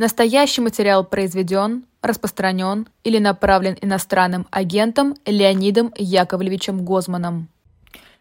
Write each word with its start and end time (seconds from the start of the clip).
Настоящий 0.00 0.62
материал 0.62 1.04
произведен, 1.04 1.84
распространен 2.00 2.88
или 3.04 3.18
направлен 3.18 3.76
иностранным 3.82 4.46
агентом 4.50 5.14
Леонидом 5.26 5.92
Яковлевичем 5.94 6.86
Гозманом. 6.86 7.48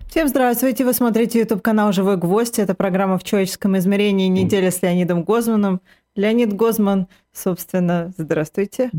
Всем 0.10 0.28
здравствуйте! 0.28 0.84
Вы 0.84 0.92
смотрите 0.92 1.40
YouTube 1.40 1.62
канал 1.62 1.94
«Живой 1.94 2.18
гвоздь». 2.18 2.60
Это 2.60 2.74
программа 2.74 3.18
«В 3.18 3.24
человеческом 3.24 3.78
измерении. 3.78 4.28
Неделя 4.28 4.72
с 4.72 4.82
Леонидом 4.82 5.24
Гозманом». 5.24 5.80
Леонид 6.18 6.52
Гозман, 6.52 7.08
собственно, 7.32 8.12
здравствуйте. 8.18 8.92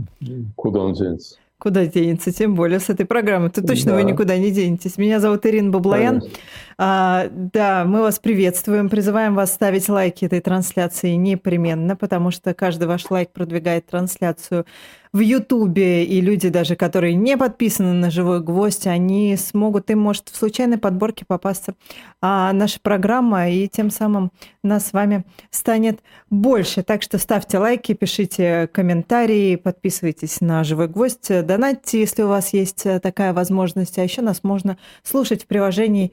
Куда 0.56 0.80
он 0.80 0.94
денется? 0.94 1.36
Куда 1.58 1.84
денется, 1.84 2.32
тем 2.32 2.54
более 2.54 2.80
с 2.80 2.88
этой 2.88 3.04
программы. 3.04 3.50
Ты 3.50 3.60
точно 3.60 3.90
да. 3.90 3.96
вы 3.98 4.04
никуда 4.04 4.38
не 4.38 4.50
денетесь. 4.50 4.96
Меня 4.96 5.20
зовут 5.20 5.44
Ирина 5.44 5.68
Баблоян. 5.68 6.22
А, 6.82 7.28
да, 7.30 7.84
мы 7.84 8.00
вас 8.00 8.18
приветствуем, 8.18 8.88
призываем 8.88 9.34
вас 9.34 9.52
ставить 9.52 9.90
лайки 9.90 10.24
этой 10.24 10.40
трансляции 10.40 11.10
непременно, 11.10 11.95
потому 11.95 12.30
что 12.30 12.54
каждый 12.54 12.88
ваш 12.88 13.10
лайк 13.10 13.32
продвигает 13.32 13.84
трансляцию 13.84 14.64
в 15.12 15.19
Ютубе, 15.19 16.05
и 16.05 16.20
люди 16.20 16.48
даже, 16.48 16.77
которые 16.77 17.14
не 17.14 17.36
подписаны 17.36 17.92
на 17.92 18.10
«Живой 18.10 18.41
гвоздь», 18.41 18.86
они 18.86 19.36
смогут, 19.36 19.91
им 19.91 19.98
может 19.98 20.28
в 20.28 20.36
случайной 20.36 20.78
подборке 20.78 21.24
попасться 21.27 21.74
а, 22.22 22.52
наша 22.52 22.78
программа, 22.80 23.50
и 23.50 23.66
тем 23.66 23.91
самым 23.91 24.30
нас 24.62 24.86
с 24.86 24.92
вами 24.92 25.24
станет 25.50 26.00
больше. 26.30 26.84
Так 26.84 27.02
что 27.02 27.19
ставьте 27.19 27.58
лайки, 27.58 27.92
пишите 27.92 28.69
комментарии, 28.72 29.56
подписывайтесь 29.56 30.41
на 30.41 30.62
«Живой 30.64 30.86
гвоздь», 30.86 31.44
донатьте, 31.44 32.00
если 32.00 32.22
у 32.22 32.28
вас 32.28 32.55
есть 32.55 32.86
такая 33.02 33.34
возможность. 33.34 33.98
А 33.98 34.05
еще 34.05 34.22
нас 34.22 34.44
можно 34.44 34.78
слушать 35.02 35.42
в 35.42 35.47
приложении 35.47 36.12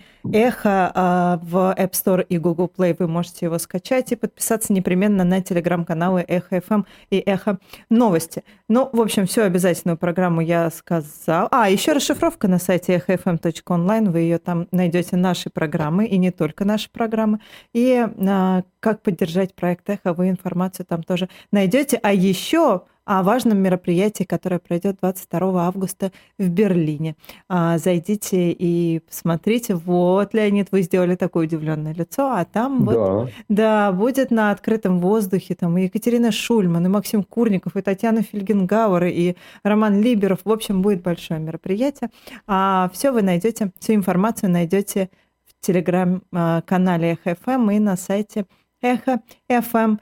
«Эхо» 0.57 0.91
а, 0.93 1.39
в 1.43 1.75
App 1.77 1.91
Store 1.91 2.25
и 2.27 2.37
Google 2.37 2.71
Play. 2.75 2.95
Вы 2.97 3.07
можете 3.07 3.45
его 3.45 3.57
скачать 3.59 4.11
и 4.11 4.15
подписаться 4.15 4.73
непременно 4.73 5.23
на 5.23 5.41
телеграм-каналы 5.41 6.25
«Эхо 6.27 6.57
FM» 6.57 6.85
и 7.11 7.17
«Эхо 7.19 7.59
Новости». 7.89 8.43
Ну, 8.67 8.89
в 8.91 8.99
общем, 8.99 9.27
всю 9.27 9.41
обязательную 9.41 9.97
программу 9.97 10.41
я 10.41 10.69
сказал. 10.71 11.47
А, 11.51 11.69
еще 11.69 11.91
расшифровка 11.93 12.47
на 12.47 12.59
сайте 12.59 12.93
эхфм.онлайн. 12.93 14.11
Вы 14.11 14.19
ее 14.19 14.39
там 14.39 14.67
найдете, 14.71 15.15
наши 15.15 15.49
программы, 15.49 16.05
и 16.05 16.17
не 16.17 16.31
только 16.31 16.65
наши 16.65 16.89
программы. 16.89 17.39
И 17.73 18.05
а, 18.27 18.63
как 18.79 19.01
поддержать 19.03 19.53
проект 19.53 19.89
Эхо, 19.89 20.13
вы 20.13 20.29
информацию 20.29 20.85
там 20.85 21.03
тоже 21.03 21.29
найдете. 21.51 21.99
А 22.01 22.13
еще 22.13 22.83
о 23.07 23.23
важном 23.23 23.57
мероприятии, 23.59 24.25
которое 24.25 24.59
пройдет 24.59 24.97
22 25.01 25.65
августа 25.65 26.11
в 26.37 26.49
Берлине. 26.49 27.15
А, 27.47 27.77
зайдите 27.77 28.51
и 28.51 28.99
посмотрите. 28.99 29.75
Вот, 29.75 30.33
Леонид, 30.33 30.67
вы 30.71 30.81
сделали 30.81 31.15
такое 31.15 31.45
удивленное 31.45 31.93
лицо, 31.93 32.33
а 32.33 32.43
там 32.43 32.83
да. 32.85 32.91
вот, 32.91 33.29
да, 33.47 33.91
будет 33.93 34.29
на 34.29 34.51
открытом 34.51 34.99
воздухе 34.99 35.55
там 35.55 35.77
и 35.77 35.83
Екатерина 35.83 36.33
Шульман, 36.33 36.85
и 36.85 36.89
Максим 36.89 37.23
Курников, 37.23 37.77
и 37.77 37.81
Татьяна 37.81 38.23
Фельгенгауэр, 38.23 39.05
и 39.05 39.35
Роман 39.63 40.01
Либеров. 40.01 40.39
В 40.43 40.51
общем, 40.51 40.81
будет 40.81 41.01
большое 41.01 41.39
мероприятие. 41.39 42.09
А 42.45 42.91
все 42.93 43.11
вы 43.11 43.21
найдете, 43.21 43.71
всю 43.79 43.93
информацию 43.93 44.51
найдете 44.51 45.09
в 45.45 45.65
телеграм-канале 45.65 47.13
Эхо 47.13 47.37
ФМ 47.41 47.69
и 47.71 47.79
на 47.79 47.95
сайте 47.95 48.45
Эхо 48.81 49.21
FM 49.49 49.97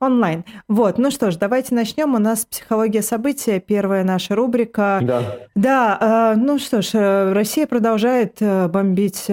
онлайн. 0.00 0.44
Вот, 0.68 0.98
ну 0.98 1.10
что 1.10 1.30
ж, 1.30 1.36
давайте 1.36 1.74
начнем. 1.74 2.14
У 2.14 2.18
нас 2.18 2.44
психология 2.44 3.02
события, 3.02 3.60
первая 3.60 4.04
наша 4.04 4.34
рубрика. 4.34 5.00
Да. 5.02 5.22
Да, 5.54 6.34
э, 6.34 6.38
ну 6.38 6.58
что 6.58 6.82
ж, 6.82 6.90
э, 6.94 7.32
Россия 7.32 7.66
продолжает 7.66 8.36
э, 8.40 8.68
бомбить 8.68 9.30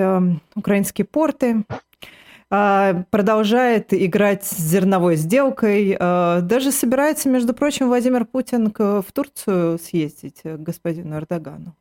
украинские 0.56 1.06
порты 1.06 1.64
продолжает 3.10 3.96
играть 3.96 4.44
с 4.44 4.56
зерновой 4.58 5.16
сделкой. 5.16 5.98
Даже 5.98 6.72
собирается, 6.72 7.28
между 7.28 7.56
прочим, 7.56 7.88
Владимир 7.88 8.26
Путин 8.26 8.72
в 8.78 9.06
Турцию 9.12 9.80
съездить 9.80 10.42
к 10.44 10.58
господину 10.58 11.16
Эрдогану. 11.16 11.74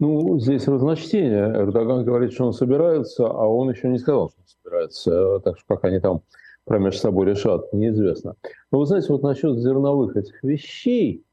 Ну, 0.00 0.38
здесь 0.38 0.68
разночтение. 0.68 1.46
Эрдоган 1.46 2.04
говорит, 2.04 2.32
что 2.32 2.46
он 2.46 2.52
собирается, 2.52 3.26
а 3.26 3.46
он 3.46 3.70
еще 3.70 3.88
не 3.88 3.98
сказал, 3.98 4.30
что 4.30 4.40
он 4.40 4.46
собирается. 4.46 5.40
Так 5.40 5.56
что 5.56 5.66
пока 5.66 5.88
они 5.88 5.98
там 5.98 6.20
промеж 6.68 6.98
собой 6.98 7.26
решат, 7.26 7.72
неизвестно. 7.72 8.34
Но 8.70 8.78
вы 8.78 8.86
знаете, 8.86 9.08
вот 9.10 9.22
насчет 9.22 9.58
зерновых 9.58 10.16
этих 10.16 10.42
вещей, 10.44 11.24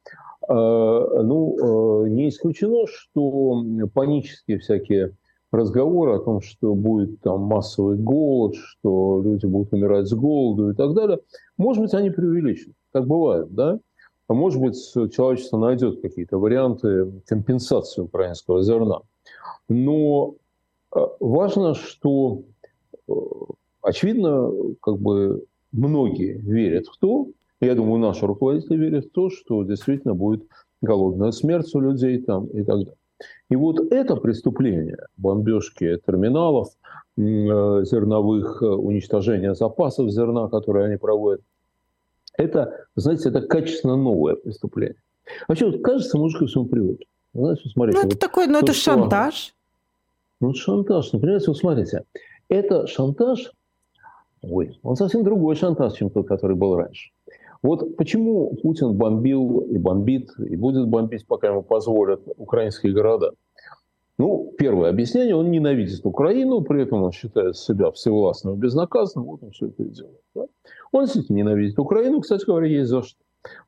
э, 0.48 0.54
ну, 0.54 2.06
э, 2.06 2.10
не 2.10 2.30
исключено, 2.30 2.88
что 2.88 3.64
панические 3.94 4.60
всякие 4.60 5.12
разговоры 5.52 6.16
о 6.16 6.20
том, 6.20 6.42
что 6.42 6.74
будет 6.74 7.22
там 7.22 7.42
массовый 7.42 7.98
голод, 7.98 8.56
что 8.56 9.22
люди 9.24 9.46
будут 9.46 9.74
умирать 9.74 10.08
с 10.08 10.14
голоду 10.14 10.72
и 10.72 10.74
так 10.74 10.94
далее, 10.94 11.20
может 11.58 11.84
быть, 11.84 11.94
они 11.94 12.10
преувеличены, 12.10 12.74
как 12.92 13.06
бывает, 13.06 13.54
да? 13.54 13.80
А 14.28 14.34
может 14.34 14.60
быть, 14.60 14.76
человечество 15.14 15.60
найдет 15.60 16.02
какие-то 16.02 16.40
варианты 16.40 17.12
компенсации 17.28 18.02
украинского 18.02 18.64
зерна. 18.64 19.02
Но 19.70 20.36
э, 20.96 21.00
важно, 21.20 21.76
что 21.76 22.42
очевидно, 23.86 24.52
как 24.82 24.98
бы 24.98 25.46
многие 25.72 26.38
верят 26.40 26.88
в 26.88 26.98
то, 26.98 27.28
я 27.62 27.76
думаю, 27.76 28.00
наши 28.00 28.26
руководители 28.26 28.78
верят 28.78 29.06
в 29.06 29.12
то, 29.12 29.30
что 29.30 29.64
действительно 29.64 30.14
будет 30.14 30.44
голодная 30.82 31.32
смерть 31.32 31.74
у 31.74 31.80
людей 31.80 32.22
там 32.22 32.48
и 32.48 32.64
так 32.64 32.78
далее. 32.78 32.96
И 33.50 33.56
вот 33.56 33.80
это 33.92 34.18
преступление, 34.18 34.98
бомбежки 35.18 35.98
терминалов, 36.06 36.70
э, 37.18 37.22
зерновых, 37.22 38.62
э, 38.62 38.66
уничтожение 38.66 39.56
запасов 39.56 40.10
зерна, 40.10 40.50
которые 40.50 40.88
они 40.88 40.98
проводят, 40.98 41.42
это, 42.38 42.86
знаете, 42.96 43.30
это 43.30 43.42
качественно 43.42 43.96
новое 43.96 44.36
преступление. 44.36 45.02
Вообще, 45.48 45.68
вот, 45.68 45.82
кажется, 45.82 46.18
мы 46.18 46.26
уже 46.26 46.38
ко 46.40 46.46
всему 46.46 46.66
привыкли. 46.66 47.08
Знаете, 47.34 47.70
смотрите, 47.70 47.98
ну, 47.98 48.06
это 48.06 48.16
вот 48.16 48.20
такой, 48.20 48.48
ну, 48.48 48.60
это 48.60 48.74
шантаж. 48.74 49.56
Ну, 50.42 50.54
шантаж. 50.54 51.14
Например, 51.14 51.42
вот 51.48 51.58
смотрите, 51.58 52.04
это 52.50 52.86
шантаж 52.88 53.52
Ой, 54.50 54.80
он 54.84 54.96
совсем 54.96 55.24
другой 55.24 55.56
шантаж, 55.56 55.94
чем 55.94 56.10
тот, 56.10 56.28
который 56.28 56.56
был 56.56 56.76
раньше. 56.76 57.12
Вот 57.62 57.98
почему 57.98 58.56
Путин 58.62 58.94
бомбил 58.94 59.62
и 59.62 59.78
бомбит, 59.78 60.30
и 60.38 60.56
будет 60.56 60.88
бомбить, 60.88 61.26
пока 61.26 61.48
ему 61.48 61.64
позволят, 61.64 62.22
украинские 62.38 62.94
города. 62.94 63.32
Ну, 64.18 64.54
первое 64.58 64.92
объяснение, 64.92 65.36
он 65.36 65.52
ненавидит 65.52 66.06
Украину, 66.06 66.62
при 66.62 66.84
этом 66.84 67.04
он 67.04 67.12
считает 67.12 67.58
себя 67.58 67.92
всевластным 67.92 68.56
и 68.56 68.58
безнаказанным, 68.58 69.28
вот 69.28 69.44
он 69.44 69.52
все 69.52 69.68
это 69.68 69.84
и 69.84 69.90
делает. 69.90 70.22
Да? 70.34 70.46
Он 70.94 71.04
действительно 71.04 71.38
ненавидит 71.38 71.78
Украину, 71.80 72.22
кстати 72.22 72.46
говоря, 72.46 72.68
есть 72.68 72.90
за 72.90 73.02
что. 73.02 73.20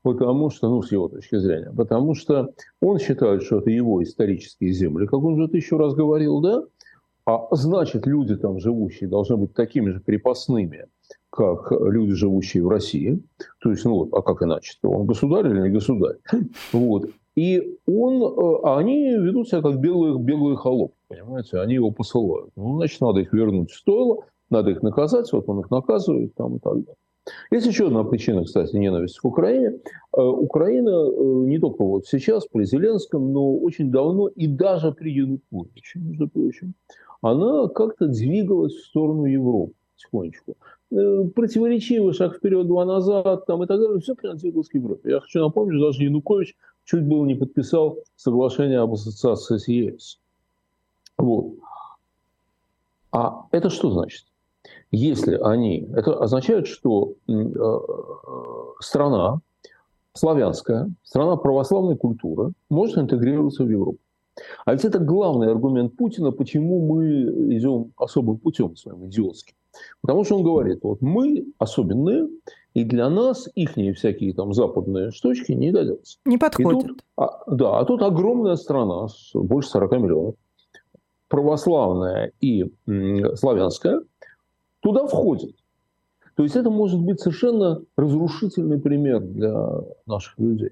Потому 0.04 0.50
что, 0.50 0.70
ну, 0.70 0.82
с 0.82 0.92
его 0.92 1.08
точки 1.08 1.38
зрения, 1.38 1.72
потому 1.76 2.16
что 2.16 2.50
он 2.82 2.98
считает, 2.98 3.44
что 3.44 3.60
это 3.60 3.70
его 3.70 4.02
исторические 4.02 4.72
земли, 4.72 5.06
как 5.06 5.24
он 5.24 5.38
же 5.38 5.46
это 5.46 5.58
еще 5.58 5.78
раз 5.78 5.94
говорил, 5.94 6.40
да, 6.42 6.64
а 7.28 7.46
значит, 7.52 8.08
люди 8.08 8.38
там 8.38 8.58
живущие 8.58 9.10
должны 9.10 9.36
быть 9.36 9.54
такими 9.54 9.90
же 9.90 10.00
крепостными, 10.00 10.86
как 11.30 11.74
люди, 11.74 12.14
живущие 12.14 12.64
в 12.64 12.70
России. 12.70 13.22
То 13.60 13.70
есть, 13.70 13.84
ну, 13.84 14.08
а 14.14 14.22
как 14.22 14.42
иначе-то? 14.44 14.90
Он 14.90 15.06
государь 15.06 15.46
или 15.48 15.60
не 15.60 15.70
государь? 15.70 16.16
Вот. 16.72 17.10
И 17.36 17.78
он, 17.86 18.24
э, 18.24 18.60
а 18.64 18.78
они 18.78 19.12
ведут 19.12 19.50
себя 19.50 19.62
как 19.62 19.78
белые, 19.80 20.18
белые 20.18 20.56
холопы, 20.56 20.96
понимаете? 21.10 21.60
Они 21.60 21.74
его 21.74 21.92
посылают. 21.92 22.50
Ну, 22.56 22.78
значит, 22.78 23.02
надо 23.02 23.20
их 23.20 23.34
вернуть 23.34 23.72
в 23.72 23.76
стойло, 23.76 24.24
надо 24.50 24.72
их 24.72 24.82
наказать, 24.82 25.32
вот 25.34 25.50
он 25.50 25.60
их 25.60 25.70
наказывает 25.70 26.34
там 26.34 26.56
и 26.56 26.60
так 26.60 26.74
далее. 26.76 26.96
Есть 27.52 27.68
еще 27.68 27.88
одна 27.88 28.04
причина, 28.04 28.44
кстати, 28.44 28.76
ненависти 28.76 29.20
к 29.20 29.26
Украине. 29.26 29.80
Э, 30.16 30.22
Украина 30.22 30.90
э, 30.90 31.24
не 31.48 31.60
только 31.60 31.84
вот 31.84 32.06
сейчас 32.06 32.48
при 32.48 32.64
Зеленском, 32.64 33.34
но 33.34 33.56
очень 33.58 33.92
давно 33.92 34.30
и 34.30 34.48
даже 34.48 34.92
при 34.92 35.12
Януковиче, 35.12 36.00
между 36.00 36.28
прочим, 36.28 36.74
она 37.22 37.68
как-то 37.70 38.08
двигалась 38.08 38.74
в 38.74 38.86
сторону 38.86 39.26
Европы 39.26 39.74
потихонечку. 39.98 40.56
Э, 40.92 41.24
противоречивый 41.36 42.14
шаг 42.14 42.38
вперед, 42.38 42.68
два 42.68 42.86
назад, 42.86 43.46
там 43.46 43.64
и 43.64 43.68
так 43.68 43.80
далее, 43.80 44.00
все 44.00 44.16
прям 44.16 44.38
двигалось 44.38 44.70
к 44.70 44.76
Европе. 44.76 45.12
Я 45.12 45.20
хочу 45.20 45.42
напомнить, 45.42 45.78
что 45.78 45.88
даже 45.88 46.04
Янукович 46.04 46.56
чуть 46.86 47.04
было 47.04 47.26
не 47.26 47.36
подписал 47.36 47.98
соглашение 48.16 48.80
об 48.80 48.94
ассоциации 48.94 49.58
с 49.58 49.68
ЕС. 49.68 50.20
Вот. 51.18 51.56
А 53.12 53.48
это 53.52 53.70
что 53.70 53.92
значит? 53.92 54.26
Если 54.92 55.36
они... 55.36 55.90
Это 55.94 56.18
означает, 56.20 56.68
что 56.68 57.16
э, 57.28 57.34
э, 57.34 57.78
страна 58.80 59.42
славянская, 60.14 60.90
страна 61.04 61.36
православной 61.36 61.98
культуры 61.98 62.52
может 62.70 62.98
интегрироваться 62.98 63.64
в 63.64 63.70
Европу. 63.70 64.00
А 64.66 64.74
ведь 64.74 64.86
это 64.86 65.00
главный 65.00 65.50
аргумент 65.50 65.96
Путина, 65.96 66.32
почему 66.32 66.86
мы 66.86 67.56
идем 67.56 67.92
особым 67.98 68.38
путем 68.38 68.76
своим 68.76 69.08
идиотским. 69.08 69.56
Потому 70.02 70.24
что 70.24 70.38
он 70.38 70.44
говорит, 70.44 70.80
вот 70.84 71.02
мы 71.02 71.46
особенные, 71.58 72.28
и 72.74 72.84
для 72.84 73.10
нас 73.10 73.50
их 73.56 73.72
всякие 73.96 74.34
там 74.34 74.54
западные 74.54 75.12
штучки 75.12 75.52
не 75.52 75.72
годятся. 75.72 76.18
Не 76.26 76.38
подходят. 76.38 76.88
тут, 76.88 77.04
а, 77.16 77.44
да, 77.48 77.80
а 77.80 77.86
тут 77.86 78.02
огромная 78.02 78.56
страна 78.56 79.08
больше 79.34 79.70
40 79.70 79.92
миллионов, 79.94 80.36
православная 81.28 82.32
и 82.40 82.72
м, 82.88 83.36
славянская, 83.36 84.02
туда 84.82 85.08
входит. 85.08 85.56
То 86.36 86.44
есть 86.44 86.56
это 86.56 86.70
может 86.70 87.02
быть 87.02 87.20
совершенно 87.20 87.82
разрушительный 87.96 88.80
пример 88.80 89.22
для 89.22 89.82
наших 90.06 90.38
людей. 90.38 90.72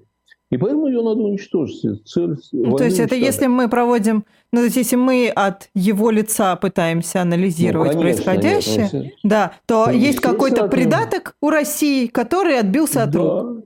И 0.50 0.56
поэтому 0.58 0.86
ее 0.86 1.02
надо 1.02 1.20
уничтожить. 1.22 1.82
Цель 2.06 2.36
ну, 2.52 2.76
то 2.76 2.84
есть 2.84 3.00
это 3.00 3.16
если 3.16 3.46
мы 3.46 3.68
проводим, 3.68 4.24
ну 4.52 4.60
то 4.60 4.64
есть 4.64 4.76
если 4.76 4.94
мы 4.94 5.28
от 5.28 5.68
его 5.74 6.10
лица 6.10 6.54
пытаемся 6.54 7.22
анализировать 7.22 7.94
ну, 7.94 8.00
конечно, 8.00 8.24
происходящее, 8.24 8.90
нет, 8.92 9.12
да, 9.24 9.52
то 9.66 9.86
ну, 9.86 9.92
есть 9.92 10.20
какой-то 10.20 10.68
придаток 10.68 11.36
у 11.40 11.50
России, 11.50 12.06
который 12.06 12.60
отбился 12.60 13.02
от 13.02 13.10
да, 13.10 13.18
рук. 13.18 13.64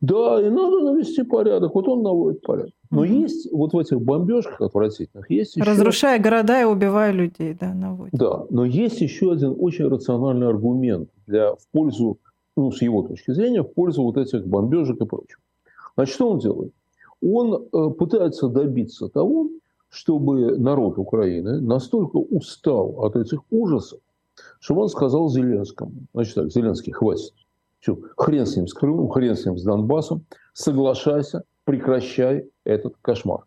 Да, 0.00 0.40
и 0.40 0.48
надо 0.50 0.80
навести 0.80 1.22
порядок. 1.24 1.74
Вот 1.74 1.88
он 1.88 2.02
наводит 2.02 2.42
порядок. 2.42 2.72
Но 2.90 3.02
угу. 3.02 3.06
есть 3.06 3.50
вот 3.52 3.72
в 3.72 3.78
этих 3.78 4.00
бомбежках 4.00 4.60
отвратительных 4.60 5.28
есть 5.30 5.56
еще... 5.56 5.68
Разрушая 5.68 6.18
города 6.18 6.60
и 6.60 6.64
убивая 6.64 7.12
людей, 7.12 7.56
да, 7.58 7.74
наводит. 7.74 8.14
Да, 8.14 8.44
но 8.50 8.64
есть 8.64 9.00
еще 9.00 9.32
один 9.32 9.56
очень 9.58 9.88
рациональный 9.88 10.46
аргумент 10.46 11.10
для, 11.26 11.52
в 11.52 11.66
пользу, 11.72 12.18
ну, 12.56 12.70
с 12.70 12.80
его 12.80 13.02
точки 13.02 13.32
зрения, 13.32 13.62
в 13.62 13.74
пользу 13.74 14.02
вот 14.02 14.16
этих 14.16 14.46
бомбежек 14.46 15.00
и 15.00 15.04
прочего. 15.04 15.40
Значит, 15.98 16.14
что 16.14 16.30
он 16.30 16.38
делает? 16.38 16.72
Он 17.20 17.66
э, 17.72 17.90
пытается 17.90 18.46
добиться 18.46 19.08
того, 19.08 19.48
чтобы 19.88 20.56
народ 20.56 20.96
Украины 20.96 21.60
настолько 21.60 22.18
устал 22.18 23.04
от 23.04 23.16
этих 23.16 23.40
ужасов, 23.50 23.98
что 24.60 24.76
он 24.76 24.88
сказал 24.90 25.28
Зеленскому, 25.28 25.90
значит 26.14 26.36
так, 26.36 26.52
Зеленский, 26.52 26.92
хватит, 26.92 27.32
все, 27.80 27.98
хрен 28.16 28.46
с 28.46 28.54
ним 28.56 28.68
с 28.68 28.74
Крымом, 28.74 29.08
хрен 29.08 29.34
с 29.34 29.44
ним 29.44 29.58
с 29.58 29.64
Донбассом, 29.64 30.24
соглашайся, 30.52 31.42
прекращай 31.64 32.48
этот 32.62 32.94
кошмар. 33.02 33.40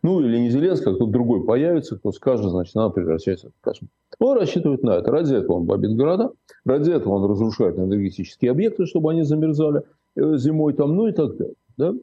Ну, 0.00 0.20
или 0.20 0.38
не 0.38 0.48
Зеленский, 0.48 0.90
а 0.90 0.94
кто-то 0.94 1.12
другой 1.12 1.44
появится, 1.44 1.98
кто 1.98 2.10
скажет, 2.12 2.50
значит, 2.50 2.74
надо 2.74 2.94
прекращать 2.94 3.40
этот 3.40 3.52
кошмар. 3.60 3.90
Он 4.18 4.38
рассчитывает 4.38 4.82
на 4.82 4.92
это. 4.92 5.10
Ради 5.10 5.34
этого 5.34 5.56
он 5.56 5.64
бомбит 5.64 5.94
города, 5.94 6.32
ради 6.64 6.90
этого 6.90 7.16
он 7.16 7.30
разрушает 7.30 7.78
энергетические 7.78 8.52
объекты, 8.52 8.86
чтобы 8.86 9.10
они 9.10 9.24
замерзали 9.24 9.82
э, 10.16 10.38
зимой 10.38 10.72
там, 10.72 10.96
ну 10.96 11.06
и 11.06 11.12
так 11.12 11.36
далее. 11.36 11.54
Да? 11.78 11.94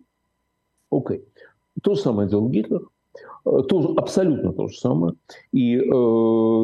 Окей. 0.90 1.24
То 1.84 1.94
же 1.94 2.02
самое 2.02 2.28
делал 2.30 2.50
Гитлер. 2.50 2.82
Э, 3.46 3.62
тоже, 3.68 3.90
абсолютно 3.96 4.54
то 4.54 4.68
же 4.68 4.78
самое. 4.78 5.14
И 5.52 5.76
э, 5.76 5.82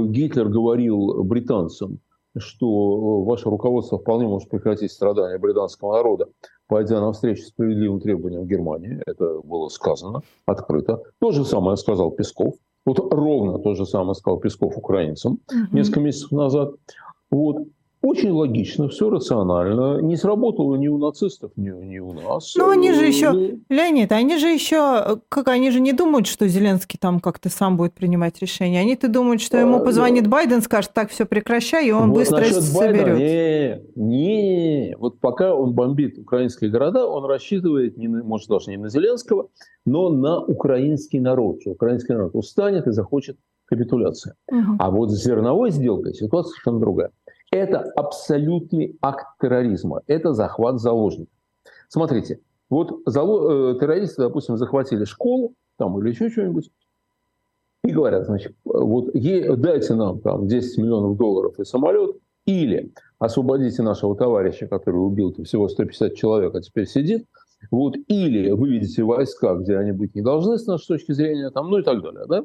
Гитлер 0.07 0.49
говорил 0.49 1.23
британцам, 1.23 1.99
что 2.37 2.65
э, 2.65 3.29
ваше 3.29 3.49
руководство 3.49 3.99
вполне 3.99 4.27
может 4.27 4.49
прекратить 4.49 4.91
страдания 4.91 5.37
британского 5.37 5.93
народа, 5.93 6.29
пойдя 6.67 7.01
навстречу 7.01 7.43
справедливым 7.43 7.99
требованиям 7.99 8.47
Германии. 8.47 9.01
Это 9.05 9.41
было 9.41 9.67
сказано 9.67 10.21
открыто. 10.45 11.03
То 11.19 11.31
же 11.31 11.45
самое 11.45 11.77
сказал 11.77 12.11
Песков. 12.11 12.55
Вот 12.85 12.99
ровно 13.13 13.59
то 13.59 13.75
же 13.75 13.85
самое 13.85 14.15
сказал 14.15 14.39
Песков 14.39 14.77
украинцам 14.77 15.33
угу. 15.33 15.75
несколько 15.75 15.99
месяцев 15.99 16.31
назад. 16.31 16.73
Вот. 17.29 17.67
Очень 18.01 18.31
логично, 18.31 18.89
все 18.89 19.11
рационально. 19.11 20.01
Не 20.01 20.15
сработало 20.15 20.75
ни 20.75 20.87
у 20.87 20.97
нацистов, 20.97 21.51
ни, 21.55 21.69
ни 21.69 21.99
у 21.99 22.13
нас. 22.13 22.55
Ну, 22.55 22.69
они 22.69 22.93
же 22.93 23.05
еще, 23.05 23.31
ну, 23.31 23.59
Леонид, 23.69 24.11
они 24.11 24.37
же 24.37 24.47
еще, 24.47 25.19
как 25.29 25.49
они 25.49 25.69
же 25.69 25.79
не 25.79 25.93
думают, 25.93 26.25
что 26.25 26.47
Зеленский 26.47 26.97
там 26.99 27.19
как-то 27.19 27.49
сам 27.49 27.77
будет 27.77 27.93
принимать 27.93 28.41
решение. 28.41 28.81
Они-то 28.81 29.07
думают, 29.07 29.39
что 29.39 29.57
ему 29.57 29.77
а, 29.77 29.79
позвонит 29.85 30.23
да. 30.23 30.29
Байден, 30.31 30.63
скажет, 30.63 30.91
так, 30.93 31.11
все 31.11 31.25
прекращай, 31.25 31.89
и 31.89 31.91
он 31.91 32.09
вот 32.09 32.19
быстро 32.19 32.43
соберет. 32.43 33.19
Не, 33.19 33.81
не, 33.95 34.95
вот 34.97 35.19
пока 35.19 35.53
он 35.53 35.73
бомбит 35.73 36.17
украинские 36.17 36.71
города, 36.71 37.05
он 37.05 37.25
рассчитывает, 37.25 37.97
не 37.97 38.07
может, 38.07 38.49
даже 38.49 38.71
не 38.71 38.77
на 38.77 38.89
Зеленского, 38.89 39.49
но 39.85 40.09
на 40.09 40.39
украинский 40.43 41.19
народ, 41.19 41.61
что 41.61 41.71
украинский 41.71 42.15
народ 42.15 42.31
устанет 42.33 42.87
и 42.87 42.91
захочет 42.91 43.37
капитуляции. 43.71 44.33
Угу. 44.51 44.75
А 44.79 44.91
вот 44.91 45.11
с 45.11 45.23
зерновой 45.23 45.71
сделкой 45.71 46.13
ситуация 46.13 46.51
совершенно 46.51 46.79
другая. 46.79 47.11
Это 47.51 47.81
абсолютный 47.95 48.97
акт 49.01 49.25
терроризма. 49.39 50.01
Это 50.07 50.33
захват 50.33 50.79
заложников. 50.79 51.33
Смотрите, 51.89 52.39
вот. 52.69 53.01
Э, 53.05 53.75
террористы, 53.79 54.21
допустим, 54.21 54.57
захватили 54.57 55.03
школу 55.03 55.53
там, 55.77 55.99
или 55.99 56.09
еще 56.09 56.29
что-нибудь, 56.29 56.71
и 57.83 57.91
говорят, 57.91 58.25
значит, 58.25 58.55
вот 58.63 59.11
дайте 59.13 59.95
нам 59.95 60.19
там 60.19 60.47
10 60.47 60.77
миллионов 60.77 61.17
долларов 61.17 61.59
и 61.59 61.65
самолет, 61.65 62.15
или 62.45 62.93
освободите 63.19 63.81
нашего 63.81 64.15
товарища, 64.15 64.67
который 64.67 64.97
убил 64.97 65.33
всего 65.43 65.67
150 65.67 66.15
человек, 66.15 66.55
а 66.55 66.61
теперь 66.61 66.87
сидит, 66.87 67.25
вот, 67.69 67.95
или 68.07 68.51
выведите 68.51 69.03
войска, 69.03 69.55
где 69.55 69.77
они 69.77 69.91
быть 69.91 70.15
не 70.15 70.21
должны, 70.21 70.57
с 70.57 70.65
нашей 70.67 70.87
точки 70.87 71.11
зрения, 71.11 71.49
там, 71.49 71.69
ну 71.69 71.79
и 71.79 71.83
так 71.83 72.01
далее. 72.01 72.25
Да? 72.27 72.43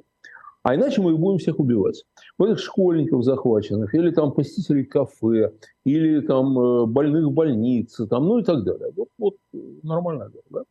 А 0.66 0.74
иначе 0.74 1.00
мы 1.00 1.12
их 1.12 1.20
будем 1.20 1.38
всех 1.38 1.60
убивать. 1.60 2.04
Вот 2.38 2.50
этих 2.50 2.58
школьников 2.58 3.22
захваченных, 3.22 3.94
или 3.94 4.10
там 4.10 4.32
посетителей 4.32 4.82
кафе, 4.82 5.52
или 5.84 6.18
там 6.18 6.58
э, 6.58 6.86
больных 6.86 7.26
в 7.26 7.30
больнице, 7.30 8.08
там, 8.08 8.26
ну 8.26 8.38
и 8.40 8.42
так 8.42 8.64
далее. 8.64 8.92
Вот, 8.96 9.08
вот 9.16 9.36
нормально. 9.84 10.28
Да? 10.50 10.64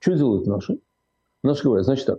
Что 0.00 0.14
делают 0.14 0.48
наши? 0.48 0.80
Наши 1.44 1.62
говорят, 1.62 1.84
значит 1.84 2.06
так, 2.06 2.18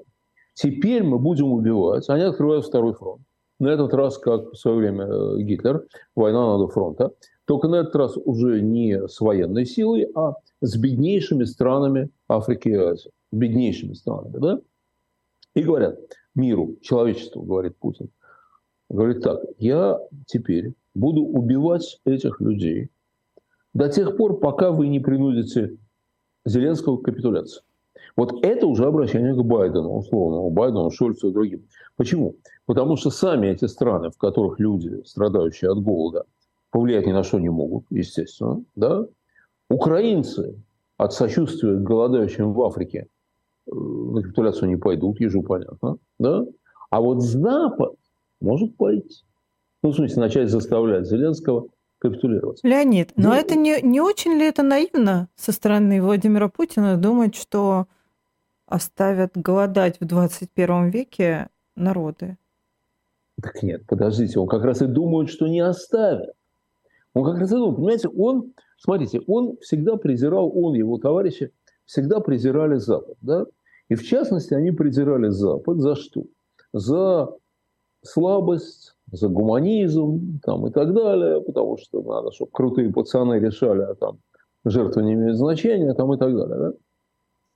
теперь 0.54 1.04
мы 1.04 1.20
будем 1.20 1.52
убивать. 1.52 2.08
Они 2.08 2.24
открывают 2.24 2.66
второй 2.66 2.94
фронт. 2.94 3.24
На 3.60 3.68
этот 3.68 3.94
раз, 3.94 4.18
как 4.18 4.54
в 4.54 4.56
свое 4.56 4.78
время 4.78 5.04
э, 5.04 5.42
Гитлер, 5.42 5.86
война 6.16 6.54
надо 6.54 6.70
фронта. 6.70 7.12
Только 7.44 7.68
на 7.68 7.76
этот 7.76 7.98
раз 7.98 8.16
уже 8.16 8.62
не 8.62 9.06
с 9.06 9.20
военной 9.20 9.66
силой, 9.66 10.10
а 10.16 10.36
с 10.62 10.78
беднейшими 10.78 11.44
странами 11.44 12.10
Африки 12.30 12.70
и 12.70 12.76
Азии. 12.76 13.12
Беднейшими 13.34 13.92
странами, 13.96 14.38
да? 14.38 14.62
И 15.56 15.64
говорят, 15.64 16.00
миру, 16.36 16.78
человечеству, 16.82 17.42
говорит 17.42 17.78
Путин. 17.78 18.10
Говорит 18.90 19.22
так, 19.22 19.42
я 19.58 20.00
теперь 20.26 20.74
буду 20.96 21.22
убивать 21.22 22.00
этих 22.06 22.42
людей 22.42 22.90
до 23.74 23.90
тех 23.90 24.18
пор, 24.18 24.40
пока 24.40 24.72
вы 24.72 24.88
не 24.88 25.00
принудите 25.00 25.78
Зеленского 26.46 26.98
к 26.98 27.04
капитуляции. 27.04 27.62
Вот 28.16 28.44
это 28.44 28.66
уже 28.66 28.86
обращение 28.86 29.34
к 29.34 29.44
Байдену, 29.44 29.96
условно, 29.96 30.40
у 30.40 30.50
Байдена, 30.50 30.90
Шольцу 30.90 31.30
и 31.30 31.34
другим. 31.34 31.68
Почему? 31.96 32.36
Потому 32.66 32.96
что 32.96 33.12
сами 33.12 33.48
эти 33.48 33.66
страны, 33.66 34.10
в 34.10 34.18
которых 34.18 34.60
люди, 34.60 35.02
страдающие 35.06 35.72
от 35.72 35.82
голода, 35.82 36.26
повлиять 36.72 37.08
ни 37.08 37.12
на 37.12 37.24
что 37.24 37.40
не 37.40 37.50
могут, 37.50 37.86
естественно, 37.90 38.64
да? 38.76 39.06
Украинцы 39.70 40.56
от 40.98 41.14
сочувствия 41.14 41.76
к 41.76 41.84
голодающим 41.84 42.54
в 42.54 42.62
Африке 42.64 43.08
на 43.72 44.22
капитуляцию 44.22 44.70
не 44.70 44.78
пойдут, 44.78 45.20
ежу 45.20 45.44
понятно, 45.44 45.98
да? 46.18 46.46
А 46.90 47.02
вот 47.02 47.22
Запад 47.22 47.96
может 48.42 48.76
пойти. 48.78 49.24
Ну, 49.84 49.92
в 49.92 49.96
смысле, 49.96 50.22
начать 50.22 50.50
заставлять 50.50 51.06
Зеленского 51.06 51.68
капитулировать. 52.00 52.60
Леонид, 52.64 53.12
но 53.16 53.30
ну, 53.30 53.36
это 53.36 53.56
не, 53.56 53.82
не 53.82 54.02
очень 54.02 54.32
ли 54.34 54.46
это 54.46 54.64
наивно 54.64 55.30
со 55.36 55.52
стороны 55.52 56.02
Владимира 56.02 56.50
Путина 56.50 56.98
думать, 56.98 57.36
что 57.36 57.88
оставят 58.66 59.32
голодать 59.36 60.00
в 60.00 60.06
21 60.06 60.90
веке 60.90 61.50
народы? 61.76 62.38
Так 63.42 63.64
нет, 63.64 63.86
подождите, 63.88 64.40
он 64.40 64.48
как 64.48 64.64
раз 64.64 64.82
и 64.82 64.86
думает, 64.86 65.30
что 65.30 65.48
не 65.48 65.62
оставят. 65.62 66.32
Он 67.14 67.26
как 67.26 67.40
раз 67.40 67.52
и 67.52 67.56
думает, 67.56 67.76
понимаете, 67.76 68.08
он, 68.10 68.54
смотрите, 68.78 69.22
он 69.28 69.58
всегда 69.62 69.96
презирал, 69.96 70.52
он, 70.56 70.74
его 70.74 70.98
товарищи, 70.98 71.52
всегда 71.86 72.20
презирали 72.20 72.76
Запад, 72.76 73.18
да? 73.22 73.46
И 73.90 73.96
в 73.96 74.06
частности, 74.06 74.54
они 74.54 74.72
презирали 74.72 75.30
Запад 75.30 75.80
за 75.80 75.96
что? 75.96 76.24
За 76.74 77.30
слабость, 78.04 78.96
за 79.12 79.28
гуманизм 79.28 80.40
там, 80.44 80.68
и 80.68 80.72
так 80.72 80.94
далее, 80.94 81.42
потому 81.42 81.78
что 81.78 82.02
надо, 82.02 82.32
чтобы 82.32 82.52
крутые 82.52 82.94
пацаны 82.94 83.40
решали, 83.40 83.82
а 83.82 83.96
там 83.96 84.20
жертвы 84.64 85.04
не 85.04 85.14
имеют 85.14 85.38
значения 85.38 85.94
там, 85.94 86.14
и 86.14 86.18
так 86.18 86.36
далее. 86.36 86.58
Да? 86.58 86.74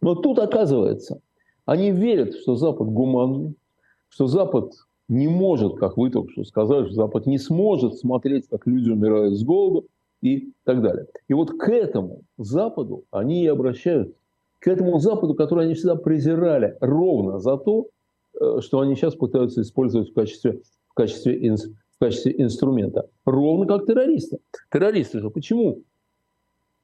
Но 0.01 0.15
тут 0.15 0.39
оказывается, 0.39 1.21
они 1.65 1.91
верят, 1.91 2.35
что 2.35 2.55
Запад 2.55 2.87
гуманный, 2.87 3.55
что 4.09 4.27
Запад 4.27 4.73
не 5.07 5.27
может, 5.27 5.75
как 5.75 5.97
вы 5.97 6.09
только 6.09 6.31
что 6.31 6.43
сказали, 6.43 6.85
что 6.85 6.95
Запад 6.95 7.25
не 7.27 7.37
сможет 7.37 7.97
смотреть, 7.97 8.47
как 8.47 8.65
люди 8.65 8.89
умирают 8.89 9.37
с 9.37 9.43
голоду 9.43 9.87
и 10.21 10.51
так 10.63 10.81
далее. 10.81 11.05
И 11.27 11.33
вот 11.33 11.51
к 11.51 11.69
этому 11.69 12.21
Западу 12.37 13.03
они 13.11 13.43
и 13.43 13.47
обращаются 13.47 14.15
к 14.63 14.67
этому 14.69 14.97
Западу, 14.97 15.35
который 15.35 15.65
они 15.65 15.73
всегда 15.73 15.95
презирали 15.95 16.77
ровно 16.79 17.39
за 17.39 17.57
то, 17.57 17.87
э, 18.39 18.59
что 18.61 18.79
они 18.79 18.95
сейчас 18.95 19.13
пытаются 19.13 19.61
использовать 19.61 20.11
в 20.11 20.13
качестве, 20.13 20.61
в 20.87 20.93
качестве, 20.93 21.55
в 21.57 21.99
качестве 21.99 22.33
инструмента. 22.41 23.09
Ровно 23.25 23.65
как 23.65 23.85
террористы. 23.85 24.39
Террористы 24.71 25.19
же 25.19 25.29
почему 25.29 25.81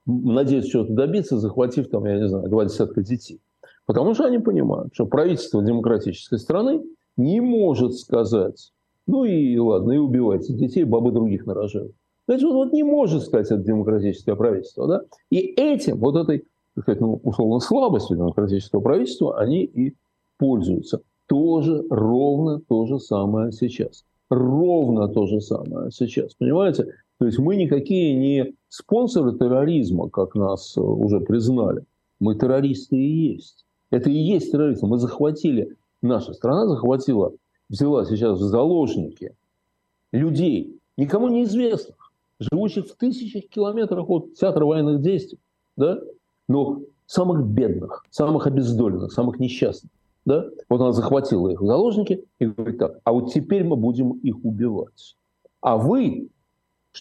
надеются 0.05 0.71
чего-то 0.71 0.91
добиться, 0.91 1.39
захватив 1.39 1.89
там, 1.89 2.03
я 2.03 2.19
не 2.19 2.27
знаю, 2.27 2.49
два 2.49 2.65
десятка 2.65 3.01
детей? 3.01 3.39
Потому 3.85 4.13
что 4.13 4.25
они 4.25 4.39
понимают, 4.39 4.93
что 4.93 5.05
правительство 5.05 5.63
демократической 5.63 6.37
страны 6.37 6.83
не 7.15 7.39
может 7.39 7.95
сказать, 7.95 8.73
ну 9.07 9.23
и 9.23 9.57
ладно, 9.57 9.93
и 9.93 9.97
убивайте 9.97 10.51
детей, 10.51 10.83
бабы 10.83 11.13
других 11.13 11.45
нарожают. 11.45 11.93
Значит, 12.27 12.45
он 12.45 12.55
вот 12.55 12.73
не 12.73 12.83
может 12.83 13.23
сказать 13.23 13.47
это 13.47 13.63
демократическое 13.63 14.35
правительство. 14.35 14.85
Да? 14.85 15.01
И 15.31 15.37
этим, 15.39 15.97
вот 15.97 16.17
этой 16.17 16.43
так 16.79 16.83
сказать, 16.83 17.01
ну, 17.01 17.19
условно, 17.23 17.59
слабостью 17.59 18.15
демократического 18.15 18.79
правительства, 18.79 19.37
они 19.37 19.65
и 19.65 19.95
пользуются. 20.37 21.01
Тоже 21.27 21.83
ровно 21.89 22.61
то 22.61 22.85
же 22.85 22.99
самое 22.99 23.51
сейчас. 23.51 24.05
Ровно 24.29 25.09
то 25.09 25.25
же 25.25 25.41
самое 25.41 25.91
сейчас. 25.91 26.35
Понимаете? 26.35 26.85
То 27.17 27.25
есть 27.25 27.37
мы 27.37 27.57
никакие 27.57 28.15
не 28.15 28.55
спонсоры 28.69 29.37
терроризма, 29.37 30.09
как 30.09 30.35
нас 30.35 30.77
э, 30.77 30.81
уже 30.81 31.19
признали. 31.19 31.83
Мы 32.21 32.35
террористы 32.35 32.95
и 32.95 33.31
есть. 33.33 33.65
Это 33.91 34.09
и 34.09 34.17
есть 34.17 34.51
терроризм. 34.51 34.87
Мы 34.87 34.99
захватили, 34.99 35.75
наша 36.01 36.31
страна 36.33 36.65
захватила, 36.67 37.33
взяла 37.67 38.05
сейчас 38.05 38.39
в 38.39 38.43
заложники 38.43 39.35
людей, 40.13 40.79
никому 40.95 41.27
неизвестных, 41.27 42.13
живущих 42.39 42.87
в 42.87 42.95
тысячах 42.95 43.49
километрах 43.49 44.09
от 44.09 44.35
театра 44.35 44.63
военных 44.63 45.01
действий, 45.01 45.39
да? 45.75 45.99
Но 46.49 46.81
самых 47.05 47.45
бедных, 47.45 48.03
самых 48.09 48.45
обездоленных, 48.47 49.13
самых 49.13 49.39
несчастных. 49.39 49.91
Да? 50.25 50.45
Вот 50.67 50.81
она 50.81 50.91
захватила 50.91 51.47
их 51.47 51.61
в 51.61 51.65
заложники 51.65 52.25
и 52.39 52.45
говорит 52.45 52.77
так, 52.77 52.99
а 53.05 53.13
вот 53.13 53.31
теперь 53.31 53.63
мы 53.63 53.77
будем 53.77 54.11
их 54.11 54.43
убивать. 54.43 55.15
А 55.61 55.77
вы, 55.77 56.29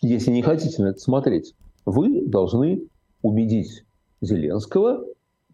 если 0.03 0.31
не 0.31 0.43
хотите 0.43 0.81
на 0.83 0.89
это 0.89 1.01
смотреть, 1.01 1.55
вы 1.85 2.27
должны 2.27 2.85
убедить 3.23 3.85
Зеленского 4.21 5.05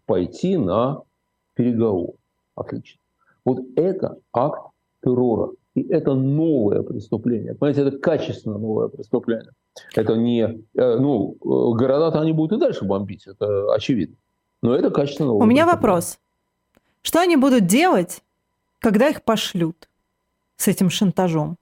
пойти 0.05 0.57
на 0.57 1.01
переговоры. 1.55 2.17
Отлично. 2.55 2.99
Вот 3.43 3.59
это 3.75 4.19
акт 4.33 4.71
террора. 5.03 5.51
И 5.75 5.83
это 5.89 6.15
новое 6.15 6.83
преступление. 6.83 7.53
Понимаете, 7.53 7.81
это 7.81 7.97
качественно 7.97 8.57
новое 8.57 8.87
преступление. 8.87 9.51
Это 9.93 10.15
не... 10.15 10.63
Э, 10.73 10.97
ну, 10.97 11.33
э, 11.33 11.77
города-то 11.77 12.21
они 12.21 12.31
будут 12.31 12.57
и 12.57 12.61
дальше 12.61 12.85
бомбить, 12.85 13.27
это 13.27 13.73
очевидно. 13.73 14.15
Но 14.61 14.73
это 14.73 14.89
качественно 14.89 15.27
новое 15.27 15.43
У 15.43 15.49
меня 15.49 15.65
вопрос. 15.65 16.17
Что 17.01 17.19
они 17.19 17.35
будут 17.35 17.67
делать, 17.67 18.23
когда 18.79 19.09
их 19.09 19.23
пошлют 19.23 19.89
с 20.55 20.67
этим 20.69 20.89
шантажом? 20.89 21.57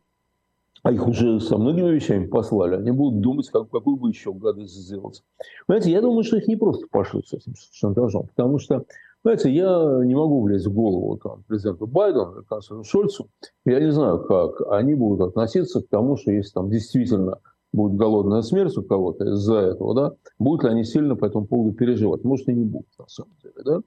А 0.83 0.91
их 0.91 1.07
уже 1.07 1.39
со 1.39 1.57
многими 1.57 1.89
вещами 1.89 2.27
послали. 2.27 2.75
Они 2.75 2.91
будут 2.91 3.21
думать, 3.21 3.49
как, 3.49 3.69
какую 3.69 3.95
бы 3.95 4.09
еще 4.09 4.33
гадость 4.33 4.75
сделать. 4.75 5.23
Понимаете, 5.65 5.91
я 5.91 6.01
думаю, 6.01 6.23
что 6.23 6.37
их 6.37 6.47
не 6.47 6.57
просто 6.57 6.85
пошлют 6.91 7.27
с 7.27 7.33
этим 7.33 7.53
шантажом. 7.71 8.27
Потому 8.27 8.59
что, 8.59 8.85
знаете, 9.23 9.49
я 9.51 10.01
не 10.03 10.15
могу 10.15 10.41
влезть 10.41 10.67
в 10.67 10.73
голову 10.73 11.17
там, 11.17 11.43
президенту 11.47 11.87
Байдену 11.87 12.35
или 12.35 12.43
канцлеру 12.43 12.83
Шольцу. 12.83 13.29
Я 13.65 13.79
не 13.79 13.91
знаю, 13.91 14.19
как 14.19 14.61
они 14.69 14.95
будут 14.95 15.29
относиться 15.29 15.81
к 15.81 15.87
тому, 15.87 16.17
что 16.17 16.31
если 16.31 16.51
там 16.51 16.69
действительно 16.69 17.39
будет 17.71 17.95
голодная 17.95 18.41
смерть 18.41 18.77
у 18.77 18.83
кого-то 18.83 19.23
из-за 19.33 19.59
этого, 19.59 19.95
да, 19.95 20.11
будут 20.39 20.63
ли 20.65 20.71
они 20.71 20.83
сильно 20.83 21.15
по 21.15 21.25
этому 21.25 21.45
поводу 21.45 21.73
переживать? 21.73 22.25
Может, 22.25 22.49
и 22.49 22.53
не 22.53 22.65
будут, 22.65 22.87
на 22.99 23.07
самом 23.07 23.31
деле, 23.41 23.55
да. 23.63 23.81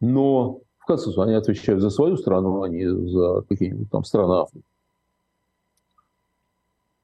Но, 0.00 0.60
в 0.78 0.86
конце 0.86 1.04
концов, 1.04 1.24
они 1.24 1.34
отвечают 1.34 1.82
за 1.82 1.90
свою 1.90 2.16
страну, 2.16 2.62
а 2.62 2.68
не 2.68 2.88
за 2.88 3.42
какие-нибудь 3.42 3.90
там 3.90 4.04
страны 4.04 4.40
Африки. 4.40 4.64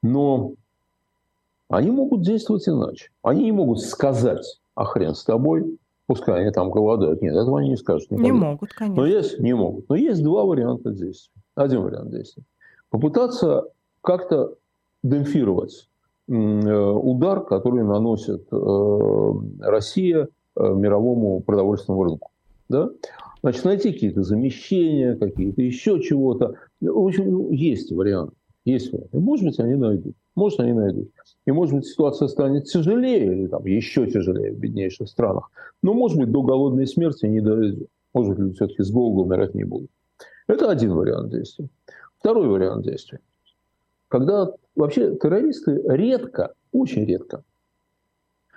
Но 0.02 0.54
они 1.68 1.90
могут 1.90 2.22
действовать 2.22 2.66
иначе. 2.66 3.10
Они 3.22 3.44
не 3.44 3.52
могут 3.52 3.80
сказать, 3.80 4.60
а 4.74 4.84
хрен 4.84 5.14
с 5.14 5.24
тобой, 5.24 5.78
пускай 6.06 6.42
они 6.42 6.50
там 6.50 6.70
голодают. 6.70 7.22
Нет, 7.22 7.34
этого 7.34 7.60
они 7.60 7.70
не 7.70 7.76
скажут. 7.76 8.10
Никогда. 8.10 8.30
Не 8.30 8.32
могут, 8.32 8.72
конечно. 8.72 9.02
Но 9.02 9.06
есть, 9.06 9.38
не 9.38 9.54
могут. 9.54 9.88
Но 9.88 9.96
есть 9.96 10.22
два 10.22 10.44
варианта 10.44 10.90
действий. 10.90 11.32
Один 11.54 11.82
вариант 11.82 12.10
действий. 12.10 12.44
Попытаться 12.90 13.68
как-то 14.00 14.54
демпфировать 15.02 15.88
э, 16.28 16.32
удар, 16.32 17.44
который 17.44 17.84
наносит 17.84 18.46
э, 18.52 19.30
Россия 19.60 20.28
э, 20.56 20.74
мировому 20.74 21.40
продовольственному 21.40 22.04
рынку. 22.04 22.30
Да? 22.68 22.90
Значит, 23.42 23.64
найти 23.64 23.92
какие-то 23.92 24.22
замещения, 24.22 25.16
какие-то 25.16 25.60
еще 25.60 26.00
чего-то. 26.00 26.54
В 26.80 27.06
общем, 27.06 27.30
ну, 27.30 27.50
есть 27.50 27.92
вариант. 27.92 28.32
Есть 28.64 28.92
варианты. 28.92 29.18
Может 29.18 29.44
быть, 29.44 29.60
они 29.60 29.74
найдут. 29.74 30.14
Может, 30.34 30.60
они 30.60 30.72
найдут. 30.72 31.10
И, 31.46 31.52
может 31.52 31.74
быть, 31.74 31.86
ситуация 31.86 32.28
станет 32.28 32.64
тяжелее, 32.64 33.26
или 33.26 33.46
там 33.46 33.64
еще 33.66 34.06
тяжелее 34.06 34.52
в 34.52 34.58
беднейших 34.58 35.08
странах. 35.08 35.50
Но, 35.82 35.94
может 35.94 36.18
быть, 36.18 36.30
до 36.30 36.42
голодной 36.42 36.86
смерти 36.86 37.26
не 37.26 37.40
доведет. 37.40 37.88
Может 38.12 38.30
быть, 38.30 38.38
люди 38.40 38.54
все-таки 38.54 38.82
с 38.82 38.90
голоду 38.90 39.22
умирать 39.22 39.54
не 39.54 39.64
будут. 39.64 39.90
Это 40.46 40.70
один 40.70 40.92
вариант 40.94 41.30
действия. 41.30 41.68
Второй 42.18 42.48
вариант 42.48 42.84
действия. 42.84 43.20
Когда 44.08 44.50
вообще 44.74 45.14
террористы 45.16 45.82
редко, 45.86 46.54
очень 46.72 47.04
редко, 47.04 47.42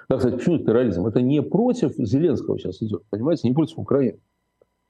да, 0.09 0.17
кстати, 0.17 0.35
почему 0.35 0.59
терроризм? 0.59 1.05
Это 1.05 1.21
не 1.21 1.41
против 1.41 1.93
Зеленского 1.97 2.57
сейчас 2.57 2.81
идет, 2.81 3.03
понимаете, 3.09 3.47
не 3.47 3.53
против 3.53 3.77
Украины. 3.77 4.19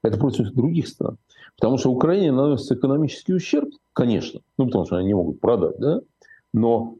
Это 0.03 0.17
против 0.19 0.51
других 0.53 0.87
стран. 0.87 1.17
Потому 1.55 1.77
что 1.77 1.91
Украине 1.91 2.31
наносится 2.31 2.75
экономический 2.75 3.33
ущерб, 3.33 3.69
конечно, 3.93 4.41
ну, 4.57 4.65
потому 4.67 4.85
что 4.85 4.97
они 4.97 5.07
не 5.07 5.15
могут 5.15 5.39
продать, 5.39 5.77
да, 5.79 6.01
но 6.53 6.95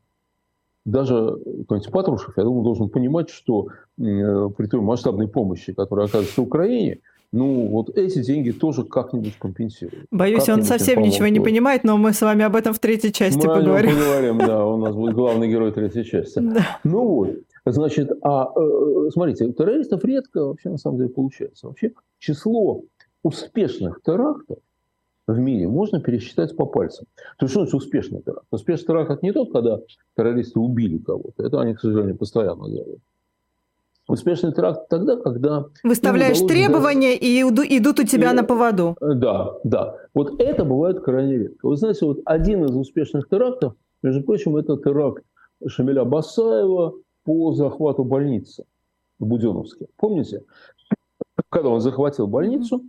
даже 0.85 1.13
какой-нибудь 1.13 1.91
Патрушев, 1.91 2.37
я 2.37 2.43
думаю, 2.43 2.63
должен 2.63 2.89
понимать, 2.89 3.29
что 3.29 3.67
э, 3.99 4.49
при 4.57 4.67
той 4.67 4.79
масштабной 4.79 5.27
помощи, 5.27 5.73
которая 5.73 6.07
оказывается 6.07 6.41
Украине, 6.41 6.99
ну, 7.33 7.67
вот 7.67 7.89
эти 7.97 8.23
деньги 8.23 8.51
тоже 8.51 8.83
как-нибудь 8.83 9.37
компенсируют. 9.37 10.05
Боюсь, 10.11 10.47
он 10.47 10.63
совсем 10.63 11.01
ничего 11.01 11.27
не 11.27 11.41
понимает, 11.41 11.83
но 11.83 11.97
мы 11.97 12.13
с 12.13 12.21
вами 12.21 12.45
об 12.45 12.55
этом 12.55 12.73
в 12.73 12.79
третьей 12.79 13.11
части 13.11 13.45
мы 13.45 13.53
поговорим. 13.53 13.91
Мы 13.91 13.97
поговорим, 13.97 14.37
да, 14.37 14.65
у 14.73 14.77
нас 14.77 14.95
будет 14.95 15.13
главный 15.13 15.49
герой 15.49 15.73
третьей 15.73 16.05
части. 16.05 16.39
Да. 16.39 16.79
Ну 16.85 17.05
вот, 17.05 17.35
значит, 17.65 18.09
а 18.23 18.49
э, 18.55 19.09
смотрите, 19.11 19.45
у 19.45 19.51
террористов 19.51 20.05
редко 20.05 20.45
вообще 20.45 20.69
на 20.69 20.77
самом 20.77 20.99
деле 20.99 21.09
получается. 21.09 21.67
Вообще 21.67 21.91
число 22.17 22.83
успешных 23.23 24.01
терактов 24.05 24.59
в 25.27 25.37
мире 25.37 25.67
можно 25.67 25.99
пересчитать 25.99 26.55
по 26.55 26.65
пальцам. 26.65 27.05
То 27.37 27.45
есть, 27.45 27.51
что 27.51 27.61
значит 27.61 27.75
успешный 27.75 28.21
теракт? 28.21 28.47
Успешный 28.49 28.87
теракт– 28.87 29.11
это 29.11 29.25
не 29.25 29.33
тот, 29.33 29.51
когда 29.51 29.79
террористы 30.15 30.59
убили 30.59 30.97
кого-то. 30.97 31.43
Это 31.43 31.59
они, 31.59 31.73
к 31.73 31.81
сожалению, 31.81 32.17
постоянно 32.17 32.69
делают. 32.69 33.01
Успешный 34.07 34.53
теракт 34.53 34.87
тогда, 34.87 35.17
когда... 35.17 35.65
Выставляешь 35.83 36.39
требования 36.39 37.11
дать... 37.11 37.69
и 37.69 37.77
идут 37.77 37.99
у 37.99 38.03
тебя 38.03 38.31
и... 38.31 38.35
на 38.35 38.43
поводу. 38.43 38.95
Да, 39.01 39.57
да. 39.65 39.97
Вот 40.13 40.39
это 40.39 40.63
бывает 40.63 41.01
крайне 41.01 41.37
редко. 41.37 41.67
Вы 41.67 41.75
знаете, 41.75 42.05
вот 42.05 42.19
один 42.23 42.63
из 42.63 42.73
успешных 42.73 43.27
терактов, 43.27 43.73
между 44.01 44.23
прочим, 44.23 44.55
это 44.55 44.77
теракт 44.77 45.23
Шамиля 45.67 46.05
Басаева 46.05 46.93
по 47.25 47.51
захвату 47.51 48.05
больницы 48.05 48.63
в 49.19 49.25
Буденовске. 49.25 49.87
Помните? 49.97 50.43
Когда 51.49 51.67
он 51.67 51.81
захватил 51.81 52.27
больницу, 52.27 52.83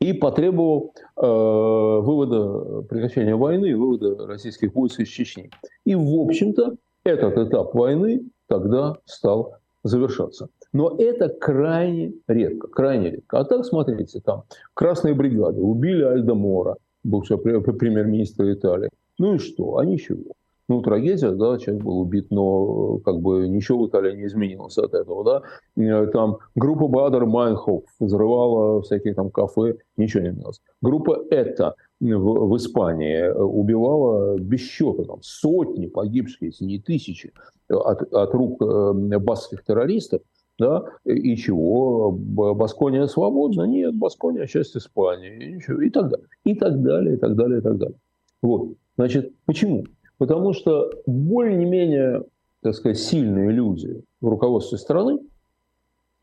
и 0.00 0.12
потребовал 0.14 0.94
э, 1.16 1.20
вывода, 1.22 2.82
прекращения 2.82 3.36
войны 3.36 3.70
и 3.70 3.74
вывода 3.74 4.26
российских 4.26 4.74
войск 4.74 5.00
из 5.00 5.08
Чечни. 5.08 5.50
И, 5.84 5.94
в 5.94 6.20
общем-то, 6.20 6.76
этот 7.04 7.36
этап 7.38 7.74
войны 7.74 8.22
тогда 8.48 8.96
стал 9.04 9.56
завершаться. 9.84 10.48
Но 10.72 10.96
это 10.98 11.28
крайне 11.28 12.14
редко, 12.28 12.68
крайне 12.68 13.10
редко. 13.10 13.40
А 13.40 13.44
так, 13.44 13.64
смотрите, 13.64 14.20
там 14.20 14.44
красные 14.74 15.14
бригады 15.14 15.60
убили 15.60 16.02
Альдо 16.02 16.34
Мора, 16.34 16.76
бывшего 17.04 17.38
премьер-министра 17.38 18.52
Италии. 18.52 18.90
Ну 19.18 19.34
и 19.34 19.38
что? 19.38 19.78
А 19.78 19.84
ничего 19.84 20.32
ну, 20.70 20.82
трагедия, 20.82 21.32
да, 21.32 21.58
человек 21.58 21.82
был 21.82 21.98
убит, 21.98 22.30
но 22.30 22.98
как 22.98 23.20
бы 23.20 23.48
ничего 23.48 23.82
в 23.82 23.88
Италии 23.88 24.14
не 24.14 24.26
изменилось 24.26 24.78
от 24.78 24.94
этого, 24.94 25.24
да. 25.24 25.42
Э, 25.82 26.06
там 26.06 26.38
группа 26.54 26.86
Бадер 26.86 27.26
Майнхоф 27.26 27.82
взрывала 27.98 28.80
всякие 28.82 29.14
там 29.14 29.30
кафе, 29.32 29.78
ничего 29.96 30.22
не 30.22 30.28
менялось. 30.30 30.60
Группа 30.80 31.24
«Это» 31.30 31.74
в, 31.98 32.06
в 32.06 32.56
Испании 32.56 33.16
э, 33.16 33.34
убивала 33.34 34.38
без 34.38 34.60
счета, 34.60 35.02
там, 35.02 35.18
сотни 35.22 35.88
погибших, 35.88 36.42
если 36.42 36.64
не 36.64 36.78
тысячи, 36.78 37.32
от, 37.68 38.02
от 38.14 38.32
рук 38.32 38.62
э, 38.62 39.18
баскских 39.18 39.64
террористов, 39.64 40.22
да, 40.60 40.84
и 41.04 41.34
чего? 41.34 42.12
Баскония 42.12 43.06
свободна? 43.06 43.64
Нет, 43.64 43.96
Баскония 43.96 44.46
часть 44.46 44.76
Испании, 44.76 45.56
и, 45.56 45.86
и 45.86 45.90
так 45.90 46.10
далее, 46.10 46.28
и 46.44 46.54
так 46.54 46.80
далее, 46.80 47.14
и 47.14 47.18
так 47.18 47.34
далее, 47.34 47.58
и 47.58 47.60
так 47.60 47.76
далее. 47.76 47.96
Вот, 48.40 48.74
значит, 48.96 49.32
почему? 49.46 49.84
Потому 50.20 50.52
что 50.52 50.90
более-менее, 51.06 52.24
так 52.60 52.74
сказать, 52.74 52.98
сильные 52.98 53.52
люди 53.52 54.04
в 54.20 54.28
руководстве 54.28 54.76
страны, 54.76 55.18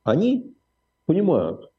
они 0.03 0.53
понимают, 1.07 1.71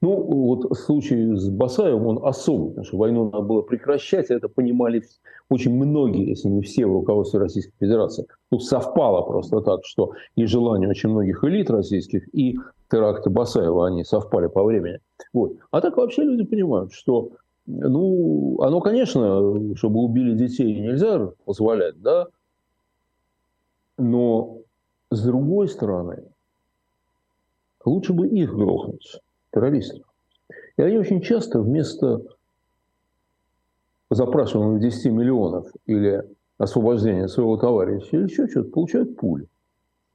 ну, 0.00 0.16
вот 0.16 0.76
случае 0.76 1.36
с 1.36 1.48
Басаевым 1.48 2.06
он 2.08 2.26
особый, 2.26 2.70
потому 2.70 2.84
что 2.84 2.96
войну 2.96 3.30
надо 3.30 3.44
было 3.44 3.62
прекращать, 3.62 4.32
это 4.32 4.48
понимали 4.48 5.04
очень 5.48 5.72
многие, 5.72 6.28
если 6.30 6.48
не 6.48 6.60
все 6.60 6.86
в 6.86 6.92
руководстве 6.92 7.38
Российской 7.38 7.76
Федерации. 7.78 8.26
Тут 8.50 8.64
совпало 8.64 9.22
просто 9.22 9.60
так, 9.60 9.82
что 9.84 10.10
и 10.34 10.46
желание 10.46 10.88
очень 10.88 11.10
многих 11.10 11.44
элит 11.44 11.70
российских, 11.70 12.34
и 12.34 12.58
теракты 12.90 13.30
Басаева, 13.30 13.86
они 13.86 14.02
совпали 14.02 14.48
по 14.48 14.64
времени. 14.64 14.98
Вот. 15.32 15.52
А 15.70 15.80
так 15.80 15.96
вообще 15.98 16.24
люди 16.24 16.42
понимают, 16.42 16.92
что 16.92 17.30
ну, 17.66 18.60
оно, 18.60 18.80
конечно, 18.80 19.76
чтобы 19.76 20.00
убили 20.00 20.34
детей 20.34 20.80
нельзя 20.80 21.30
позволять, 21.44 22.00
да, 22.00 22.26
но 23.96 24.58
с 25.10 25.22
другой 25.24 25.68
стороны, 25.68 26.24
лучше 27.84 28.12
бы 28.12 28.28
их 28.28 28.54
грохнуть, 28.54 29.20
террористов. 29.52 30.06
И 30.76 30.82
они 30.82 30.98
очень 30.98 31.20
часто 31.20 31.60
вместо 31.60 32.22
запрашиваемых 34.10 34.80
10 34.80 35.12
миллионов 35.12 35.68
или 35.86 36.22
освобождения 36.58 37.28
своего 37.28 37.56
товарища 37.56 38.16
или 38.16 38.24
еще 38.24 38.48
что-то, 38.48 38.70
получают 38.70 39.16
пули. 39.16 39.48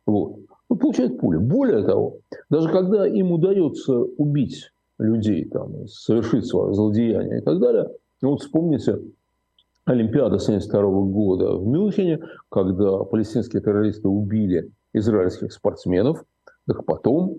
Вот. 0.05 0.39
Ну, 0.69 0.75
получают 0.75 1.19
пули. 1.19 1.37
Более 1.37 1.83
того, 1.83 2.17
даже 2.49 2.69
когда 2.69 3.07
им 3.07 3.31
удается 3.31 3.93
убить 3.93 4.71
людей, 4.99 5.45
там, 5.45 5.87
совершить 5.87 6.45
свое 6.45 6.73
злодеяние 6.73 7.39
и 7.39 7.41
так 7.41 7.59
далее, 7.59 7.89
ну, 8.21 8.31
вот 8.31 8.41
вспомните 8.41 8.99
Олимпиада 9.85 10.35
1972 10.35 10.81
года 11.05 11.55
в 11.55 11.65
Мюнхене, 11.65 12.19
когда 12.49 12.99
палестинские 12.99 13.61
террористы 13.61 14.07
убили 14.07 14.71
израильских 14.93 15.51
спортсменов, 15.51 16.23
так 16.67 16.85
потом 16.85 17.37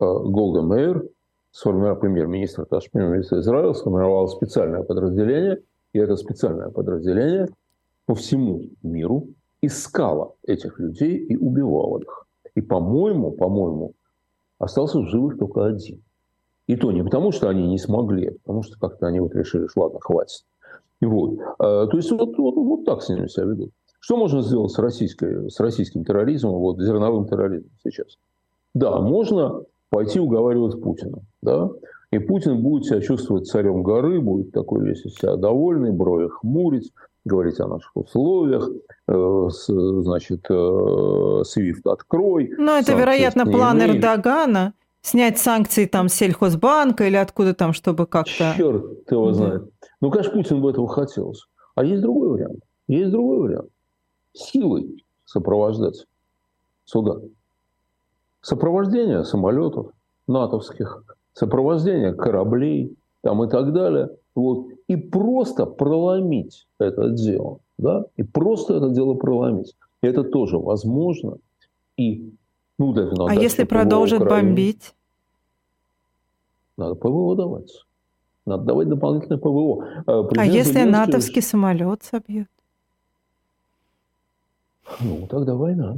э, 0.00 0.04
Голда 0.04 0.62
Мейер, 0.62 1.04
сформировал 1.50 1.96
премьер-министр, 1.96 2.66
тоже 2.66 2.88
премьер-министр 2.92 3.38
Израиля, 3.38 3.72
сформировал 3.72 4.28
специальное 4.28 4.82
подразделение, 4.82 5.62
и 5.92 5.98
это 5.98 6.16
специальное 6.16 6.68
подразделение 6.68 7.48
по 8.06 8.14
всему 8.14 8.62
миру 8.82 9.28
искало 9.60 10.34
этих 10.46 10.78
людей 10.78 11.16
и 11.16 11.36
убивало 11.36 12.00
их. 12.00 12.26
И, 12.54 12.60
по-моему, 12.60 13.32
по-моему, 13.32 13.94
остался 14.58 15.00
в 15.00 15.08
живых 15.08 15.38
только 15.38 15.66
один. 15.66 16.02
И 16.68 16.76
то 16.76 16.92
не 16.92 17.02
потому, 17.02 17.32
что 17.32 17.48
они 17.48 17.66
не 17.66 17.78
смогли, 17.78 18.28
а 18.28 18.32
потому 18.44 18.62
что 18.62 18.78
как-то 18.78 19.06
они 19.06 19.20
вот 19.20 19.34
решили, 19.34 19.66
что 19.66 19.82
ладно, 19.82 19.98
хватит. 20.00 20.44
Вот. 21.00 21.38
А, 21.58 21.86
то 21.86 21.96
есть 21.96 22.10
вот, 22.10 22.36
вот, 22.36 22.54
вот 22.54 22.84
так 22.84 23.02
с 23.02 23.08
ними 23.08 23.26
себя 23.26 23.46
ведут. 23.46 23.70
Что 24.00 24.16
можно 24.16 24.42
сделать 24.42 24.70
с, 24.70 24.78
российской, 24.78 25.50
с 25.50 25.58
российским 25.60 26.04
терроризмом, 26.04 26.54
вот 26.54 26.78
зерновым 26.78 27.26
терроризмом 27.26 27.72
сейчас? 27.82 28.18
Да, 28.74 29.00
можно 29.00 29.62
пойти 29.88 30.20
уговаривать 30.20 30.80
Путина. 30.80 31.20
Да? 31.40 31.70
И 32.12 32.18
Путин 32.18 32.62
будет 32.62 32.84
себя 32.84 33.00
чувствовать 33.00 33.46
царем 33.46 33.82
горы, 33.82 34.20
будет 34.20 34.52
такой 34.52 34.84
весь 34.84 35.04
из 35.06 35.14
себя 35.14 35.36
довольный, 35.36 35.90
брови 35.90 36.28
хмурить, 36.28 36.92
говорить 37.24 37.60
о 37.60 37.66
наших 37.66 37.96
условиях, 37.96 38.68
э, 39.08 39.48
с, 39.50 39.66
значит, 40.02 40.44
э, 40.50 41.42
Свифт 41.44 41.86
открой. 41.86 42.52
Ну, 42.58 42.72
это, 42.78 42.94
вероятно, 42.94 43.46
план 43.46 43.80
Эрдогана 43.82 44.74
снять 45.02 45.38
санкции 45.38 45.86
там 45.86 46.08
с 46.08 46.14
сельхозбанка 46.14 47.04
или 47.04 47.16
откуда 47.16 47.54
там, 47.54 47.72
чтобы 47.72 48.06
как-то... 48.06 48.54
Черт 48.56 49.10
его 49.10 49.32
знает. 49.32 49.64
Да. 49.64 49.70
Ну, 50.00 50.10
конечно, 50.10 50.32
Путин 50.32 50.60
бы 50.60 50.70
этого 50.70 50.88
хотелось. 50.88 51.46
А 51.74 51.84
есть 51.84 52.02
другой 52.02 52.28
вариант. 52.28 52.60
Есть 52.86 53.10
другой 53.10 53.38
вариант. 53.38 53.70
Силой 54.32 55.04
сопровождать 55.24 56.06
суда. 56.84 57.16
Сопровождение 58.40 59.24
самолетов 59.24 59.92
натовских, 60.26 61.02
сопровождение 61.32 62.14
кораблей 62.14 62.96
там 63.22 63.42
и 63.44 63.48
так 63.48 63.72
далее. 63.72 64.10
Вот. 64.34 64.68
И 64.86 64.96
просто 64.96 65.66
проломить 65.66 66.66
это 66.78 67.10
дело. 67.10 67.58
Да? 67.78 68.06
И 68.16 68.22
просто 68.22 68.74
это 68.74 68.90
дело 68.90 69.14
проломить. 69.14 69.74
Это 70.00 70.22
тоже 70.22 70.58
возможно. 70.58 71.38
И 71.96 72.32
а 72.78 73.34
если 73.34 73.64
продолжат 73.64 74.26
бомбить? 74.26 74.94
Надо 76.76 76.94
ПВО 76.94 77.34
давать. 77.34 77.84
Надо 78.46 78.64
давать 78.64 78.88
дополнительное 78.88 79.38
ПВО. 79.38 79.84
А, 80.06 80.28
а 80.36 80.44
если 80.46 80.72
Зеленский... 80.72 80.90
натовский 80.90 81.42
самолет 81.42 82.02
собьют? 82.04 82.48
Ну, 85.00 85.26
тогда 85.28 85.54
война. 85.54 85.96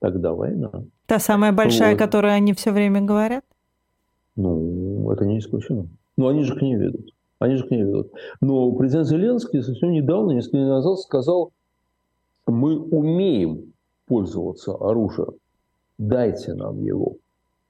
Тогда 0.00 0.34
война. 0.34 0.70
Та 1.06 1.20
самая 1.20 1.52
большая, 1.52 1.92
вот. 1.92 1.98
которую 1.98 2.34
они 2.34 2.52
все 2.54 2.72
время 2.72 3.00
говорят? 3.00 3.44
Ну, 4.34 5.10
это 5.12 5.24
не 5.24 5.38
исключено. 5.38 5.86
Но 6.16 6.28
они 6.28 6.42
же 6.42 6.58
к 6.58 6.60
ней 6.60 6.74
ведут. 6.74 7.14
Они 7.38 7.54
же 7.56 7.66
к 7.66 7.70
ней 7.70 7.82
ведут. 7.82 8.12
Но 8.40 8.72
президент 8.72 9.06
Зеленский 9.06 9.62
совсем 9.62 9.92
недавно, 9.92 10.32
несколько 10.32 10.58
дней 10.58 10.66
назад, 10.66 10.98
сказал, 10.98 11.52
мы 12.46 12.78
умеем 12.78 13.72
пользоваться 14.06 14.74
оружием. 14.74 15.34
Дайте 16.02 16.54
нам 16.54 16.82
его. 16.82 17.18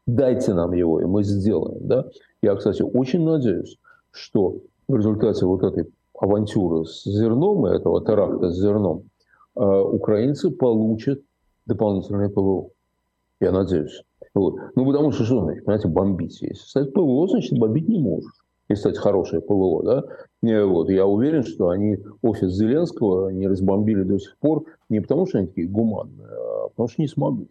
Дайте 0.07 0.55
нам 0.55 0.73
его, 0.73 1.03
и 1.03 1.05
мы 1.05 1.23
сделаем. 1.23 1.87
Да? 1.87 2.09
Я, 2.41 2.55
кстати, 2.57 2.81
очень 2.81 3.23
надеюсь, 3.25 3.77
что 4.11 4.57
в 4.89 4.97
результате 4.97 5.45
вот 5.45 5.63
этой 5.63 5.91
авантюры 6.19 6.87
с 6.87 7.05
зерном, 7.05 7.67
и 7.67 7.77
этого 7.77 8.03
теракта 8.03 8.51
с 8.51 8.59
зерном, 8.59 9.03
э, 9.55 9.61
украинцы 9.63 10.51
получат 10.51 11.21
дополнительное 11.67 12.31
ПВО. 12.31 12.71
Я 13.39 13.53
надеюсь. 13.53 14.03
Вот. 14.35 14.57
Ну, 14.77 14.87
потому 14.87 15.13
что, 15.13 15.25
что 15.25 15.43
значит, 15.43 15.67
понимаете, 15.67 15.89
бомбить. 15.89 16.41
Если 16.41 16.65
стать 16.67 16.95
ПВО, 16.95 17.29
значит, 17.29 17.59
бомбить 17.59 17.87
не 17.87 17.99
можешь. 17.99 18.33
Если 18.71 18.81
стать 18.81 18.97
хорошее 18.97 19.43
ПВО, 19.43 19.83
да. 19.83 20.05
И 20.43 20.59
вот. 20.63 20.89
Я 20.89 21.05
уверен, 21.05 21.43
что 21.43 21.69
они 21.69 21.99
офис 22.23 22.53
Зеленского 22.53 23.29
не 23.29 23.47
разбомбили 23.47 24.05
до 24.05 24.19
сих 24.19 24.39
пор 24.39 24.65
не 24.89 25.01
потому, 25.01 25.27
что 25.27 25.37
они 25.37 25.49
такие 25.49 25.69
гуманные, 25.69 26.29
а 26.29 26.69
потому 26.69 26.89
что 26.89 27.03
не 27.03 27.09
смогли. 27.09 27.47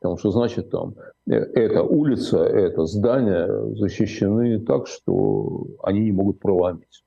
Потому 0.00 0.16
что, 0.16 0.30
значит, 0.30 0.70
там 0.70 0.94
э, 1.28 1.34
эта 1.34 1.82
улица, 1.82 2.38
это 2.38 2.86
здание 2.86 3.74
защищены 3.76 4.60
так, 4.60 4.86
что 4.86 5.66
они 5.82 6.00
не 6.00 6.12
могут 6.12 6.40
проломить. 6.40 7.04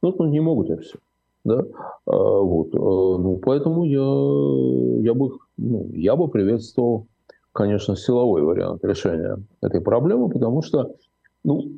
Ну, 0.00 0.14
ну 0.16 0.26
не 0.26 0.40
могут 0.40 0.70
и 0.70 0.76
все. 0.76 0.98
Да? 1.44 1.64
А, 2.06 2.16
вот. 2.16 2.68
Э, 2.68 2.78
ну, 2.78 3.40
поэтому 3.44 3.84
я, 3.84 5.10
я, 5.10 5.14
бы, 5.14 5.38
ну, 5.56 5.90
я 5.92 6.14
бы 6.14 6.28
приветствовал, 6.28 7.08
конечно, 7.52 7.96
силовой 7.96 8.42
вариант 8.42 8.84
решения 8.84 9.38
этой 9.60 9.80
проблемы, 9.80 10.28
потому 10.28 10.62
что, 10.62 10.94
ну, 11.42 11.72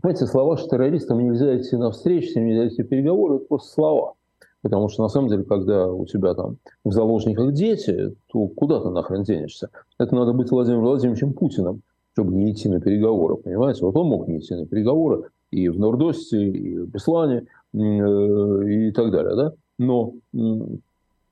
понимаете, 0.00 0.26
слова, 0.26 0.56
что 0.56 0.68
террористам 0.68 1.18
нельзя 1.18 1.58
идти 1.58 1.76
на 1.76 1.90
встречу, 1.90 2.38
нельзя 2.38 2.68
идти 2.68 2.84
переговоры, 2.84 3.36
это 3.36 3.46
просто 3.46 3.72
слова. 3.72 4.14
Потому 4.62 4.88
что, 4.88 5.02
на 5.02 5.08
самом 5.08 5.28
деле, 5.28 5.42
когда 5.42 5.88
у 5.88 6.06
тебя 6.06 6.34
там 6.34 6.56
в 6.84 6.92
заложниках 6.92 7.52
дети, 7.52 8.14
то 8.28 8.46
куда 8.46 8.80
ты 8.80 8.90
нахрен 8.90 9.24
денешься? 9.24 9.70
Это 9.98 10.14
надо 10.14 10.32
быть 10.32 10.50
Владимиром 10.50 10.84
Владимировичем 10.84 11.32
Путиным, 11.32 11.82
чтобы 12.14 12.32
не 12.34 12.52
идти 12.52 12.68
на 12.68 12.80
переговоры, 12.80 13.36
понимаете? 13.36 13.84
Вот 13.84 13.96
он 13.96 14.06
мог 14.06 14.28
не 14.28 14.38
идти 14.38 14.54
на 14.54 14.66
переговоры 14.66 15.24
и 15.50 15.68
в 15.68 15.78
Нордосте, 15.78 16.48
и 16.48 16.78
в 16.78 16.88
Беслане, 16.88 17.46
э, 17.74 17.78
и 17.78 18.92
так 18.92 19.10
далее, 19.10 19.34
да? 19.34 19.52
Но 19.78 20.14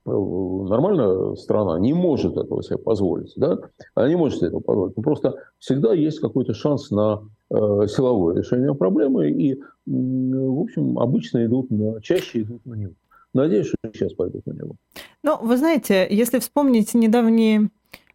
нормальная 0.05 1.37
страна 1.37 1.79
не 1.79 1.93
может 1.93 2.37
этого 2.37 2.65
себе 2.65 2.79
позволить, 2.79 3.33
да? 3.37 3.59
Она 3.95 4.09
не 4.09 4.17
может 4.17 4.39
себе 4.39 4.49
этого 4.49 4.61
позволить. 4.61 4.97
Но 4.97 5.03
просто 5.05 5.37
всегда 5.59 5.93
есть 5.93 6.19
какой-то 6.19 6.53
шанс 6.53 6.91
на 6.91 7.23
э, 7.51 7.87
силовое 7.87 8.37
решение 8.37 8.75
проблемы, 8.75 9.31
и, 9.31 9.61
в 9.87 10.61
общем, 10.61 10.99
обычно 10.99 11.45
идут 11.45 11.71
на, 11.71 12.01
чаще 12.03 12.43
идут 12.43 12.67
на 12.67 12.75
него. 12.75 12.93
Надеюсь, 13.35 13.67
что 13.67 13.77
сейчас 13.93 14.13
пойдут 14.13 14.47
на 14.47 14.53
него. 14.53 14.77
Ну, 15.23 15.39
вы 15.41 15.57
знаете, 15.57 16.07
если 16.11 16.39
вспомнить 16.39 16.95
недавние 16.95 17.71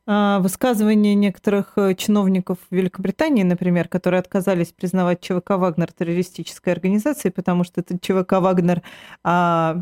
а, 0.07 0.39
высказывания 0.39 1.15
некоторых 1.15 1.73
э, 1.77 1.95
чиновников 1.95 2.59
Великобритании, 2.69 3.41
например, 3.41 3.87
которые 3.87 4.19
отказались 4.19 4.71
признавать 4.71 5.21
ЧВК 5.21 5.51
«Вагнер» 5.51 5.91
террористической 5.91 6.73
организацией, 6.73 7.31
потому 7.31 7.63
что 7.63 7.81
этот 7.81 8.01
ЧВК 8.01 8.33
«Вагнер» 8.33 8.83
а, 9.23 9.81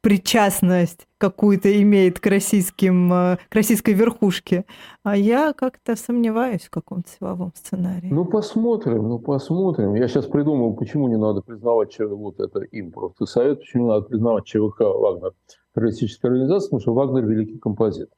причастность 0.00 1.06
какую-то 1.18 1.82
имеет 1.82 2.20
к, 2.20 2.26
российским, 2.26 3.12
э, 3.12 3.38
к 3.48 3.54
российской 3.54 3.94
верхушке. 3.94 4.64
А 5.02 5.16
я 5.16 5.52
как-то 5.52 5.96
сомневаюсь 5.96 6.62
в 6.62 6.70
каком-то 6.70 7.08
силовом 7.10 7.52
сценарии. 7.54 8.08
Ну, 8.10 8.24
посмотрим, 8.24 9.08
ну, 9.08 9.18
посмотрим. 9.18 9.94
Я 9.94 10.08
сейчас 10.08 10.26
придумал, 10.26 10.74
почему 10.74 11.08
не 11.08 11.18
надо 11.18 11.40
признавать 11.40 11.90
ЧВК, 11.90 12.12
вот 12.12 12.38
это 12.40 12.60
им 12.60 12.92
просто 12.92 13.26
совет, 13.26 13.60
почему 13.60 13.84
не 13.84 13.88
надо 13.90 14.06
признавать 14.06 14.44
ЧВК 14.44 14.80
«Вагнер» 14.80 15.32
террористической 15.74 16.30
организацией, 16.30 16.68
потому 16.68 16.80
что 16.80 16.94
Вагнер– 16.94 17.26
великий 17.26 17.58
композитор. 17.58 18.16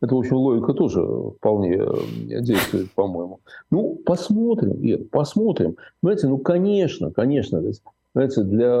Это, 0.00 0.14
в 0.14 0.18
общем, 0.18 0.36
логика 0.36 0.74
тоже 0.74 1.02
вполне 1.38 1.78
э, 1.78 2.40
действует, 2.42 2.92
по-моему. 2.92 3.40
Ну, 3.70 3.98
посмотрим, 4.04 4.72
Ир, 4.82 5.04
посмотрим. 5.10 5.76
Знаете, 6.02 6.28
ну, 6.28 6.36
конечно, 6.38 7.10
конечно, 7.10 7.62
знаете, 8.14 8.42
для 8.42 8.76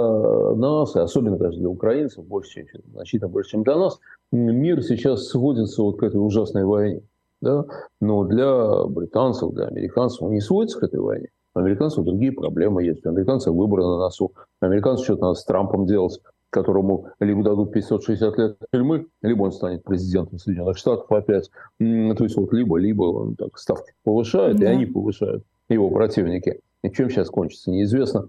нас, 0.54 0.94
и 0.94 1.00
особенно, 1.00 1.36
конечно, 1.36 1.60
для 1.60 1.68
украинцев, 1.68 2.24
больше, 2.24 2.66
значительно 2.92 3.28
больше, 3.28 3.50
чем 3.50 3.64
для 3.64 3.76
нас, 3.76 3.98
мир 4.30 4.82
сейчас 4.82 5.26
сводится 5.26 5.82
вот 5.82 5.98
к 5.98 6.02
этой 6.04 6.16
ужасной 6.16 6.64
войне. 6.64 7.02
Да? 7.40 7.64
Но 8.00 8.24
для 8.24 8.84
британцев, 8.84 9.52
для 9.52 9.66
американцев 9.66 10.22
он 10.22 10.32
не 10.32 10.40
сводится 10.40 10.78
к 10.78 10.84
этой 10.84 11.00
войне. 11.00 11.28
У 11.54 11.58
американцев 11.58 12.04
другие 12.04 12.32
проблемы 12.32 12.84
есть. 12.84 13.04
У 13.04 13.08
американцев 13.08 13.54
выборы 13.54 13.82
на 13.82 13.98
носу. 13.98 14.32
У 14.62 14.64
американцев 14.64 15.04
что-то 15.04 15.22
надо 15.22 15.34
с 15.34 15.44
Трампом 15.44 15.86
делать, 15.86 16.20
которому 16.50 17.08
либо 17.20 17.42
дадут 17.42 17.72
560 17.72 18.38
лет 18.38 18.56
тюрьмы, 18.72 19.06
либо 19.22 19.42
он 19.42 19.52
станет 19.52 19.82
президентом 19.82 20.38
Соединенных 20.38 20.78
Штатов 20.78 21.10
опять. 21.10 21.50
То 21.78 22.24
есть 22.24 22.36
вот 22.36 22.52
либо-либо 22.52 23.02
он 23.02 23.34
так 23.34 23.58
ставки 23.58 23.92
повышает, 24.04 24.56
да. 24.58 24.66
и 24.66 24.74
они 24.74 24.86
повышают, 24.86 25.44
его 25.68 25.90
противники. 25.90 26.60
И 26.82 26.90
чем 26.90 27.10
сейчас 27.10 27.30
кончится, 27.30 27.70
неизвестно. 27.70 28.28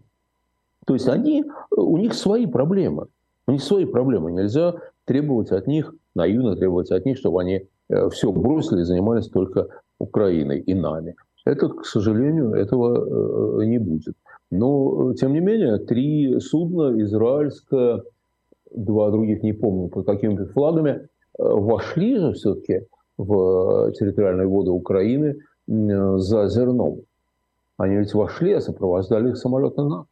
То 0.86 0.94
есть 0.94 1.08
они, 1.08 1.44
у 1.72 1.98
них 1.98 2.14
свои 2.14 2.46
проблемы. 2.46 3.08
У 3.48 3.52
них 3.52 3.64
свои 3.64 3.86
проблемы. 3.86 4.32
Нельзя 4.32 4.76
требовать 5.06 5.52
от 5.52 5.68
них, 5.68 5.94
наивно 6.16 6.56
требовать 6.56 6.92
от 6.92 7.06
них, 7.06 7.18
чтобы 7.18 7.42
они 7.42 7.68
э, 7.90 8.10
все 8.10 8.32
бросили 8.32 8.82
и 8.82 8.86
занимались 8.86 9.28
только 9.28 9.68
Украиной 10.00 10.60
и 10.60 10.74
нами. 10.74 11.16
Это, 11.46 11.70
к 11.70 11.86
сожалению, 11.86 12.54
этого 12.54 13.62
э, 13.62 13.66
не 13.66 13.78
будет. 13.78 14.16
Но, 14.52 15.14
тем 15.14 15.34
не 15.34 15.40
менее, 15.40 15.78
три 15.80 16.40
судна, 16.40 17.00
израильское, 17.02 18.04
два 18.72 19.12
других 19.12 19.44
не 19.44 19.54
помню 19.54 19.90
под 19.90 20.06
какими 20.06 20.46
флагами, 20.46 21.08
вошли 21.38 22.18
же 22.18 22.34
все-таки 22.34 22.88
в 23.18 23.92
территориальные 23.94 24.48
воды 24.48 24.72
Украины 24.72 25.38
за 25.68 26.48
зерном. 26.48 27.02
Они 27.78 27.98
ведь 27.98 28.14
вошли, 28.14 28.54
а 28.54 28.62
сопровождали 28.62 29.30
их 29.30 29.38
самолеты 29.38 29.82
НАТО. 29.84 30.08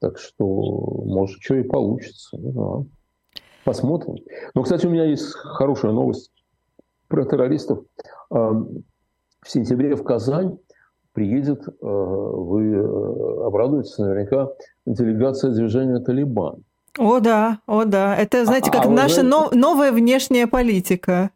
Так 0.00 0.18
что, 0.18 0.44
может, 0.44 1.42
что 1.42 1.56
и 1.56 1.62
получится. 1.62 2.36
Не 2.38 2.50
знаю. 2.52 2.86
Посмотрим. 3.64 4.16
Но, 4.54 4.62
кстати, 4.62 4.86
у 4.86 4.90
меня 4.90 5.04
есть 5.04 5.32
хорошая 5.34 5.92
новость 5.92 6.32
про 7.08 7.24
террористов. 7.24 7.80
В 8.30 9.46
сентябре 9.46 9.94
в 9.96 10.02
Казань 10.02 10.58
приедет, 11.12 11.66
э, 11.66 11.72
вы 11.80 12.72
э, 12.72 13.46
обрадуетесь 13.46 13.96
наверняка, 13.98 14.50
делегация 14.86 15.50
движения 15.50 15.98
«Талибан». 15.98 16.62
О, 16.98 17.20
да, 17.20 17.60
о, 17.66 17.84
да. 17.84 18.16
Это, 18.16 18.44
знаете, 18.44 18.70
а, 18.70 18.72
как 18.72 18.86
а 18.86 18.90
наша 18.90 19.22
знаете... 19.22 19.56
новая 19.56 19.92
внешняя 19.92 20.46
политика. 20.46 21.30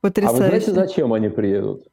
Потрясающе. 0.00 0.38
А 0.38 0.42
вы 0.42 0.48
знаете, 0.48 0.72
зачем 0.72 1.12
они 1.12 1.28
приедут? 1.28 1.84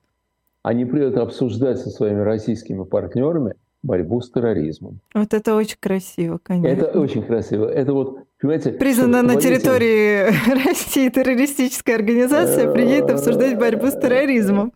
Они 0.64 0.86
приедут 0.86 1.18
обсуждать 1.18 1.80
со 1.80 1.90
своими 1.90 2.22
российскими 2.22 2.84
партнерами 2.84 3.56
борьбу 3.84 4.22
с 4.22 4.32
терроризмом. 4.32 5.00
Вот 5.14 5.34
это 5.34 5.56
очень 5.56 5.78
красиво, 5.80 6.40
конечно. 6.42 6.86
Это 6.86 7.00
очень 7.00 7.24
красиво. 7.24 7.66
Это 7.66 7.94
вот, 7.94 8.20
понимаете... 8.40 8.72
Признана 8.72 9.22
на 9.22 9.36
территории 9.36 10.26
России 10.68 11.10
террористическая 11.10 11.96
организация 11.96 12.72
приедет 12.72 13.12
обсуждать 13.12 13.58
борьбу 13.58 13.88
с 13.88 13.94
терроризмом. 13.94 14.74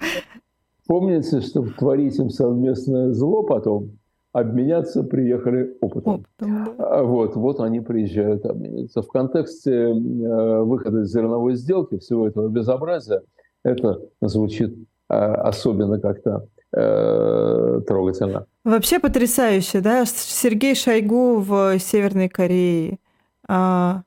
Помните, 0.87 1.41
что 1.41 1.65
творить 1.77 2.17
им 2.19 2.29
совместное 2.29 3.11
зло 3.13 3.43
потом, 3.43 3.91
обменяться 4.33 5.03
приехали 5.03 5.75
опытом. 5.81 6.13
опытом 6.13 6.75
да. 6.77 6.97
А 6.99 7.03
вот, 7.03 7.35
вот 7.35 7.59
они 7.59 7.81
приезжают 7.81 8.45
обменяться. 8.45 9.01
В 9.01 9.07
контексте 9.07 9.71
э, 9.71 10.61
выхода 10.61 11.01
из 11.01 11.11
зерновой 11.11 11.55
сделки, 11.55 11.97
всего 11.97 12.27
этого 12.27 12.47
безобразия, 12.47 13.21
это 13.63 14.01
звучит 14.21 14.75
э, 15.09 15.13
особенно 15.13 15.99
как-то 15.99 16.47
э, 16.73 17.81
трогательно. 17.87 18.47
Вообще 18.63 18.99
потрясающе, 18.99 19.81
да? 19.81 20.05
Сергей 20.05 20.75
Шойгу 20.75 21.39
в 21.39 21.79
Северной 21.79 22.29
Корее. 22.29 22.99
А, 23.47 24.03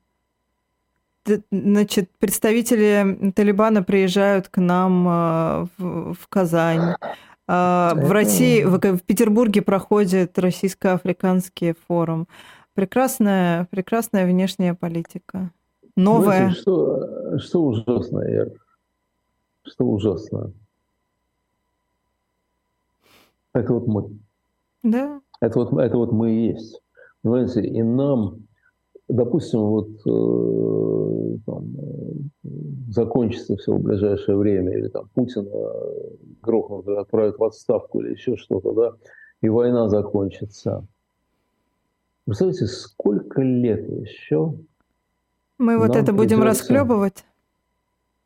значит, 1.51 2.11
представители 2.19 3.33
Талибана 3.35 3.83
приезжают 3.83 4.49
к 4.49 4.59
нам 4.59 5.07
а, 5.09 5.67
в, 5.77 6.15
в 6.15 6.29
Казань. 6.29 6.95
А, 7.49 7.95
в 7.97 8.13
России, 8.13 8.63
в, 8.63 8.79
в 8.79 9.03
Петербурге 9.03 9.61
проходит 9.61 10.39
российско-африканский 10.39 11.75
форум. 11.89 12.29
Прекрасная, 12.75 13.67
прекрасная 13.71 14.25
внешняя 14.27 14.75
политика. 14.75 15.51
Новая. 15.97 16.39
Знаете, 16.39 16.61
что, 16.61 17.39
что 17.39 17.65
ужасно, 17.65 18.21
Эр? 18.21 18.53
Что 19.65 19.85
ужасно? 19.85 20.53
Это 23.53 23.73
вот 23.73 23.87
мы. 23.87 24.19
Да. 24.85 25.21
Это 25.41 25.59
вот, 25.59 25.77
это 25.79 25.97
вот 25.97 26.13
мы 26.13 26.31
и 26.33 26.47
есть. 26.53 26.81
Понимаете, 27.23 27.63
и 27.63 27.83
нам, 27.83 28.45
допустим, 29.09 29.61
вот 29.61 29.89
э, 30.07 31.39
там, 31.47 31.75
э, 32.45 32.49
закончится 32.91 33.57
все 33.57 33.73
в 33.73 33.81
ближайшее 33.81 34.37
время, 34.37 34.79
или 34.79 34.87
там 34.87 35.09
Путина 35.15 35.51
грохнут, 36.43 36.87
отправят 36.87 37.39
в 37.39 37.45
отставку 37.45 38.01
или 38.01 38.13
еще 38.13 38.37
что-то, 38.37 38.73
да, 38.73 38.93
и 39.41 39.49
война 39.49 39.89
закончится. 39.89 40.87
Представляете, 42.27 42.67
сколько 42.67 43.43
лет 43.43 43.89
еще 43.89 44.55
мы 45.59 45.79
вот 45.79 45.97
это 45.97 46.13
будем 46.13 46.43
расхлебывать? 46.43 47.25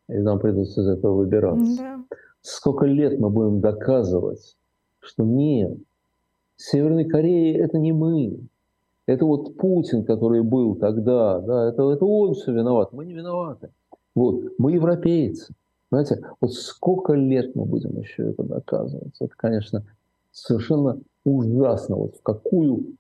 И 0.08 0.18
нам 0.18 0.38
придется 0.38 0.80
из 0.80 0.88
этого 0.88 1.14
выбираться. 1.14 1.76
Да. 1.76 2.04
Сколько 2.40 2.86
лет 2.86 3.18
мы 3.18 3.28
будем 3.28 3.60
доказывать, 3.60 4.56
что 5.00 5.24
нет, 5.24 5.78
Северной 6.58 7.04
Кореи 7.04 7.54
это 7.56 7.78
не 7.78 7.92
мы. 7.92 8.40
Это 9.06 9.24
вот 9.24 9.56
Путин, 9.56 10.04
который 10.04 10.42
был 10.42 10.74
тогда, 10.74 11.40
да, 11.40 11.68
это, 11.68 11.90
это 11.90 12.04
он 12.04 12.34
все 12.34 12.52
виноват, 12.52 12.92
мы 12.92 13.06
не 13.06 13.14
виноваты. 13.14 13.70
Вот, 14.14 14.52
мы 14.58 14.72
европейцы. 14.72 15.54
Знаете, 15.90 16.20
вот 16.40 16.52
сколько 16.52 17.14
лет 17.14 17.54
мы 17.54 17.64
будем 17.64 17.98
еще 17.98 18.30
это 18.30 18.42
доказывать? 18.42 19.14
Это, 19.18 19.32
конечно, 19.36 19.84
совершенно 20.32 21.00
ужасно. 21.24 21.96
Вот 21.96 22.16
в 22.16 22.22
какую 22.22 22.96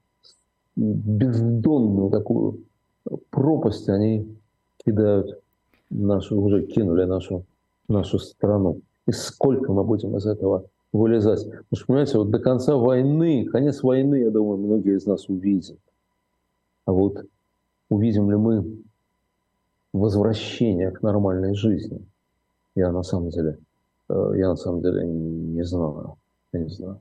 бездонную 0.76 2.10
такую 2.10 2.60
пропасть 3.30 3.88
они 3.88 4.38
кидают 4.78 5.40
нашу, 5.90 6.40
уже 6.40 6.62
кинули 6.62 7.04
нашу, 7.04 7.44
нашу 7.88 8.18
страну. 8.18 8.80
И 9.06 9.12
сколько 9.12 9.72
мы 9.72 9.84
будем 9.84 10.16
из 10.16 10.26
этого 10.26 10.64
вылезать. 10.92 11.44
Потому 11.44 11.64
что, 11.72 11.86
понимаете, 11.86 12.18
вот 12.18 12.30
до 12.30 12.38
конца 12.38 12.76
войны, 12.76 13.46
конец 13.46 13.82
войны, 13.82 14.16
я 14.16 14.30
думаю, 14.30 14.58
многие 14.58 14.96
из 14.96 15.06
нас 15.06 15.28
увидят. 15.28 15.78
А 16.86 16.92
вот 16.92 17.24
увидим 17.90 18.30
ли 18.30 18.36
мы 18.36 18.82
возвращение 19.92 20.90
к 20.90 21.02
нормальной 21.02 21.54
жизни, 21.54 22.06
я 22.74 22.92
на 22.92 23.02
самом 23.02 23.30
деле, 23.30 23.58
э, 24.08 24.32
я 24.36 24.48
на 24.48 24.56
самом 24.56 24.82
деле 24.82 25.06
не 25.06 25.64
знаю. 25.64 26.16
Я 26.52 26.60
не 26.60 26.68
знаю. 26.68 27.00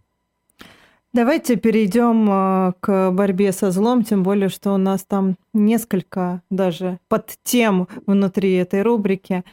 Давайте 1.14 1.56
перейдем 1.56 2.30
э, 2.30 2.74
к 2.80 3.12
борьбе 3.12 3.52
со 3.52 3.72
злом, 3.72 4.04
тем 4.04 4.24
более, 4.24 4.50
что 4.50 4.74
у 4.74 4.78
нас 4.78 5.04
там 5.04 5.36
несколько 5.54 6.42
даже 6.50 7.00
под 7.08 7.38
тем 7.44 7.88
внутри 8.06 8.54
этой 8.54 8.82
рубрики. 8.82 9.44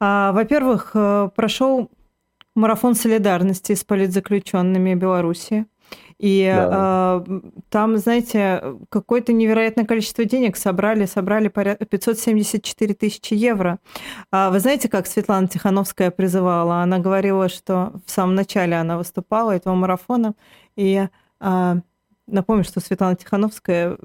А, 0.00 0.32
во-первых, 0.32 0.90
э, 0.94 1.30
прошел 1.34 1.88
марафон 2.54 2.94
солидарности 2.94 3.74
с 3.74 3.84
политзаключенными 3.84 4.94
Беларуси. 4.94 5.66
И 6.18 6.44
да. 6.46 7.24
э, 7.26 7.40
там, 7.68 7.98
знаете, 7.98 8.76
какое-то 8.88 9.32
невероятное 9.32 9.84
количество 9.84 10.24
денег 10.24 10.56
собрали, 10.56 11.06
собрали 11.06 11.48
порядка 11.48 11.84
574 11.86 12.94
тысячи 12.94 13.34
евро. 13.34 13.78
А 14.30 14.50
вы 14.50 14.60
знаете, 14.60 14.88
как 14.88 15.06
Светлана 15.06 15.48
Тихановская 15.48 16.10
призывала? 16.10 16.82
Она 16.82 16.98
говорила, 16.98 17.48
что 17.48 17.92
в 18.06 18.10
самом 18.10 18.36
начале 18.36 18.76
она 18.76 18.96
выступала 18.96 19.50
этого 19.50 19.74
марафона, 19.74 20.34
и 20.76 21.08
э, 21.40 21.74
напомню, 22.26 22.64
что 22.64 22.80
Светлана 22.80 23.16
Тихановская 23.16 23.98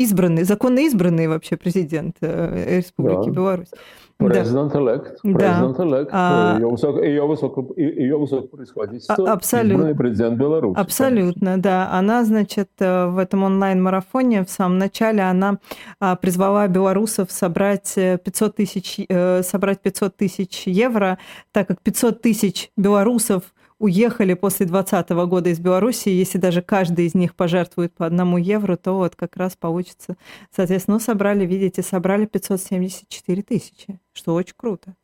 избранный, 0.00 0.44
законно 0.44 0.80
избранный 0.80 1.28
вообще 1.28 1.56
президент 1.56 2.16
э, 2.22 2.78
Республики 2.78 3.26
да. 3.26 3.32
Беларусь. 3.32 3.68
Президент-элект. 4.16 5.22
Президент-элект. 5.22 6.10
А... 6.12 6.56
Ее, 6.58 6.68
высоко, 6.68 7.00
ее, 7.02 7.26
высоко, 7.26 7.66
ее 7.76 8.18
высокопревосходительство. 8.18 9.32
Абсолютно. 9.32 9.94
президент 9.94 10.38
Беларуси. 10.38 10.78
Абсолютно, 10.78 11.52
конечно. 11.52 11.62
да. 11.62 11.90
Она, 11.92 12.24
значит, 12.24 12.68
э, 12.80 13.06
в 13.06 13.18
этом 13.18 13.44
онлайн-марафоне 13.44 14.44
в 14.44 14.50
самом 14.50 14.78
начале 14.78 15.22
она 15.22 15.58
а, 16.00 16.16
призвала 16.16 16.68
белорусов 16.68 17.30
собрать 17.30 17.94
500 17.94 18.56
тысяч, 18.56 19.00
э, 19.08 19.42
собрать 19.42 19.80
500 19.80 20.16
тысяч 20.16 20.66
евро, 20.66 21.18
так 21.52 21.68
как 21.68 21.80
500 21.80 22.20
тысяч 22.20 22.70
белорусов– 22.76 23.42
уехали 23.80 24.34
после 24.34 24.66
2020 24.66 25.10
года 25.28 25.48
из 25.48 25.58
Беларуси, 25.58 26.10
если 26.10 26.38
даже 26.38 26.62
каждый 26.62 27.06
из 27.06 27.14
них 27.14 27.34
пожертвует 27.34 27.92
по 27.92 28.06
одному 28.06 28.36
евро, 28.36 28.76
то 28.76 28.92
вот 28.92 29.16
как 29.16 29.36
раз 29.36 29.56
получится. 29.56 30.16
Соответственно, 30.54 30.98
ну, 30.98 31.00
собрали, 31.00 31.44
видите, 31.46 31.82
собрали 31.82 32.26
574 32.26 33.42
тысячи, 33.42 33.98
что 34.12 34.34
очень 34.34 34.54
круто. 34.56 34.94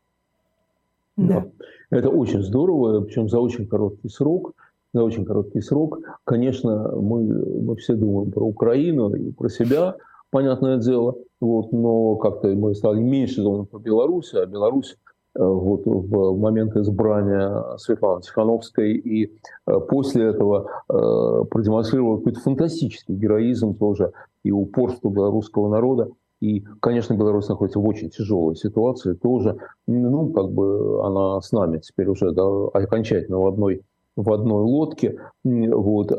Да. 1.16 1.46
да. 1.90 1.98
Это 1.98 2.10
очень 2.10 2.42
здорово, 2.42 3.00
причем 3.00 3.28
за 3.28 3.40
очень 3.40 3.66
короткий 3.66 4.10
срок. 4.10 4.52
За 4.92 5.02
очень 5.02 5.24
короткий 5.24 5.62
срок. 5.62 5.98
Конечно, 6.24 6.92
мы, 6.96 7.22
мы 7.62 7.76
все 7.76 7.94
думаем 7.94 8.30
про 8.30 8.44
Украину 8.44 9.14
и 9.14 9.32
про 9.32 9.48
себя, 9.48 9.96
понятное 10.30 10.78
дело, 10.78 11.16
вот, 11.40 11.72
но 11.72 12.16
как-то 12.16 12.48
мы 12.48 12.74
стали 12.74 13.00
меньше 13.00 13.42
думать 13.42 13.70
про 13.70 13.78
Беларусь, 13.78 14.34
а 14.34 14.44
Беларусь 14.46 14.96
вот, 15.38 15.82
в 15.84 16.38
момент 16.38 16.76
избрания 16.76 17.76
Светланы 17.76 18.22
Тихановской 18.22 18.94
и 18.94 19.32
э, 19.66 19.80
после 19.88 20.26
этого 20.26 20.70
э, 20.88 21.44
продемонстрировал 21.50 22.18
какой-то 22.18 22.40
фантастический 22.40 23.14
героизм 23.14 23.74
тоже 23.74 24.12
и 24.44 24.50
упорство 24.50 25.10
белорусского 25.10 25.68
народа. 25.68 26.10
И, 26.40 26.64
конечно, 26.80 27.14
Беларусь 27.14 27.48
находится 27.48 27.80
в 27.80 27.86
очень 27.86 28.10
тяжелой 28.10 28.56
ситуации 28.56 29.14
тоже. 29.14 29.56
Ну, 29.86 30.30
как 30.32 30.52
бы 30.52 31.04
она 31.04 31.40
с 31.40 31.50
нами 31.52 31.78
теперь 31.78 32.08
уже 32.08 32.32
да, 32.32 32.44
окончательно 32.74 33.38
в 33.38 33.46
одной, 33.46 33.82
в 34.16 34.30
одной 34.30 34.62
лодке. 34.62 35.18
Вот. 35.44 36.10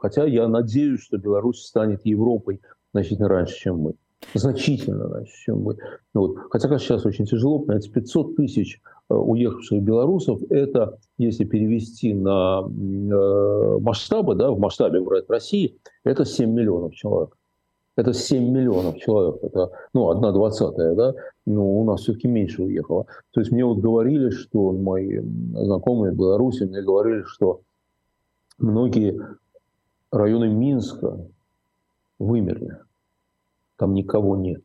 Хотя 0.00 0.26
я 0.26 0.46
надеюсь, 0.46 1.00
что 1.00 1.18
Беларусь 1.18 1.60
станет 1.64 2.06
Европой 2.06 2.60
значительно 2.92 3.28
раньше, 3.28 3.56
чем 3.56 3.80
мы 3.80 3.94
значительно 4.34 5.08
раньше, 5.08 5.32
чем 5.44 5.62
мы. 5.62 5.76
Вот. 6.14 6.36
Хотя, 6.50 6.68
конечно, 6.68 6.86
сейчас 6.86 7.06
очень 7.06 7.26
тяжело, 7.26 7.58
понимаете, 7.58 7.90
500 7.90 8.36
тысяч 8.36 8.80
э, 9.08 9.14
уехавших 9.14 9.82
белорусов, 9.82 10.40
это, 10.50 10.98
если 11.18 11.44
перевести 11.44 12.14
на 12.14 12.62
э, 12.62 13.78
масштабы, 13.80 14.34
да, 14.34 14.50
в 14.50 14.58
масштабе 14.58 15.00
брать 15.00 15.28
России, 15.28 15.78
это 16.04 16.24
7 16.24 16.50
миллионов 16.50 16.94
человек. 16.94 17.36
Это 17.96 18.12
7 18.12 18.50
миллионов 18.50 18.98
человек, 18.98 19.42
это 19.42 19.72
ну, 19.92 20.08
одна 20.08 20.32
двадцатая, 20.32 20.94
да, 20.94 21.12
но 21.44 21.66
у 21.66 21.84
нас 21.84 22.02
все-таки 22.02 22.28
меньше 22.28 22.62
уехало. 22.62 23.06
То 23.32 23.40
есть 23.40 23.52
мне 23.52 23.64
вот 23.64 23.78
говорили, 23.78 24.30
что 24.30 24.72
мои 24.72 25.18
знакомые 25.18 26.12
в 26.12 26.16
Беларуси 26.16 26.62
мне 26.62 26.82
говорили, 26.82 27.24
что 27.24 27.60
многие 28.58 29.20
районы 30.10 30.48
Минска 30.48 31.26
вымерли. 32.18 32.78
Там 33.80 33.94
никого 33.94 34.36
нет. 34.36 34.60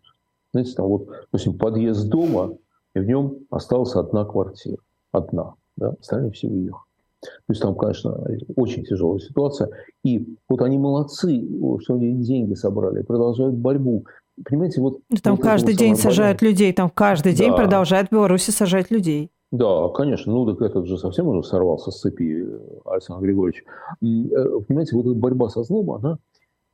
Знаете, 0.52 0.74
там 0.76 0.88
вот, 0.88 1.08
допустим, 1.08 1.58
подъезд 1.58 2.10
дома, 2.10 2.58
и 2.94 3.00
в 3.00 3.06
нем 3.06 3.38
осталась 3.50 3.96
одна 3.96 4.26
квартира. 4.26 4.78
Одна. 5.14 5.54
Да? 5.78 5.96
Остальные 6.02 6.32
все 6.32 6.50
уехали. 6.50 6.84
То 7.22 7.30
есть 7.48 7.62
там, 7.62 7.76
конечно, 7.76 8.28
очень 8.58 8.84
тяжелая 8.84 9.20
ситуация. 9.20 9.70
И 10.04 10.28
вот 10.50 10.62
они 10.62 10.78
молодцы, 10.78 11.42
что 11.82 11.94
они 11.94 12.24
деньги 12.24 12.56
собрали, 12.56 13.04
продолжают 13.04 13.56
борьбу. 13.56 14.06
Понимаете, 14.44 14.82
вот... 14.82 15.00
Ну, 15.10 15.18
там 15.24 15.38
вот 15.38 15.44
каждый 15.44 15.76
день 15.78 15.96
сажают 15.96 16.42
людей, 16.42 16.74
там 16.74 16.90
каждый 16.90 17.32
да. 17.32 17.38
день 17.38 17.56
продолжают 17.56 18.10
в 18.10 18.12
Беларуси 18.12 18.52
сажать 18.52 18.92
людей. 18.92 19.32
Да, 19.54 19.88
конечно. 19.90 20.34
Ну, 20.34 20.46
так 20.46 20.62
этот 20.62 20.88
же 20.88 20.98
совсем 20.98 21.28
уже 21.28 21.48
сорвался 21.48 21.92
с 21.92 22.02
цепи, 22.02 22.46
Александр 22.84 23.24
Григорьевич. 23.24 23.64
Э, 23.64 24.60
понимаете, 24.68 24.98
вот 24.98 25.06
эта 25.06 25.16
борьба 25.16 25.48
со 25.48 25.64
злом, 25.64 25.92
она 25.92 26.18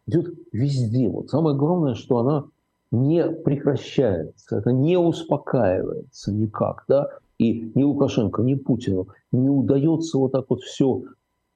идет 0.08 0.34
везде. 0.52 1.10
Вот 1.10 1.30
самое 1.30 1.56
главное, 1.56 1.96
что 1.96 2.20
она 2.20 2.46
не 2.92 3.30
прекращается, 3.30 4.58
это 4.58 4.72
не 4.72 4.98
успокаивается 4.98 6.34
никак. 6.34 6.84
Да? 6.88 7.10
И 7.38 7.72
ни 7.74 7.84
Лукашенко, 7.84 8.44
ни 8.44 8.56
Путину 8.56 9.08
не 9.32 9.50
удается 9.50 10.18
вот 10.18 10.34
так 10.34 10.46
вот 10.50 10.62
все 10.62 11.04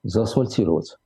заасфальтировать. 0.03 0.97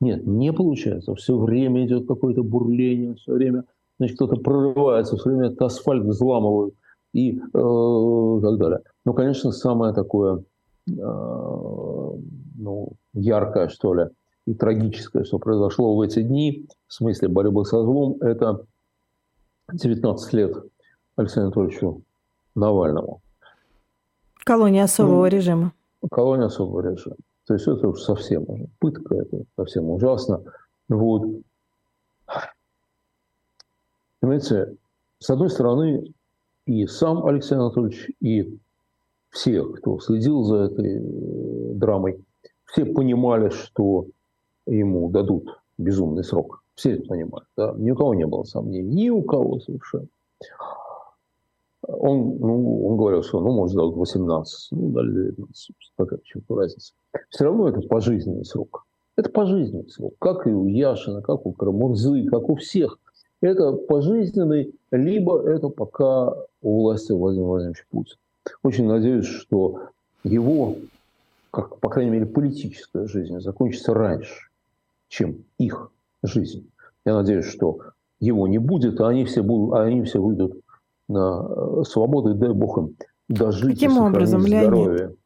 Нет, 0.00 0.26
не 0.26 0.52
получается. 0.52 1.14
Все 1.14 1.36
время 1.36 1.86
идет 1.86 2.06
какое-то 2.06 2.42
бурление, 2.42 3.14
все 3.14 3.34
время 3.34 3.64
значит, 3.98 4.16
кто-то 4.16 4.36
прорывается, 4.36 5.16
все 5.16 5.30
время 5.30 5.46
этот 5.46 5.62
асфальт 5.62 6.04
взламывают 6.04 6.74
и 7.12 7.38
э, 7.38 7.40
так 7.42 8.58
далее. 8.58 8.80
Но, 9.04 9.12
конечно, 9.12 9.52
самое 9.52 9.94
такое 9.94 10.44
э, 10.88 10.90
ну, 10.90 12.92
яркое, 13.12 13.68
что 13.68 13.94
ли, 13.94 14.08
и 14.46 14.54
трагическое, 14.54 15.24
что 15.24 15.38
произошло 15.38 15.94
в 15.94 16.00
эти 16.00 16.22
дни, 16.22 16.66
в 16.92 16.94
смысле 16.94 17.28
борьбы 17.28 17.64
со 17.64 17.82
злом, 17.82 18.18
это 18.20 18.66
19 19.72 20.32
лет 20.34 20.54
Александру 21.16 21.62
Анатольевичу 21.62 22.02
Навальному. 22.54 23.22
Колония 24.44 24.84
особого 24.84 25.22
ну, 25.22 25.26
режима. 25.26 25.72
Колония 26.10 26.46
особого 26.48 26.82
режима. 26.82 27.16
То 27.46 27.54
есть 27.54 27.66
это 27.66 27.88
уж 27.88 28.02
совсем 28.02 28.44
уже 28.46 28.66
пытка, 28.78 29.14
это 29.14 29.44
совсем 29.56 29.88
ужасно. 29.88 30.42
Вот. 30.90 31.42
Понимаете, 34.20 34.76
с 35.18 35.30
одной 35.30 35.48
стороны, 35.48 36.12
и 36.66 36.86
сам 36.86 37.24
Алексей 37.24 37.54
Анатольевич, 37.54 38.10
и 38.20 38.58
все, 39.30 39.64
кто 39.64 39.98
следил 39.98 40.42
за 40.42 40.56
этой 40.64 40.98
э, 40.98 41.72
драмой, 41.72 42.22
все 42.66 42.84
понимали, 42.84 43.48
что 43.48 44.08
ему 44.66 45.08
дадут 45.08 45.58
безумный 45.78 46.22
срок. 46.22 46.61
Все 46.74 46.92
это 46.92 47.06
понимают. 47.06 47.46
Да? 47.56 47.74
Ни 47.76 47.90
у 47.90 47.96
кого 47.96 48.14
не 48.14 48.26
было 48.26 48.44
сомнений. 48.44 48.88
Ни 48.88 49.10
у 49.10 49.22
кого 49.22 49.60
совершенно. 49.60 50.08
Он, 51.82 52.38
ну, 52.38 52.86
он 52.86 52.96
говорил, 52.96 53.22
что 53.22 53.40
ну, 53.40 53.52
может, 53.52 53.76
дать 53.76 53.94
18, 53.94 54.68
ну, 54.72 54.90
дали 54.90 55.30
19. 55.32 55.70
Какая 55.96 56.18
почему 56.18 56.56
разница? 56.56 56.92
Все 57.28 57.44
равно 57.44 57.68
это 57.68 57.80
пожизненный 57.80 58.44
срок. 58.44 58.86
Это 59.16 59.30
пожизненный 59.30 59.88
срок. 59.88 60.14
Как 60.18 60.46
и 60.46 60.50
у 60.50 60.66
Яшина, 60.66 61.22
как 61.22 61.44
у 61.44 61.52
Карамурзы, 61.52 62.24
как 62.26 62.48
у 62.48 62.54
всех. 62.54 62.98
Это 63.40 63.72
пожизненный, 63.72 64.72
либо 64.92 65.42
это 65.48 65.68
пока 65.68 66.34
у 66.62 66.82
власти 66.82 67.10
Владимир 67.10 67.46
Владимирович 67.46 67.84
Путин. 67.90 68.16
Очень 68.62 68.86
надеюсь, 68.86 69.26
что 69.26 69.88
его, 70.22 70.76
как, 71.50 71.78
по 71.78 71.88
крайней 71.88 72.12
мере, 72.12 72.26
политическая 72.26 73.06
жизнь 73.06 73.40
закончится 73.40 73.92
раньше, 73.92 74.48
чем 75.08 75.44
их 75.58 75.90
жизнь. 76.22 76.70
Я 77.04 77.14
надеюсь, 77.14 77.46
что 77.46 77.78
его 78.20 78.46
не 78.46 78.58
будет, 78.58 79.00
а 79.00 79.08
они 79.08 79.24
все, 79.24 79.42
будут, 79.42 79.74
а 79.74 79.82
они 79.82 80.02
все 80.04 80.20
выйдут 80.20 80.60
на 81.08 81.44
э, 81.44 81.82
свободу, 81.84 82.30
и 82.30 82.34
дай 82.34 82.52
Бог 82.52 82.78
им 82.78 82.96
дожить 83.28 83.74
Каким 83.74 83.98
образом, 83.98 84.42
здоровье. 84.42 84.98
Леонид? 84.98 85.18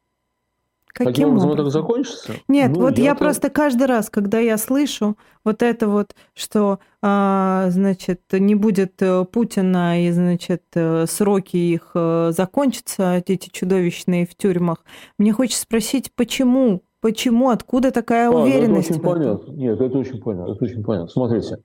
Каким, 0.88 1.12
Каким 1.12 1.28
образом, 1.28 1.50
это 1.52 1.68
закончится? 1.68 2.32
Нет, 2.48 2.70
ну, 2.74 2.80
вот 2.80 2.96
я, 2.96 3.04
я 3.04 3.14
просто 3.14 3.50
каждый 3.50 3.86
раз, 3.86 4.08
когда 4.08 4.38
я 4.38 4.56
слышу 4.56 5.18
вот 5.44 5.62
это 5.62 5.88
вот, 5.88 6.16
что, 6.32 6.78
а, 7.02 7.66
значит, 7.68 8.22
не 8.32 8.54
будет 8.54 9.02
э, 9.02 9.26
Путина 9.30 10.02
и, 10.02 10.10
значит, 10.10 10.62
э, 10.72 11.04
сроки 11.06 11.58
их 11.58 11.90
закончатся, 12.30 13.22
эти 13.26 13.50
чудовищные 13.50 14.26
в 14.26 14.34
тюрьмах, 14.34 14.86
мне 15.18 15.34
хочется 15.34 15.64
спросить, 15.64 16.10
почему? 16.14 16.80
Почему? 17.06 17.50
Откуда 17.50 17.92
такая 17.92 18.28
а, 18.28 18.32
уверенность? 18.32 18.90
Это 18.90 18.98
очень 18.98 19.08
понятно. 19.08 19.52
Нет, 19.52 19.80
это 19.80 19.98
очень 19.98 20.20
понятно. 20.20 20.52
Это 20.52 20.64
очень 20.64 20.82
понятно. 20.82 21.08
Смотрите, 21.08 21.58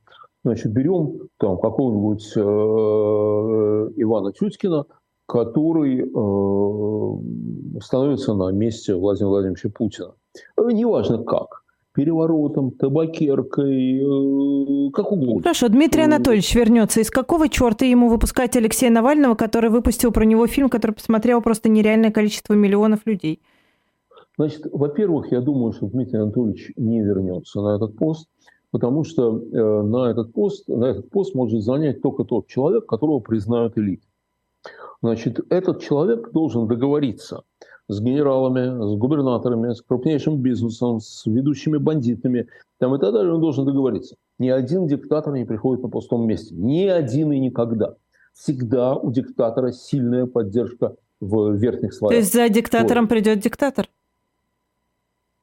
Значит, 0.44 0.72
берем 0.74 1.28
там 1.38 1.60
какого-нибудь 1.60 2.32
э, 2.36 2.40
Ивана 4.02 4.32
Тюткина, 4.34 4.86
который 5.28 6.02
э, 6.02 7.80
становится 7.80 8.34
на 8.34 8.52
месте 8.52 8.96
Владимира 8.96 9.30
Владимировича 9.30 9.70
Путина. 9.70 10.14
Э, 10.58 10.72
неважно 10.72 11.24
как. 11.24 11.62
Переворотом, 11.94 12.72
табакеркой, 12.72 13.98
э, 14.00 14.92
как 14.94 15.12
угодно. 15.12 15.44
Хорошо, 15.44 15.68
Дмитрий 15.68 16.04
Анатольевич 16.04 16.56
вернется. 16.56 17.02
Из 17.02 17.12
какого 17.12 17.48
черта 17.48 17.86
ему 17.86 18.10
выпускать 18.10 18.56
Алексея 18.56 18.90
Навального, 18.90 19.36
который 19.36 19.70
выпустил 19.70 20.12
про 20.12 20.26
него 20.26 20.48
фильм, 20.48 20.70
который 20.70 20.94
посмотрел 20.94 21.42
просто 21.42 21.70
нереальное 21.70 22.10
количество 22.10 22.56
миллионов 22.56 23.02
людей? 23.06 23.42
Значит, 24.42 24.68
во-первых, 24.72 25.32
я 25.32 25.42
думаю, 25.42 25.72
что 25.74 25.88
Дмитрий 25.88 26.20
Анатольевич 26.20 26.72
не 26.76 27.02
вернется 27.02 27.62
на 27.62 27.76
этот 27.76 27.96
пост 27.96 28.28
потому 28.72 29.04
что 29.04 29.38
э, 29.38 29.82
на 29.84 30.10
этот 30.10 30.34
пост, 30.34 30.68
на 30.68 30.86
этот 30.86 31.10
пост 31.10 31.36
может 31.36 31.62
занять 31.62 32.02
только 32.02 32.24
тот 32.24 32.48
человек, 32.48 32.86
которого 32.86 33.20
признают 33.20 33.78
элитой. 33.78 34.10
Значит, 35.04 35.40
этот 35.50 35.82
человек 35.82 36.32
должен 36.32 36.68
договориться 36.68 37.44
с 37.88 38.00
генералами, 38.00 38.94
с 38.94 38.98
губернаторами, 38.98 39.74
с 39.74 39.82
крупнейшим 39.82 40.38
бизнесом, 40.38 41.02
с 41.02 41.26
ведущими 41.26 41.78
бандитами 41.78 42.48
там 42.80 42.96
и 42.96 43.00
так 43.00 43.12
далее. 43.12 43.34
Он 43.34 43.42
должен 43.42 43.66
договориться. 43.66 44.16
Ни 44.40 44.50
один 44.50 44.88
диктатор 44.88 45.34
не 45.34 45.44
приходит 45.44 45.84
на 45.84 45.90
пустом 45.90 46.26
месте. 46.26 46.56
Ни 46.56 46.86
один 46.86 47.32
и 47.32 47.40
никогда. 47.40 47.96
Всегда 48.34 48.96
у 48.96 49.12
диктатора 49.12 49.72
сильная 49.72 50.26
поддержка 50.28 50.96
в 51.20 51.54
верхних 51.54 51.94
слоях. 51.94 52.12
То 52.12 52.20
есть 52.20 52.34
за 52.34 52.48
диктатором 52.48 53.04
вот. 53.04 53.10
придет 53.10 53.40
диктатор? 53.40 53.90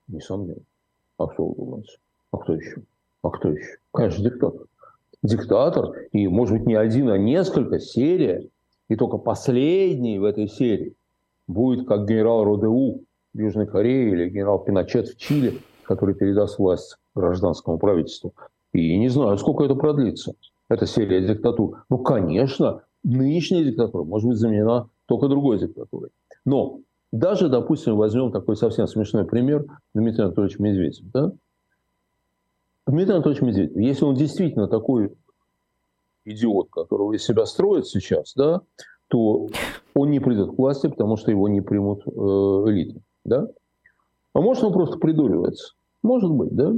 Несомненно. 0.08 0.62
А 1.18 1.26
кто 1.26 1.54
думаете? 1.54 1.98
А 2.32 2.38
кто 2.38 2.54
еще? 2.54 2.82
А 3.22 3.30
кто 3.30 3.50
еще? 3.50 3.76
Конечно, 3.92 4.24
диктатор. 4.24 4.66
Диктатор, 5.22 5.92
и, 6.12 6.28
может 6.28 6.58
быть, 6.58 6.66
не 6.66 6.74
один, 6.74 7.10
а 7.10 7.18
несколько, 7.18 7.78
серия. 7.78 8.48
И 8.88 8.96
только 8.96 9.18
последний 9.18 10.18
в 10.18 10.24
этой 10.24 10.48
серии 10.48 10.94
будет 11.46 11.86
как 11.86 12.08
генерал 12.08 12.44
Родеу 12.44 13.04
в 13.34 13.38
Южной 13.38 13.66
Корее 13.66 14.10
или 14.10 14.28
генерал 14.30 14.60
Пиночет 14.60 15.08
в 15.08 15.18
Чили, 15.18 15.60
который 15.82 16.14
передаст 16.14 16.58
власть 16.58 16.96
гражданскому 17.14 17.78
правительству. 17.78 18.34
И 18.72 18.96
не 18.98 19.08
знаю, 19.08 19.36
сколько 19.38 19.64
это 19.64 19.74
продлится, 19.74 20.34
эта 20.68 20.86
серия 20.86 21.26
диктатур. 21.26 21.84
Ну, 21.90 21.98
конечно, 21.98 22.82
нынешняя 23.02 23.64
диктатура 23.64 24.04
может 24.04 24.28
быть 24.28 24.38
заменена 24.38 24.88
только 25.06 25.28
другой 25.28 25.58
диктатурой. 25.58 26.10
Но 26.44 26.80
даже, 27.12 27.48
допустим, 27.48 27.96
возьмем 27.96 28.32
такой 28.32 28.56
совсем 28.56 28.86
смешной 28.86 29.24
пример 29.24 29.64
Дмитрия 29.94 30.24
Анатольевича 30.24 30.62
Медведева. 30.62 31.08
Да? 31.12 31.32
Дмитрий 32.86 33.14
Анатольевич 33.14 33.42
Медведев, 33.42 33.76
если 33.76 34.04
он 34.04 34.14
действительно 34.14 34.68
такой 34.68 35.14
идиот, 36.24 36.68
которого 36.70 37.14
из 37.14 37.24
себя 37.24 37.46
строит 37.46 37.86
сейчас, 37.86 38.34
да, 38.34 38.60
то 39.08 39.48
он 39.94 40.10
не 40.10 40.20
придет 40.20 40.54
к 40.54 40.58
власти, 40.58 40.86
потому 40.88 41.16
что 41.16 41.30
его 41.30 41.48
не 41.48 41.60
примут 41.60 42.02
э, 42.06 42.10
элиты. 42.10 43.00
Да? 43.24 43.48
А 44.34 44.40
может, 44.40 44.64
он 44.64 44.72
просто 44.72 44.98
придуривается. 44.98 45.74
Может 46.02 46.30
быть, 46.30 46.54
да? 46.54 46.74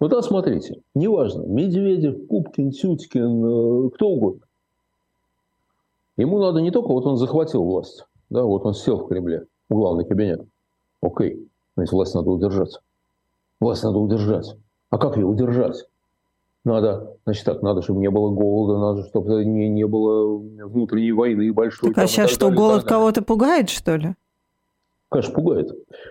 Ну 0.00 0.08
да, 0.08 0.20
смотрите, 0.20 0.82
неважно, 0.94 1.42
Медведев, 1.42 2.26
Пупкин, 2.26 2.72
Тюткин, 2.72 3.44
э, 3.86 3.90
кто 3.90 4.08
угодно. 4.08 4.42
Ему 6.16 6.40
надо 6.40 6.60
не 6.60 6.70
только, 6.70 6.88
вот 6.88 7.06
он 7.06 7.16
захватил 7.16 7.64
власть, 7.64 8.04
да, 8.28 8.42
вот 8.44 8.66
он 8.66 8.74
сел 8.74 8.98
в 8.98 9.08
Кремле, 9.08 9.46
в 9.68 9.74
главный 9.74 10.04
кабинет. 10.04 10.42
Окей, 11.00 11.48
значит, 11.76 11.92
власть 11.92 12.14
надо 12.14 12.30
удержать. 12.30 12.80
Власть 13.60 13.84
надо 13.84 13.98
удержать. 13.98 14.56
А 14.90 14.98
как 14.98 15.16
ее 15.16 15.26
удержать? 15.26 15.86
Надо, 16.64 17.16
значит 17.24 17.44
так, 17.44 17.62
надо, 17.62 17.82
чтобы 17.82 18.00
не 18.00 18.10
было 18.10 18.30
голода, 18.30 18.78
надо, 18.78 19.08
чтобы 19.08 19.44
не, 19.44 19.68
не 19.68 19.86
было 19.86 20.36
внутренней 20.36 21.12
войны 21.12 21.52
большой. 21.52 21.92
Так, 21.92 22.04
а 22.04 22.06
сейчас 22.06 22.30
что, 22.30 22.50
голод 22.50 22.84
кого-то 22.84 23.22
пугает, 23.22 23.68
что 23.68 23.96
ли? 23.96 24.14
конечно, 25.12 25.34
пугает. 25.34 25.70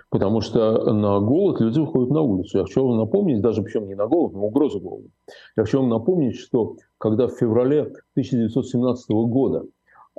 Потому 0.10 0.42
что 0.42 0.94
на 0.94 1.20
голод 1.20 1.60
люди 1.60 1.80
выходят 1.80 2.12
на 2.12 2.22
улицу. 2.22 2.60
Я 2.60 2.64
хочу 2.64 2.88
вам 2.88 2.98
напомнить, 2.98 3.42
даже 3.42 3.62
причем 3.62 3.88
не 3.88 3.96
на 3.96 4.08
голод, 4.08 4.34
но 4.34 4.46
угрозу 4.46 4.80
голода. 4.80 5.10
Я 5.58 5.64
хочу 5.64 5.80
вам 5.80 5.90
напомнить, 5.90 6.38
что 6.38 6.78
когда 6.98 7.28
в 7.28 7.32
феврале 7.32 7.82
1917 8.14 9.10
года 9.10 9.66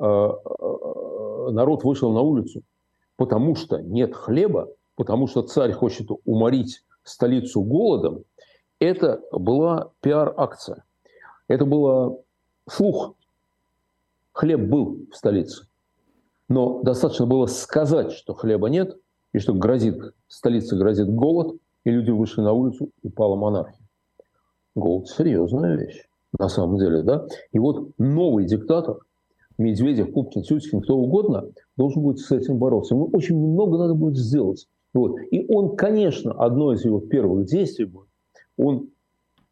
э, 0.01 0.05
э, 0.05 1.51
народ 1.53 1.85
вышел 1.85 2.13
на 2.13 2.21
улицу, 2.21 2.63
потому 3.17 3.55
что 3.55 3.79
нет 3.79 4.15
хлеба, 4.15 4.69
потому 4.97 5.27
что 5.27 5.43
царь 5.43 5.73
хочет 5.73 6.09
уморить 6.25 6.85
столицу 7.03 7.63
голодом, 7.63 8.25
это 8.79 9.23
была 9.31 9.93
пиар-акция. 10.01 10.85
Это 11.49 11.65
было 11.65 12.19
слух. 12.69 13.15
Хлеб 14.33 14.61
был 14.61 15.07
в 15.13 15.17
столице. 15.17 15.67
Но 16.49 16.83
достаточно 16.83 17.27
было 17.27 17.47
сказать, 17.47 18.13
что 18.13 18.35
хлеба 18.35 18.69
нет, 18.69 18.97
и 19.33 19.39
что 19.39 19.55
грозит, 19.55 20.15
столице 20.29 20.77
грозит 20.77 21.09
голод, 21.09 21.57
и 21.85 21.91
люди 21.91 22.11
вышли 22.11 22.41
на 22.41 22.53
улицу, 22.53 22.91
упала 23.03 23.37
монархия. 23.37 23.87
Голод– 24.75 25.09
серьезная 25.09 25.77
вещь, 25.77 26.09
на 26.39 26.49
самом 26.49 26.79
деле, 26.79 27.03
да? 27.03 27.27
И 27.53 27.59
вот 27.59 27.91
новый 27.99 28.47
диктатор, 28.47 28.99
Медведев, 29.59 30.13
Пупкин, 30.13 30.43
Тютькин, 30.43 30.81
кто 30.83 30.97
угодно, 30.97 31.51
должен 31.77 32.03
будет 32.03 32.19
с 32.19 32.31
этим 32.31 32.59
бороться. 32.59 32.95
Ему 32.95 33.09
очень 33.13 33.37
много 33.37 33.79
надо 33.79 33.95
будет 33.95 34.17
сделать. 34.17 34.67
Вот. 34.95 35.17
И 35.31 35.47
он, 35.53 35.77
конечно, 35.77 36.33
одно 36.33 36.73
из 36.73 36.85
его 36.85 37.01
первых 37.01 37.47
действий 37.47 37.87
будет, 37.87 38.09
он 38.59 38.91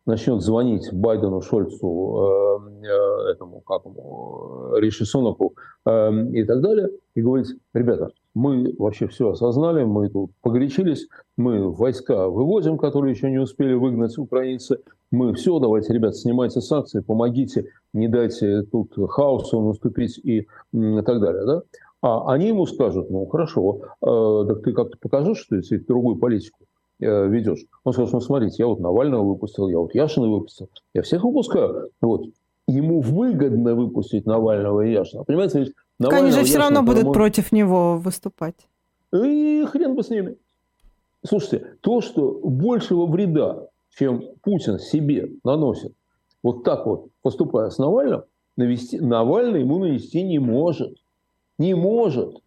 начнет 0.06 0.42
звонить 0.42 0.92
Байдену, 0.92 1.40
Шольцу, 1.40 2.60
э, 2.82 2.86
э, 2.86 3.32
этому, 3.32 3.60
как 3.60 3.84
ему, 3.84 4.76
Риши 4.76 5.04
Сунаку 5.04 5.54
э, 5.86 6.10
и 6.32 6.44
так 6.44 6.60
далее, 6.60 6.90
и 7.14 7.22
говорить, 7.22 7.48
ребята, 7.72 8.10
мы 8.34 8.74
вообще 8.78 9.06
все 9.08 9.30
осознали, 9.30 9.84
мы 9.84 10.08
тут 10.08 10.30
погорячились, 10.42 11.08
мы 11.36 11.70
войска 11.70 12.28
вывозим, 12.28 12.78
которые 12.78 13.12
еще 13.12 13.30
не 13.30 13.38
успели 13.38 13.74
выгнать 13.74 14.16
украинцы, 14.18 14.78
мы 15.10 15.34
все, 15.34 15.58
давайте, 15.58 15.92
ребят, 15.92 16.16
снимайте 16.16 16.60
санкции, 16.60 17.00
помогите, 17.00 17.66
не 17.92 18.08
дайте 18.08 18.62
тут 18.62 18.94
хаосу 19.10 19.60
наступить 19.60 20.18
и, 20.18 20.46
и 20.72 21.02
так 21.02 21.20
далее. 21.20 21.44
Да? 21.44 21.62
А 22.02 22.32
они 22.32 22.48
ему 22.48 22.66
скажут, 22.66 23.10
ну 23.10 23.26
хорошо, 23.26 23.82
э, 24.00 24.44
так 24.48 24.62
ты 24.62 24.72
как-то 24.72 24.96
покажешь, 24.98 25.38
что 25.38 25.56
если 25.56 25.76
другую 25.76 26.16
политику 26.16 26.60
э, 26.98 27.28
ведешь. 27.28 27.66
Он 27.84 27.92
скажет, 27.92 28.14
ну 28.14 28.20
смотрите, 28.20 28.56
я 28.58 28.66
вот 28.66 28.80
Навального 28.80 29.22
выпустил, 29.22 29.68
я 29.68 29.78
вот 29.78 29.94
Яшина 29.94 30.28
выпустил, 30.28 30.70
я 30.94 31.02
всех 31.02 31.24
выпускаю. 31.24 31.90
Вот. 32.00 32.26
Ему 32.66 33.00
выгодно 33.00 33.74
выпустить 33.74 34.24
Навального 34.26 34.80
и 34.82 34.92
Яшина. 34.92 35.24
Понимаете, 35.24 35.58
ведь 35.60 35.74
Навального, 35.98 36.28
Они 36.28 36.38
же 36.38 36.44
все 36.44 36.58
равно 36.58 36.82
будут 36.82 37.12
против 37.12 37.52
него 37.52 37.98
выступать. 37.98 38.54
И 39.12 39.66
хрен 39.66 39.94
бы 39.94 40.02
с 40.02 40.08
ними. 40.08 40.36
Слушайте, 41.22 41.76
то, 41.82 42.00
что 42.00 42.40
большего 42.42 43.06
вреда, 43.06 43.66
чем 43.90 44.22
Путин 44.42 44.78
себе 44.78 45.30
наносит, 45.44 45.92
вот 46.42 46.64
так 46.64 46.86
вот, 46.86 47.08
поступая 47.20 47.68
с 47.68 47.76
Навальным, 47.76 48.22
навести, 48.56 48.98
Навальный 49.00 49.60
ему 49.60 49.78
нанести 49.78 50.22
не 50.22 50.38
может. 50.38 50.96
Не 51.60 51.74
может. 51.74 52.38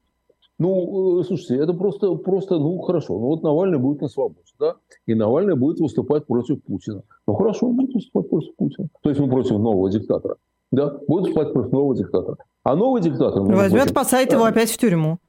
Ну, 0.57 1.19
э, 1.19 1.23
слушайте, 1.23 1.57
это 1.57 1.73
просто, 1.73 2.15
просто, 2.15 2.57
ну, 2.57 2.79
хорошо. 2.79 3.13
Ну, 3.13 3.27
вот 3.27 3.43
Навальный 3.43 3.77
будет 3.77 4.01
на 4.01 4.07
свободе, 4.07 4.51
да? 4.59 4.77
И 5.05 5.13
Навальный 5.13 5.55
будет 5.55 5.79
выступать 5.79 6.25
против 6.25 6.63
Путина. 6.63 7.03
Ну, 7.27 7.35
хорошо, 7.35 7.67
он 7.67 7.75
будет 7.75 7.93
выступать 7.93 8.27
против 8.31 8.55
Путина. 8.55 8.87
То 9.03 9.09
есть, 9.09 9.21
ну, 9.21 9.29
против 9.29 9.59
нового 9.59 9.91
диктатора. 9.91 10.37
Да, 10.71 10.97
будет 11.07 11.25
выступать 11.25 11.53
против 11.53 11.71
нового 11.71 11.95
диктатора. 11.95 12.37
А 12.63 12.75
новый 12.75 13.03
диктатор... 13.03 13.43
Возьмет, 13.43 13.83
быть, 13.83 13.93
посадит 13.93 14.33
его 14.33 14.45
опять 14.45 14.71
в 14.71 14.77
тюрьму. 14.79 15.19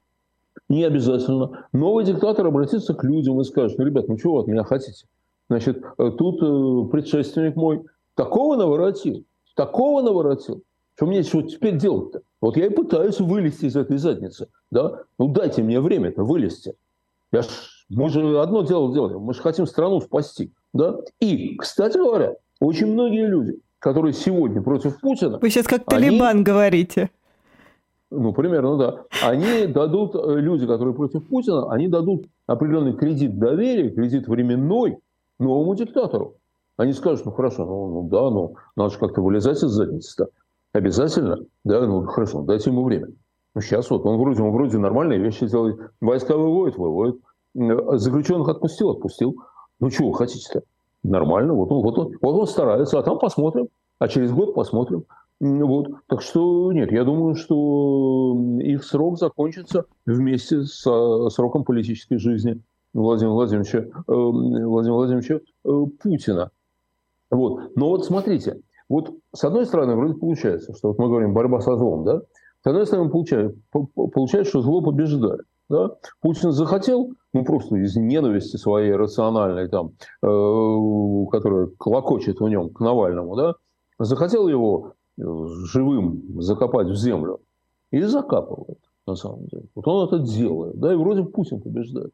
Не 0.70 0.85
обязательно. 0.85 1.66
Новый 1.75 2.07
диктатор 2.07 2.47
обратится 2.47 2.94
к 2.94 3.05
людям 3.05 3.38
и 3.42 3.44
скажет, 3.44 3.77
ну, 3.77 3.85
ребят, 3.85 4.09
ну, 4.09 4.16
чего 4.16 4.37
вы 4.37 4.40
от 4.40 4.47
меня 4.47 4.64
хотите? 4.64 5.07
Значит, 5.51 5.83
э, 5.99 6.11
тут 6.16 6.42
э, 6.42 6.90
предшественник 6.90 7.55
мой 7.55 7.85
такого 8.14 8.57
наворотил, 8.57 9.25
такого 9.55 10.01
наворотил, 10.01 10.62
что 10.97 11.07
мне 11.07 11.23
что 11.23 11.43
теперь 11.43 11.77
делать-то? 11.77 12.23
Вот 12.41 12.57
я 12.57 12.67
и 12.67 12.71
пытаюсь 12.71 13.19
вылезти 13.21 13.67
из 13.67 13.77
этой 13.77 13.99
задницы. 13.99 14.49
Да? 14.71 15.03
Ну 15.19 15.29
дайте 15.29 15.63
мне 15.63 15.81
время-то 15.81 16.25
вылезти. 16.25 16.75
Я 17.33 17.43
ж, 17.43 17.47
мы 17.89 18.11
же 18.11 18.41
одно 18.41 18.63
дело 18.63 18.93
делаем. 18.93 19.21
Мы 19.21 19.35
же 19.35 19.43
хотим 19.43 19.67
страну 19.67 20.01
спасти. 20.01 20.53
Да? 20.73 20.97
И, 21.21 21.57
кстати 21.57 21.97
говоря, 21.97 22.37
очень 22.61 22.93
многие 22.93 23.27
люди, 23.27 23.59
которые 23.79 24.13
сегодня 24.13 24.63
против 24.63 25.01
Путина... 25.01 25.39
Вы 25.39 25.51
сейчас 25.51 25.67
как 25.67 25.85
Талибан 25.85 26.29
они, 26.29 26.43
говорите. 26.43 27.11
Ну, 28.11 28.33
примерно, 28.33 28.77
да. 28.77 29.05
Они 29.23 29.67
дадут, 29.67 30.15
э, 30.15 30.39
люди, 30.39 30.67
которые 30.67 30.95
против 30.95 31.27
Путина, 31.27 31.73
они 31.73 31.89
дадут 31.89 32.27
определенный 32.47 32.93
кредит 32.95 33.39
доверия, 33.39 33.91
кредит 33.91 34.29
временной 34.29 34.99
новому 35.41 35.75
диктатору. 35.75 36.37
Они 36.77 36.93
скажут, 36.93 37.25
ну 37.25 37.33
хорошо, 37.33 37.65
ну, 37.65 38.03
ну 38.03 38.09
да, 38.09 38.31
ну 38.31 38.57
надо 38.77 38.93
же 38.93 38.99
как-то 38.99 39.21
вылезать 39.23 39.63
из 39.63 39.71
задницы-то. 39.71 40.29
Обязательно? 40.75 41.39
Да, 41.63 41.87
ну 41.87 42.05
хорошо, 42.05 42.43
дайте 42.43 42.71
ему 42.71 42.83
время. 42.83 43.07
Ну, 43.55 43.61
сейчас 43.61 43.89
вот 43.91 44.05
он 44.05 44.19
вроде, 44.19 44.43
он 44.43 44.51
вроде 44.51 44.77
нормальные 44.77 45.21
вещи 45.21 45.47
делает. 45.47 45.79
Войска 46.01 46.37
выводит, 46.37 46.77
выводит. 46.77 47.21
Заключенных 47.55 48.49
отпустил, 48.49 48.91
отпустил. 48.91 49.37
Ну, 49.79 49.89
чего 49.91 50.11
вы 50.11 50.17
хотите-то? 50.17 50.63
Нормально, 51.05 51.55
вот 51.55 51.71
он, 51.71 51.83
вот, 51.83 51.99
он, 51.99 52.13
вот 52.21 52.41
он 52.41 52.47
старается, 52.49 52.99
а 52.99 53.05
там 53.05 53.21
посмотрим. 53.21 53.69
А 54.01 54.09
через 54.09 54.33
год 54.33 54.55
посмотрим. 54.55 55.05
Вот. 55.39 55.91
Так 56.09 56.23
что 56.23 56.73
нет, 56.73 56.91
я 56.91 57.05
думаю, 57.05 57.37
что 57.37 58.37
их 58.59 58.83
срок 58.83 59.19
закончится 59.19 59.85
вместе 60.07 60.65
с 60.65 60.83
сроком 61.31 61.63
политической 61.63 62.19
жизни 62.19 62.61
Владимира 62.93 63.35
Владимировича, 63.35 63.79
э, 63.79 63.89
Владимира 64.09 64.95
Владимировича 64.95 65.37
э, 65.37 65.87
Путина. 66.03 66.51
Вот. 67.31 67.77
Но 67.77 67.91
вот 67.91 68.05
смотрите, 68.05 68.61
вот 68.88 69.14
с 69.35 69.44
одной 69.44 69.66
стороны, 69.66 69.97
вроде 69.97 70.14
получается, 70.14 70.75
что 70.75 70.88
вот 70.88 70.99
мы 70.99 71.09
говорим 71.09 71.33
борьба 71.33 71.61
со 71.61 71.77
злом, 71.77 72.05
да? 72.05 72.20
С 72.62 72.66
одной 72.66 72.87
стороны, 72.87 73.11
получается, 73.11 73.57
получается 73.70 74.51
что 74.51 74.62
зло 74.62 74.81
побеждает. 74.83 75.42
Да? 75.68 75.92
Путин 76.20 76.53
захотел, 76.53 77.12
ну 77.33 77.44
просто 77.44 77.77
из 77.77 77.97
ненависти 77.97 78.57
своей 78.57 78.92
рациональной, 78.92 79.68
там, 79.68 79.92
э, 80.23 81.31
которая 81.31 81.68
клокочет 81.79 82.40
в 82.40 82.49
нем 82.49 82.70
к 82.70 82.81
Навальному, 82.81 83.35
да, 83.35 83.55
захотел 83.99 84.49
его 84.49 84.92
э, 85.18 85.23
живым 85.73 86.40
закопать 86.42 86.88
в 86.88 86.97
землю 86.97 87.40
и 87.90 88.03
закапывает, 88.03 88.79
на 89.07 89.14
самом 89.14 89.47
деле. 89.47 89.64
Вот 89.75 89.88
он 89.88 90.07
это 90.07 90.18
делает, 90.18 90.79
да, 90.79 90.92
и 90.92 90.97
вроде 90.97 91.25
Путин 91.25 91.61
побеждает. 91.61 92.12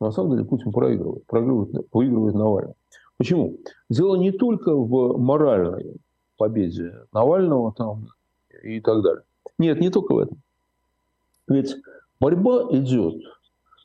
Но 0.00 0.06
на 0.06 0.12
самом 0.12 0.32
деле 0.32 0.44
Путин 0.44 0.70
проигрывает, 0.70 1.26
проигрывает, 1.26 1.86
выигрывает 1.92 2.34
Навальный. 2.34 2.74
Почему? 3.16 3.56
Дело 3.90 4.16
не 4.16 4.32
только 4.32 4.74
в 4.74 5.18
моральной 5.18 5.96
победе 6.36 6.94
Навального 7.12 7.72
там 7.72 8.08
и 8.62 8.80
так 8.80 9.02
далее. 9.02 9.22
Нет, 9.58 9.80
не 9.80 9.90
только 9.90 10.14
в 10.14 10.18
этом. 10.18 10.38
Ведь 11.48 11.76
борьба 12.20 12.68
идет 12.70 13.22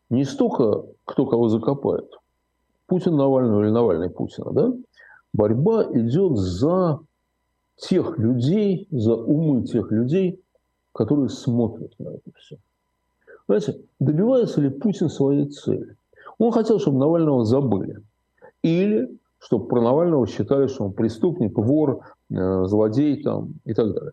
не 0.09 0.23
столько, 0.23 0.85
кто 1.05 1.25
кого 1.25 1.49
закопает. 1.49 2.11
Путин 2.87 3.15
Навального 3.15 3.61
или 3.63 3.69
Навальный 3.69 4.09
Путина, 4.09 4.51
да? 4.51 4.73
Борьба 5.33 5.83
идет 5.93 6.37
за 6.37 6.99
тех 7.75 8.17
людей, 8.17 8.87
за 8.89 9.15
умы 9.15 9.63
тех 9.63 9.91
людей, 9.91 10.41
которые 10.91 11.29
смотрят 11.29 11.93
на 11.99 12.09
это 12.09 12.31
все. 12.37 12.57
Знаете, 13.47 13.79
добивается 13.99 14.61
ли 14.61 14.69
Путин 14.69 15.09
своей 15.09 15.47
цели? 15.47 15.95
Он 16.39 16.51
хотел, 16.51 16.79
чтобы 16.79 16.97
Навального 16.97 17.45
забыли. 17.45 18.01
Или 18.63 19.17
чтобы 19.39 19.67
про 19.67 19.81
Навального 19.81 20.27
считали, 20.27 20.67
что 20.67 20.85
он 20.85 20.93
преступник, 20.93 21.57
вор, 21.57 22.01
злодей 22.29 23.21
там, 23.21 23.53
и 23.65 23.73
так 23.73 23.93
далее. 23.93 24.11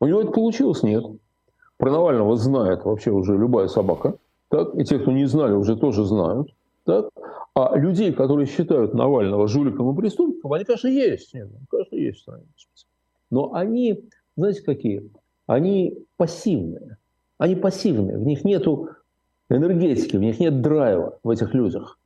У 0.00 0.06
него 0.06 0.22
это 0.22 0.30
получилось? 0.30 0.82
Нет. 0.82 1.04
Про 1.76 1.92
Навального 1.92 2.36
знает 2.36 2.84
вообще 2.84 3.10
уже 3.10 3.36
любая 3.36 3.68
собака. 3.68 4.16
Так? 4.48 4.74
И 4.74 4.84
те, 4.84 4.98
кто 4.98 5.12
не 5.12 5.26
знали, 5.26 5.52
уже 5.52 5.76
тоже 5.76 6.04
знают. 6.04 6.48
Так? 6.84 7.10
А 7.54 7.76
людей, 7.76 8.12
которые 8.12 8.46
считают 8.46 8.94
Навального 8.94 9.48
жуликом 9.48 9.92
и 9.92 9.96
преступником, 9.96 10.52
они, 10.52 10.64
конечно, 10.64 10.88
есть. 10.88 11.34
Нет, 11.34 11.48
конечно, 11.70 11.96
есть. 11.96 12.26
Но 13.30 13.52
они, 13.52 14.08
знаете, 14.36 14.62
какие? 14.62 15.10
Они 15.46 15.98
пассивные. 16.16 16.96
Они 17.36 17.56
пассивные. 17.56 18.16
В 18.16 18.22
них 18.22 18.44
нет 18.44 18.66
энергетики, 19.50 20.16
в 20.16 20.20
них 20.20 20.38
нет 20.40 20.60
драйва 20.62 21.18
в 21.22 21.30
этих 21.30 21.54
людях. 21.54 21.97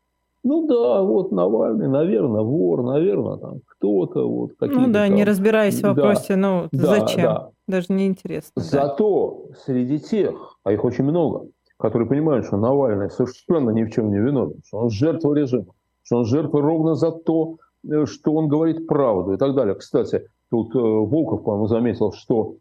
Ну 0.45 0.67
да, 0.67 1.03
вот 1.03 1.31
Навальный, 1.31 1.89
наверное, 1.89 2.43
вор, 2.43 2.83
наверное, 2.83 3.37
там 3.37 3.61
кто-то 3.67 4.29
вот 4.29 4.53
Ну 4.61 4.89
да, 4.89 5.07
там... 5.07 5.15
не 5.15 5.25
разбираясь 5.25 5.81
в 5.81 5.85
вопросе, 5.85 6.35
да, 6.35 6.37
ну 6.37 6.69
да, 6.73 6.87
зачем? 6.99 7.23
Да. 7.23 7.51
Даже 7.69 7.87
не 7.91 8.07
интересно. 8.07 8.51
Зато 8.57 9.47
да. 9.49 9.55
среди 9.65 10.01
тех, 10.01 10.59
а 10.65 10.73
их 10.73 10.85
очень 10.85 11.05
много, 11.05 11.47
которые 11.79 12.09
понимают, 12.09 12.47
что 12.47 12.57
Навальный 12.57 13.11
совершенно 13.11 13.71
ни 13.71 13.85
в 13.85 13.91
чем 13.91 14.11
не 14.11 14.19
виновен, 14.19 14.61
что 14.67 14.79
он 14.79 14.91
жертва 14.91 15.33
режима, 15.35 15.75
что 16.03 16.19
он 16.19 16.25
жертва 16.25 16.61
ровно 16.61 16.95
за 16.97 17.13
то, 17.13 17.59
э, 17.89 18.05
что 18.07 18.33
он 18.33 18.49
говорит 18.49 18.89
правду 18.89 19.35
и 19.35 19.37
так 19.37 19.55
далее. 19.55 19.77
Кстати, 19.77 20.27
тут 20.51 20.75
э, 20.75 20.79
Волков, 20.79 21.45
по-моему, 21.45 21.69
заметил, 21.69 22.13
что 22.13 22.57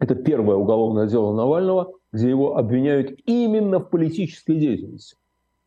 Это 0.00 0.16
первое 0.16 0.56
уголовное 0.56 1.06
дело 1.06 1.32
Навального, 1.32 1.92
где 2.12 2.28
его 2.28 2.56
обвиняют 2.56 3.16
именно 3.26 3.78
в 3.78 3.88
политической 3.88 4.56
деятельности. 4.56 5.16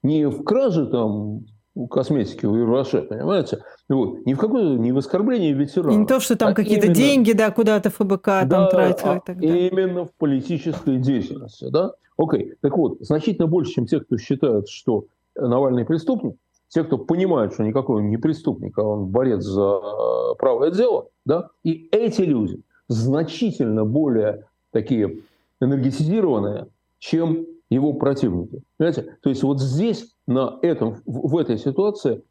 Не 0.03 0.27
в 0.27 0.43
краже 0.43 0.85
там 0.87 1.45
косметики 1.89 2.45
у 2.45 2.57
Ирваше, 2.57 3.03
понимаете? 3.03 3.59
Вот. 3.89 4.25
Не 4.25 4.33
в 4.33 4.39
какое 4.39 4.77
не 4.77 4.91
в 4.91 4.97
оскорблении 4.97 5.53
ветерана. 5.53 5.95
не 5.95 6.05
то, 6.05 6.19
что 6.19 6.35
там 6.35 6.49
а 6.49 6.53
какие-то 6.53 6.87
именно, 6.87 6.95
деньги, 6.95 7.31
да, 7.33 7.51
куда-то 7.51 7.89
ФБК 7.89 8.25
да, 8.25 8.47
там 8.47 8.69
тратил 8.69 9.09
а 9.09 9.17
и 9.17 9.19
так 9.25 9.39
далее. 9.39 9.69
именно 9.69 10.05
в 10.05 10.13
политической 10.17 10.97
деятельности, 10.97 11.69
да? 11.69 11.91
Окей. 12.17 12.55
Так 12.61 12.75
вот, 12.77 12.97
значительно 13.01 13.47
больше, 13.47 13.73
чем 13.73 13.85
те, 13.85 13.99
кто 13.99 14.17
считает, 14.17 14.69
что 14.69 15.05
Навальный 15.35 15.85
преступник, 15.85 16.35
те, 16.69 16.83
кто 16.83 16.97
понимают, 16.97 17.53
что 17.53 17.63
никакой 17.63 17.97
он 17.97 18.09
не 18.09 18.17
преступник, 18.17 18.77
а 18.77 18.83
он 18.83 19.07
борец 19.07 19.43
за 19.43 19.79
правое 20.39 20.71
дело, 20.71 21.09
да, 21.25 21.49
и 21.63 21.87
эти 21.91 22.21
люди 22.21 22.61
значительно 22.87 23.85
более 23.85 24.47
такие 24.71 25.19
энергетизированные, 25.61 26.67
чем 26.99 27.45
его 27.69 27.93
противники. 27.93 28.61
Понимаете? 28.77 29.17
То 29.21 29.29
есть 29.29 29.43
вот 29.43 29.59
здесь, 29.59 30.15
на 30.25 30.59
этом, 30.61 31.01
в 31.05 31.37
этой 31.37 31.57
ситуации, 31.57 32.23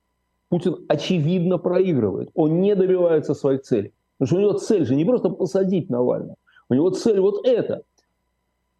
Путин 0.49 0.85
очевидно 0.89 1.59
проигрывает. 1.59 2.31
Он 2.35 2.61
не 2.61 2.75
добивается 2.75 3.35
своих 3.35 3.63
целей. 3.63 3.93
Потому 4.19 4.27
что 4.27 4.37
у 4.37 4.41
него 4.41 4.53
цель 4.59 4.87
же 4.87 4.95
не 4.95 5.05
просто 5.05 5.29
посадить 5.29 5.91
Навального. 5.91 6.37
У 6.69 6.75
него 6.75 6.91
цель 6.91 7.21
вот 7.21 7.47
это. 7.47 7.83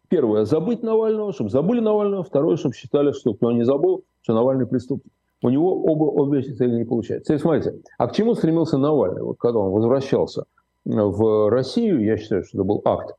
Первое– 0.09 0.45
забыть 0.45 0.83
Навального, 0.83 1.33
чтобы 1.33 1.49
забыли 1.49 1.79
Навального. 1.81 2.23
Второе– 2.23 2.55
чтобы 2.57 2.73
считали, 2.73 3.11
что 3.11 3.33
кто 3.33 3.51
не 3.51 3.63
забыл, 3.63 4.03
что 4.21 4.33
Навальный 4.33 4.65
преступник. 4.65 5.11
У 5.43 5.49
него 5.49 5.83
оба, 5.83 6.05
обе 6.05 6.39
эти 6.39 6.51
цели 6.51 6.77
не 6.77 6.85
получаются. 6.85 7.27
Теперь 7.27 7.41
смотрите, 7.41 7.81
а 7.97 8.07
к 8.07 8.15
чему 8.15 8.33
стремился 8.33 8.77
Навальный, 8.77 9.21
вот 9.21 9.37
когда 9.37 9.59
он 9.59 9.71
возвращался 9.71 10.45
в 10.85 11.49
Россию, 11.51 12.03
я 12.03 12.17
считаю, 12.17 12.43
что 12.43 12.57
это 12.57 12.63
был 12.63 12.81
акт 12.85 13.15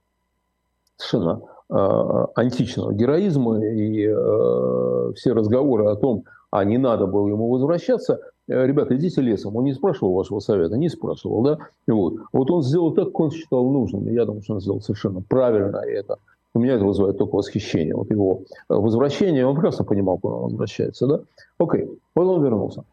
совершенно 0.96 1.42
античного 1.70 2.92
героизма, 2.94 3.64
и 3.64 4.06
э, 4.08 5.12
все 5.16 5.32
разговоры 5.32 5.86
о 5.86 5.96
том, 5.96 6.24
а 6.50 6.64
не 6.64 6.78
надо 6.78 7.06
было 7.06 7.28
ему 7.28 7.50
возвращаться, 7.50 8.20
э, 8.48 8.66
ребята, 8.66 8.96
идите 8.96 9.20
лесом. 9.20 9.54
Он 9.56 9.64
не 9.64 9.74
спрашивал 9.74 10.14
вашего 10.14 10.40
совета, 10.40 10.76
не 10.76 10.88
спрашивал, 10.88 11.42
да? 11.42 11.58
Вот. 11.86 12.14
вот 12.32 12.50
он 12.50 12.62
сделал 12.62 12.92
так, 12.92 13.06
как 13.06 13.20
он 13.20 13.30
считал 13.30 13.70
нужным. 13.70 14.08
Я 14.08 14.24
думаю, 14.24 14.42
что 14.42 14.54
он 14.54 14.60
сделал 14.60 14.80
совершенно 14.80 15.20
правильно, 15.20 15.76
это 15.78 16.16
у 16.54 16.60
меня 16.60 16.74
это 16.74 16.84
вызывает 16.84 17.18
только 17.18 17.36
восхищение. 17.36 17.94
Вот 17.94 18.10
его 18.10 18.42
э, 18.68 18.74
возвращение, 18.74 19.46
он 19.46 19.54
прекрасно 19.54 19.84
понимал, 19.84 20.18
куда 20.18 20.36
он 20.36 20.44
возвращается, 20.44 21.06
да? 21.06 21.20
Окей, 21.58 21.88
вот 22.14 22.26
он 22.26 22.42
вернулся. 22.42 22.84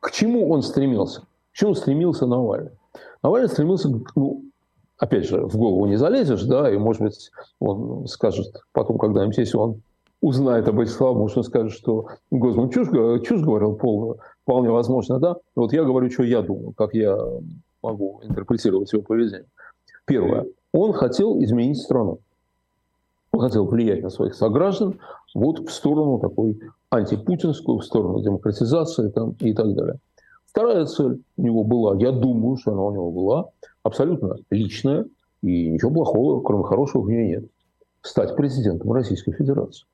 К 0.00 0.10
чему 0.10 0.50
он 0.50 0.62
стремился? 0.62 1.20
К 1.52 1.56
чему 1.56 1.74
стремился 1.74 2.26
Навальный? 2.26 2.72
Навальный 3.22 3.48
стремился, 3.48 3.88
ну, 4.16 4.42
опять 5.04 5.28
же, 5.28 5.46
в 5.46 5.56
голову 5.56 5.86
не 5.86 5.96
залезешь, 5.96 6.42
да, 6.44 6.72
и, 6.72 6.78
может 6.78 7.02
быть, 7.02 7.30
он 7.60 8.06
скажет 8.06 8.46
потом, 8.72 8.98
когда-нибудь, 8.98 9.36
если 9.36 9.56
он 9.56 9.82
узнает 10.20 10.66
об 10.68 10.80
этих 10.80 10.92
словах, 10.92 11.18
может, 11.18 11.36
он 11.36 11.44
скажет, 11.44 11.72
что 11.72 12.06
Гозман 12.30 12.70
чушь, 12.70 12.88
чушь 13.26 13.42
говорил 13.42 13.74
полную, 13.74 14.18
вполне 14.42 14.70
возможно, 14.70 15.18
да. 15.18 15.36
Вот 15.54 15.72
я 15.74 15.84
говорю, 15.84 16.10
что 16.10 16.22
я 16.22 16.40
думаю, 16.40 16.72
как 16.72 16.94
я 16.94 17.18
могу 17.82 18.20
интерпретировать 18.22 18.92
его 18.92 19.02
поведение. 19.02 19.44
Первое. 20.06 20.46
Он 20.72 20.92
хотел 20.94 21.38
изменить 21.42 21.78
страну. 21.78 22.20
Он 23.32 23.40
хотел 23.40 23.66
влиять 23.66 24.02
на 24.02 24.10
своих 24.10 24.34
сограждан 24.34 24.98
вот 25.34 25.68
в 25.68 25.70
сторону 25.70 26.18
такой 26.18 26.58
антипутинскую, 26.90 27.78
в 27.78 27.84
сторону 27.84 28.22
демократизации 28.22 29.08
там, 29.08 29.34
и 29.40 29.52
так 29.52 29.74
далее. 29.74 29.98
Вторая 30.54 30.86
цель 30.86 31.20
у 31.36 31.42
него 31.42 31.64
была, 31.64 31.96
я 31.96 32.12
думаю, 32.12 32.56
что 32.56 32.70
она 32.70 32.82
у 32.84 32.92
него 32.92 33.10
была, 33.10 33.46
абсолютно 33.82 34.36
личная, 34.50 35.04
и 35.42 35.68
ничего 35.68 35.90
плохого, 35.90 36.42
кроме 36.42 36.62
хорошего, 36.62 37.02
в 37.02 37.10
ней 37.10 37.26
нет. 37.26 37.44
Стать 38.02 38.36
президентом 38.36 38.92
Российской 38.92 39.32
Федерации. 39.32 39.84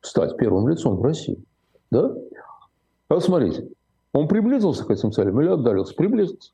Стать 0.00 0.36
первым 0.38 0.66
лицом 0.66 0.96
в 0.96 1.02
России. 1.04 1.38
Да? 1.92 2.12
А 3.08 3.20
смотрите, 3.20 3.68
он 4.12 4.26
приблизился 4.26 4.84
к 4.84 4.90
этим 4.90 5.12
целям 5.12 5.40
или 5.40 5.50
отдалился? 5.50 5.94
Приблизился. 5.94 6.50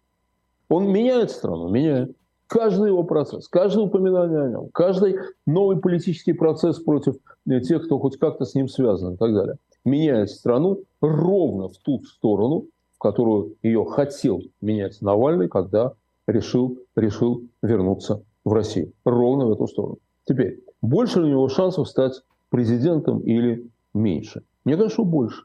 Он 0.69 0.93
меняет 0.93 1.31
страну? 1.31 1.71
Меняет. 1.71 2.15
Каждый 2.49 2.89
его 2.89 3.03
процесс, 3.03 3.49
каждое 3.49 3.87
упоминание 3.87 4.43
о 4.43 4.49
нем, 4.51 4.69
каждый 4.75 5.17
новый 5.47 5.79
политический 5.79 6.35
процесс 6.35 6.79
против 6.81 7.15
э, 7.49 7.61
тех, 7.61 7.87
кто 7.87 7.99
хоть 7.99 8.19
как-то 8.19 8.45
с 8.45 8.55
ним 8.55 8.69
связан 8.69 9.15
и 9.15 9.17
так 9.17 9.33
далее, 9.33 9.57
меняет 9.87 10.29
страну 10.29 10.81
ровно 11.01 11.71
в 11.71 11.79
ту 11.79 12.03
сторону, 12.03 12.67
которую 13.03 13.57
ее 13.65 13.85
хотел 13.85 14.43
менять 14.61 15.03
Навальный, 15.03 15.49
когда 15.49 15.95
решил, 16.29 16.79
решил 16.95 17.43
вернуться 17.61 18.23
в 18.45 18.53
Россию. 18.53 18.93
Ровно 19.05 19.47
в 19.47 19.53
эту 19.53 19.67
сторону. 19.67 19.99
Теперь, 20.25 20.63
больше 20.81 21.19
ли 21.19 21.27
у 21.27 21.29
него 21.31 21.49
шансов 21.49 21.89
стать 21.89 22.23
президентом 22.49 23.19
или 23.19 23.69
меньше? 23.93 24.45
Мне 24.65 24.77
кажется, 24.77 25.03
больше. 25.03 25.43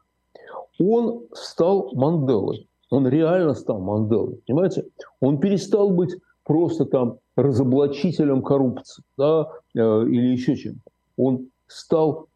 Он 0.80 1.24
стал 1.34 1.90
Манделой. 1.96 2.70
Он 2.92 3.08
реально 3.08 3.56
стал 3.56 3.80
Манделой. 3.80 4.40
Понимаете? 4.46 4.86
Он 5.20 5.40
перестал 5.40 5.90
быть 5.90 6.16
просто 6.44 6.86
там 6.86 7.18
разоблачителем 7.36 8.44
коррупции 8.44 9.04
да, 9.18 9.50
э, 9.74 9.80
или 9.80 10.28
еще 10.28 10.56
чем-то. 10.56 10.92
Он 11.18 11.48
стал 11.66 12.28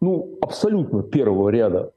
ну, 0.00 0.36
абсолютно 0.40 1.04
первого 1.04 1.50
ряда 1.50 1.92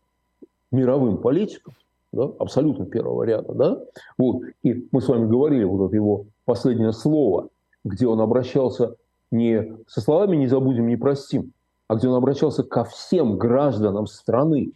мировым 0.72 1.18
политиком, 1.18 1.74
да, 2.16 2.32
абсолютно 2.39 2.86
первого 2.86 3.24
ряда, 3.24 3.53
да, 3.53 3.80
вот, 4.18 4.41
и 4.63 4.88
мы 4.91 5.01
с 5.01 5.07
вами 5.07 5.28
говорили, 5.28 5.63
вот 5.63 5.88
это 5.88 5.95
его 5.95 6.26
последнее 6.45 6.93
слово, 6.93 7.49
где 7.84 8.07
он 8.07 8.20
обращался 8.22 8.95
не 9.32 9.76
со 9.88 10.01
словами 10.01 10.36
«не 10.36 10.47
забудем, 10.47 10.88
не 10.88 10.97
простим», 10.97 11.51
а 11.88 11.95
где 11.95 12.07
он 12.07 12.16
обращался 12.16 12.63
ко 12.63 12.84
всем 12.84 13.38
гражданам 13.38 14.07
страны, 14.07 14.72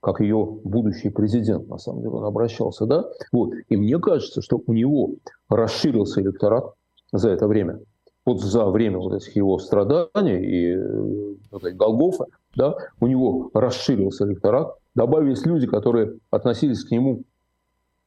как 0.00 0.20
ее 0.20 0.58
будущий 0.64 1.08
президент, 1.08 1.68
на 1.68 1.78
самом 1.78 2.02
деле, 2.02 2.12
он 2.12 2.24
обращался, 2.24 2.84
да? 2.84 3.06
Вот. 3.32 3.54
И 3.68 3.76
мне 3.76 3.98
кажется, 3.98 4.42
что 4.42 4.60
у 4.66 4.72
него 4.74 5.14
расширился 5.48 6.20
электорат 6.20 6.74
за 7.10 7.30
это 7.30 7.48
время. 7.48 7.80
Вот 8.26 8.40
за 8.40 8.66
время 8.66 8.98
вот 8.98 9.14
этих 9.14 9.34
его 9.34 9.58
страданий 9.58 10.44
и 10.44 10.76
вот 11.50 11.64
этих 11.64 11.76
Голгофа, 11.76 12.26
да, 12.54 12.76
у 13.00 13.06
него 13.06 13.50
расширился 13.54 14.26
электорат, 14.26 14.74
добавились 14.94 15.44
люди, 15.44 15.66
которые 15.66 16.18
относились 16.30 16.84
к 16.84 16.90
нему 16.90 17.22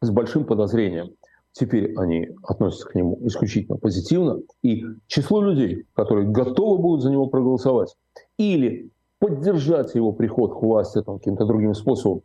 с 0.01 0.09
большим 0.09 0.45
подозрением. 0.45 1.11
Теперь 1.51 1.95
они 1.97 2.29
относятся 2.43 2.88
к 2.88 2.95
нему 2.95 3.17
исключительно 3.23 3.77
позитивно. 3.77 4.41
И 4.61 4.83
число 5.07 5.41
людей, 5.41 5.85
которые 5.93 6.29
готовы 6.29 6.81
будут 6.81 7.01
за 7.01 7.09
него 7.09 7.27
проголосовать, 7.27 7.95
или 8.38 8.91
поддержать 9.19 9.95
его 9.95 10.11
приход 10.11 10.53
к 10.53 10.61
власти 10.61 11.01
там, 11.01 11.17
каким-то 11.17 11.45
другим 11.45 11.73
способом, 11.73 12.21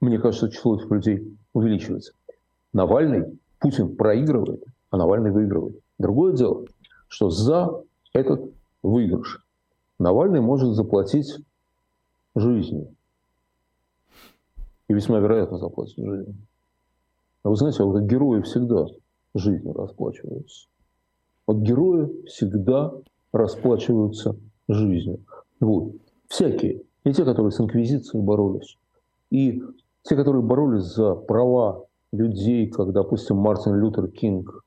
мне 0.00 0.18
кажется, 0.18 0.50
число 0.50 0.76
этих 0.76 0.90
людей 0.90 1.36
увеличивается. 1.54 2.12
Навальный, 2.74 3.38
Путин 3.58 3.96
проигрывает, 3.96 4.62
а 4.90 4.98
Навальный 4.98 5.30
выигрывает. 5.30 5.80
Другое 5.98 6.34
дело, 6.34 6.66
что 7.08 7.30
за 7.30 7.82
этот 8.12 8.50
выигрыш 8.82 9.42
Навальный 9.98 10.42
может 10.42 10.74
заплатить 10.74 11.38
жизнью. 12.34 12.95
И 14.88 14.94
весьма 14.94 15.18
вероятно 15.18 15.58
заплатить 15.58 15.96
жизнью. 15.96 16.34
А 17.42 17.50
вы 17.50 17.56
знаете, 17.56 17.82
вот 17.84 18.00
герои 18.02 18.42
всегда 18.42 18.86
жизнью 19.34 19.72
расплачиваются. 19.72 20.68
Вот 21.46 21.58
герои 21.58 22.24
всегда 22.26 22.92
расплачиваются 23.32 24.36
жизнью. 24.68 25.24
Вот. 25.60 25.92
Всякие. 26.28 26.82
И 27.04 27.12
те, 27.12 27.24
которые 27.24 27.52
с 27.52 27.60
инквизицией 27.60 28.22
боролись. 28.22 28.78
И 29.30 29.62
те, 30.02 30.16
которые 30.16 30.42
боролись 30.42 30.82
за 30.82 31.14
права 31.14 31.86
людей, 32.12 32.68
как, 32.68 32.92
допустим, 32.92 33.36
Мартин 33.36 33.76
Лютер 33.76 34.08
Кинг. 34.08 34.64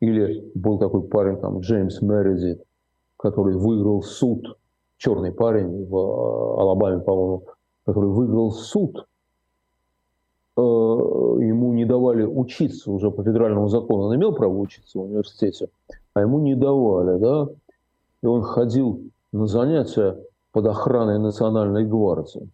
Или 0.00 0.50
был 0.54 0.78
такой 0.78 1.02
парень, 1.04 1.38
там, 1.38 1.60
Джеймс 1.60 2.02
Мередит, 2.02 2.62
который 3.16 3.56
выиграл 3.56 4.02
суд. 4.02 4.58
Черный 4.96 5.32
парень 5.32 5.86
в 5.86 5.96
э, 5.96 6.60
Алабаме, 6.60 7.00
по-моему, 7.00 7.44
который 7.84 8.10
выиграл 8.10 8.52
суд. 8.52 9.06
Э, 10.56 10.60
ему 10.60 11.72
не 11.72 11.84
давали 11.84 12.24
учиться 12.24 12.92
уже 12.92 13.10
по 13.10 13.24
федеральному 13.24 13.68
закону. 13.68 14.04
Он 14.04 14.16
имел 14.16 14.32
право 14.32 14.56
учиться 14.56 14.98
в 14.98 15.02
университете, 15.02 15.68
а 16.14 16.20
ему 16.20 16.38
не 16.38 16.54
давали, 16.54 17.18
да. 17.18 17.48
И 18.22 18.26
он 18.26 18.42
ходил 18.42 19.02
на 19.32 19.46
занятия 19.46 20.16
под 20.52 20.66
охраной 20.66 21.18
Национальной 21.18 21.84
гвардии. 21.84 22.48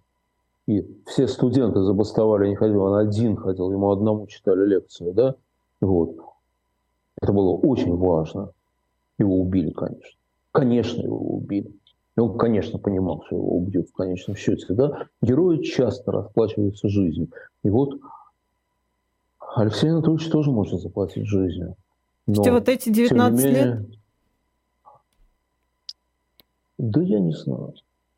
И 0.67 0.87
все 1.07 1.29
студенты 1.29 1.83
забастовали, 1.83 2.49
не 2.49 2.55
ходил, 2.55 2.83
он 2.85 2.95
один 2.95 3.37
ходил, 3.37 3.71
ему 3.71 3.91
одному 3.91 4.27
читали 4.27 4.67
лекции, 4.67 5.11
да? 5.11 5.35
Вот. 5.81 6.17
Это 7.21 7.33
было 7.33 7.51
очень 7.51 7.97
важно. 7.97 8.51
Его 9.19 9.41
убили, 9.41 9.73
конечно. 9.73 10.19
Конечно, 10.53 11.03
его 11.03 11.19
убили. 11.19 11.71
И 12.21 12.23
он, 12.23 12.37
конечно, 12.37 12.79
понимал, 12.79 13.23
что 13.25 13.37
его 13.37 13.57
убьют 13.57 13.89
в 13.89 13.95
конечном 13.95 14.37
счете. 14.37 14.67
Да? 14.75 15.07
Герои 15.23 15.63
часто 15.63 16.13
расплачиваются 16.13 16.91
жизнью. 16.91 17.31
И 17.65 17.71
вот 17.71 17.99
Алексей 19.57 19.89
Анатольевич 19.89 20.29
тоже 20.29 20.51
может 20.51 20.83
заплатить 20.83 21.27
жизнью. 21.27 21.77
Но, 22.27 22.43
вот 22.43 22.69
эти 22.69 22.91
19 22.91 23.43
менее, 23.43 23.65
лет? 23.65 23.87
Да 26.77 27.01
я 27.01 27.21
не 27.21 27.33
знаю. 27.33 27.73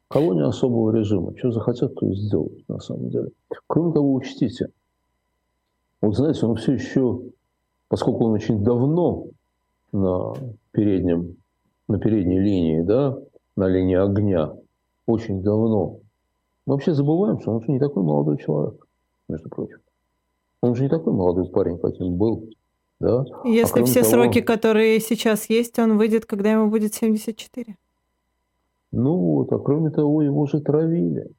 Колония 0.09 0.49
особого 0.49 0.91
режима. 0.91 1.39
Что 1.39 1.53
захотят, 1.53 1.95
то 1.95 2.05
и 2.05 2.17
сделают, 2.17 2.69
на 2.69 2.81
самом 2.81 3.09
деле. 3.09 3.31
Кроме 3.69 3.93
того, 3.93 4.15
учтите, 4.15 4.71
вот 6.01 6.17
знаете, 6.17 6.45
он 6.45 6.57
все 6.57 6.73
еще, 6.73 7.21
поскольку 7.87 8.25
он 8.25 8.33
очень 8.33 8.65
давно 8.65 9.27
на 9.93 10.35
переднем, 10.73 11.37
на 11.87 12.01
передней 12.01 12.41
линии, 12.41 12.83
да, 12.83 13.17
на 13.57 13.69
линии 13.69 13.97
огня, 13.97 14.53
очень 15.07 15.43
давно, 15.43 16.01
мы 16.67 16.75
вообще 16.75 16.95
забываем, 16.95 17.41
что 17.41 17.53
он 17.53 17.61
же 17.63 17.73
не 17.73 17.79
такой 17.79 18.03
молодой 18.03 18.39
человек, 18.39 18.87
между 19.29 19.49
прочим. 19.49 19.79
Он 20.61 20.75
же 20.77 20.85
не 20.85 20.89
такой 20.89 21.13
молодой 21.13 21.49
парень, 21.49 21.79
каким 21.79 22.17
был. 22.17 22.49
Да? 23.01 23.25
Если 23.45 23.83
а 23.83 23.85
все 23.85 24.03
того, 24.03 24.11
сроки, 24.11 24.41
которые 24.41 25.01
сейчас 25.01 25.51
есть, 25.51 25.77
он 25.81 25.99
выйдет, 25.99 26.25
когда 26.25 26.53
ему 26.53 26.71
будет 26.71 26.95
74. 26.95 27.77
Ну 28.93 29.17
вот, 29.17 29.53
а 29.53 29.59
кроме 29.59 29.91
того, 29.91 30.23
его 30.23 30.47
же 30.47 30.61
травили. 30.61 31.31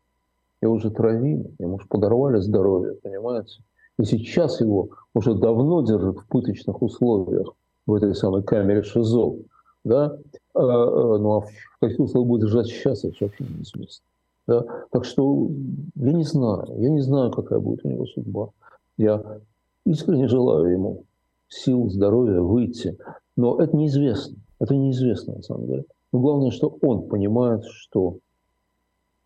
Его 0.62 0.80
же 0.80 0.92
травили, 0.92 1.54
ему 1.60 1.80
же 1.80 1.88
подорвали 1.88 2.40
здоровье, 2.40 2.96
понимаете? 2.96 3.62
И 4.00 4.04
сейчас 4.04 4.60
его 4.60 4.90
уже 5.14 5.36
давно 5.36 5.86
держат 5.86 6.18
в 6.18 6.28
пыточных 6.28 6.82
условиях 6.82 7.54
в 7.86 7.94
этой 7.94 8.16
самой 8.16 8.44
камере 8.44 8.82
ШИЗО. 8.82 9.36
Да? 9.84 10.18
А, 10.54 10.60
а, 10.60 11.18
ну 11.18 11.38
а 11.38 11.42
в 11.42 11.80
каких 11.80 12.00
условиях 12.00 12.28
будет 12.28 12.42
держать 12.42 12.68
сейчас, 12.68 13.04
это 13.04 13.16
вообще 13.22 13.44
неизвестно. 13.44 14.06
Да? 14.48 14.66
Так 14.92 15.06
что 15.06 15.50
я 15.96 16.12
не 16.12 16.24
знаю, 16.24 16.66
я 16.78 16.90
не 16.90 17.02
знаю, 17.02 17.32
какая 17.32 17.60
будет 17.60 17.86
у 17.86 17.90
него 17.90 18.06
судьба. 18.06 18.50
Я 18.98 19.40
искренне 19.86 20.28
желаю 20.28 20.72
ему 20.72 21.04
сил, 21.48 21.90
здоровья 21.90 22.42
выйти. 22.42 22.98
Но 23.36 23.60
это 23.60 23.76
неизвестно. 23.76 24.38
Это 24.60 24.76
неизвестно, 24.76 25.36
на 25.36 25.44
самом 25.44 25.68
деле. 25.68 25.86
Но 26.12 26.20
главное, 26.20 26.52
что 26.52 26.78
он 26.82 27.08
понимает, 27.08 27.66
что 27.66 28.18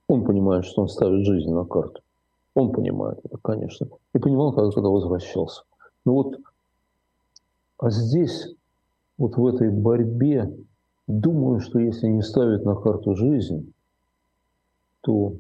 он 0.08 0.24
понимает, 0.24 0.66
что 0.66 0.82
он 0.82 0.88
ставит 0.88 1.26
жизнь 1.26 1.52
на 1.52 1.66
карту. 1.66 2.02
Он 2.56 2.72
понимает 2.72 3.20
это, 3.24 3.38
конечно. 3.38 3.88
И 4.14 4.20
понимал, 4.20 4.54
когда, 4.54 4.72
когда 4.72 4.90
возвращался. 4.90 5.64
Но 6.06 6.14
вот 6.14 6.38
а 7.78 7.92
здесь, 7.92 8.56
вот 9.18 9.36
в 9.36 9.46
этой 9.48 9.70
борьбе, 9.72 10.56
думаю, 11.08 11.60
что 11.60 11.80
если 11.80 12.08
не 12.08 12.22
ставить 12.22 12.64
на 12.64 12.76
карту 12.76 13.16
жизнь, 13.16 13.74
то 15.02 15.36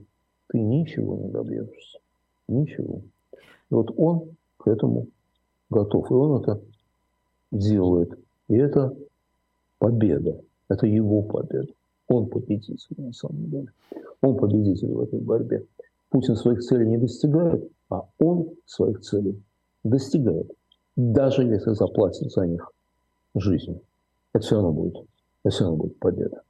ты 0.48 0.60
ничего 0.60 1.18
не 1.18 1.30
добьешься. 1.30 2.00
Ничего. 2.48 3.02
И 3.34 3.74
вот 3.74 3.92
он 3.98 4.36
к 4.58 4.68
этому 4.68 5.08
готов. 5.70 6.10
И 6.10 6.14
он 6.14 6.42
это 6.42 6.62
делает. 7.52 8.18
И 8.48 8.56
это 8.56 8.96
победа. 9.80 10.42
Это 10.70 10.88
его 10.88 11.22
победа. 11.22 11.72
Он 12.08 12.28
победитель 12.28 12.78
на 12.98 13.14
самом 13.14 13.50
деле. 13.50 13.68
Он 14.22 14.38
победитель 14.38 14.94
в 14.94 15.02
этой 15.02 15.20
борьбе. 15.20 15.66
Путин 16.10 16.36
своих 16.36 16.62
целей 16.62 16.88
не 16.88 16.98
достигает, 16.98 17.70
а 17.90 18.08
он 18.18 18.52
своих 18.66 19.02
целей 19.02 19.44
достигает. 19.84 20.50
Даже 20.96 21.44
если 21.44 21.72
заплатит 21.72 22.32
за 22.32 22.48
них 22.48 22.72
жизнью. 23.40 23.82
Это 24.34 24.44
все 24.44 24.56
равно 24.56 24.72
будет. 24.72 24.96
Это 25.44 25.54
все 25.54 25.64
равно 25.64 25.78
будет 25.78 26.00
победа. 26.00 26.42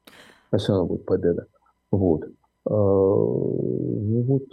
Это 0.51 0.61
все 0.61 0.73
равно 0.73 0.87
будет 0.87 1.05
победа. 1.05 1.45
Вот. 1.91 2.23
А, 2.65 2.69
ну 2.69 4.21
вот 4.23 4.43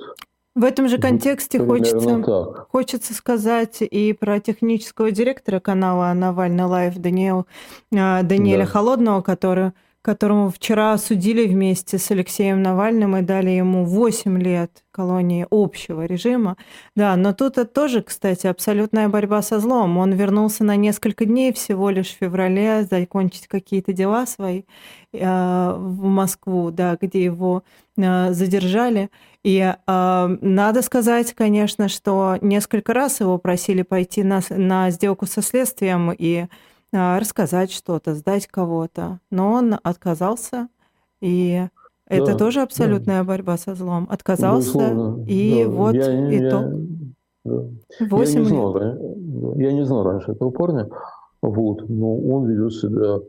в 0.55 0.63
этом 0.63 0.89
же 0.89 0.99
контексте 0.99 1.59
хочется, 1.59 2.67
хочется 2.71 3.13
сказать 3.13 3.79
и 3.81 4.13
про 4.13 4.39
технического 4.39 5.11
директора 5.11 5.59
канала 5.59 6.13
Навальный 6.15 6.93
Даниэл, 6.93 7.47
а, 7.93 8.23
Даниэля 8.23 8.65
да. 8.65 8.67
Холодного, 8.67 9.21
который 9.21 9.73
которому 10.05 10.51
вчера 10.51 10.93
осудили 10.93 11.47
вместе 11.47 11.97
с 11.97 12.11
Алексеем 12.11 12.63
Навальным 12.63 13.17
и 13.17 13.23
дали 13.23 13.49
ему 13.49 13.87
8 13.87 14.39
лет 14.39 14.85
колонии 14.91 15.47
общего 15.51 16.05
режима. 16.05 16.59
Да, 16.95 17.17
но 17.17 17.33
тут 17.33 17.57
это 17.57 17.65
тоже, 17.65 18.03
кстати, 18.03 18.47
абсолютная 18.47 19.09
борьба 19.09 19.41
со 19.41 19.61
злом. 19.61 19.97
Он 19.97 20.13
вернулся 20.13 20.63
на 20.63 20.77
несколько 20.77 21.25
дней 21.25 21.55
всего 21.55 21.89
лишь 21.89 22.09
в 22.09 22.19
феврале 22.19 22.85
закончить 22.85 23.49
какие-то 23.49 23.95
дела 23.95 24.27
свои 24.27 24.65
э, 25.15 25.75
в 25.75 26.05
Москву, 26.05 26.71
да, 26.71 26.99
где 27.01 27.25
его 27.25 27.65
э, 27.97 28.35
задержали. 28.35 29.09
И 29.43 29.59
э, 29.59 30.37
надо 30.43 30.83
сказать, 30.83 31.33
конечно, 31.33 31.89
что 31.89 32.37
несколько 32.43 32.93
раз 32.93 33.21
его 33.21 33.39
просили 33.39 33.81
пойти 33.81 34.23
на, 34.23 34.43
на 34.51 34.91
сделку 34.91 35.25
со 35.25 35.41
следствием 35.41 36.13
и 36.13 36.45
рассказать 36.95 37.71
что-то, 37.71 38.15
сдать 38.15 38.47
кого-то. 38.47 39.21
Но 39.31 39.53
он 39.53 39.79
отказался, 39.83 40.69
и 41.21 41.67
да, 42.09 42.17
это 42.17 42.37
тоже 42.37 42.61
абсолютная 42.63 43.21
да. 43.21 43.25
борьба 43.25 43.57
со 43.57 43.75
злом. 43.75 44.07
Отказался, 44.11 44.79
Безусловно. 44.79 45.25
и 45.27 45.65
да. 45.65 45.71
вот 45.71 45.95
я, 45.95 46.39
итог. 46.39 46.63
Я, 46.63 46.81
да. 47.45 47.65
8 48.11 48.35
я 48.35 48.41
не 48.41 48.47
знал, 48.47 48.79
лет. 48.79 49.01
Я 49.57 49.73
не 49.73 49.85
знал 49.85 50.03
раньше 50.05 50.33
этого 50.33 50.51
парня, 50.51 50.89
вот, 51.43 51.89
но 51.89 52.17
он 52.17 52.47
ведет 52.47 52.73
себя 52.73 53.21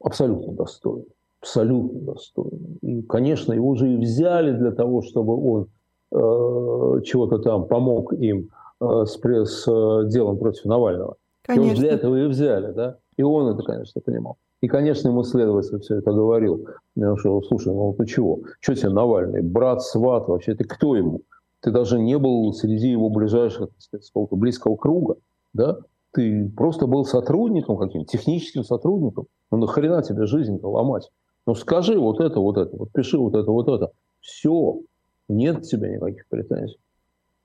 абсолютно 0.00 0.52
достойно. 0.52 1.04
Абсолютно 1.40 2.00
достойно. 2.00 2.76
И, 2.80 3.02
конечно, 3.02 3.52
его 3.52 3.68
уже 3.68 3.92
и 3.92 3.96
взяли 3.96 4.52
для 4.52 4.72
того, 4.72 5.02
чтобы 5.02 5.36
он 5.36 5.66
э, 6.10 7.02
чего-то 7.02 7.38
там 7.38 7.66
помог 7.66 8.12
им 8.14 8.50
э, 8.80 9.04
с, 9.04 9.18
с 9.20 9.68
э, 9.68 10.08
делом 10.08 10.38
против 10.38 10.64
Навального. 10.64 11.16
Конечно. 11.46 11.72
И 11.72 11.76
для 11.76 11.92
этого 11.92 12.16
и 12.16 12.26
взяли, 12.26 12.72
да? 12.72 12.96
И 13.16 13.22
он 13.22 13.54
это, 13.54 13.62
конечно, 13.62 14.00
понимал. 14.00 14.36
И, 14.60 14.68
конечно, 14.68 15.08
ему 15.08 15.24
следователь 15.24 15.78
все 15.80 15.96
это 15.96 16.10
говорил. 16.10 16.66
Я 16.96 17.16
что, 17.16 17.42
слушай, 17.42 17.72
ну 17.72 17.92
ты 17.92 18.06
чего? 18.06 18.40
Что 18.60 18.74
тебе 18.74 18.88
Навальный? 18.88 19.42
Брат, 19.42 19.82
сват, 19.82 20.26
вообще 20.26 20.54
ты 20.54 20.64
кто 20.64 20.96
ему? 20.96 21.20
Ты 21.60 21.70
даже 21.70 21.98
не 21.98 22.18
был 22.18 22.52
среди 22.54 22.88
его 22.88 23.10
ближайших, 23.10 23.68
так 23.68 23.80
сказать, 23.80 24.06
сколько, 24.06 24.36
близкого 24.36 24.76
круга, 24.76 25.16
да? 25.52 25.78
Ты 26.12 26.48
просто 26.56 26.86
был 26.86 27.04
сотрудником 27.04 27.76
каким-то, 27.76 28.06
техническим 28.06 28.64
сотрудником. 28.64 29.26
Ну 29.50 29.58
нахрена 29.58 30.02
тебе 30.02 30.26
жизнь-то 30.26 30.66
ломать? 30.70 31.10
Ну 31.46 31.54
скажи 31.54 31.98
вот 31.98 32.20
это, 32.20 32.40
вот 32.40 32.56
это, 32.56 32.74
вот 32.76 32.90
пиши 32.92 33.18
вот 33.18 33.34
это, 33.34 33.50
вот 33.50 33.68
это. 33.68 33.90
Все, 34.20 34.80
нет 35.28 35.62
тебя 35.62 35.90
никаких 35.90 36.26
претензий. 36.28 36.78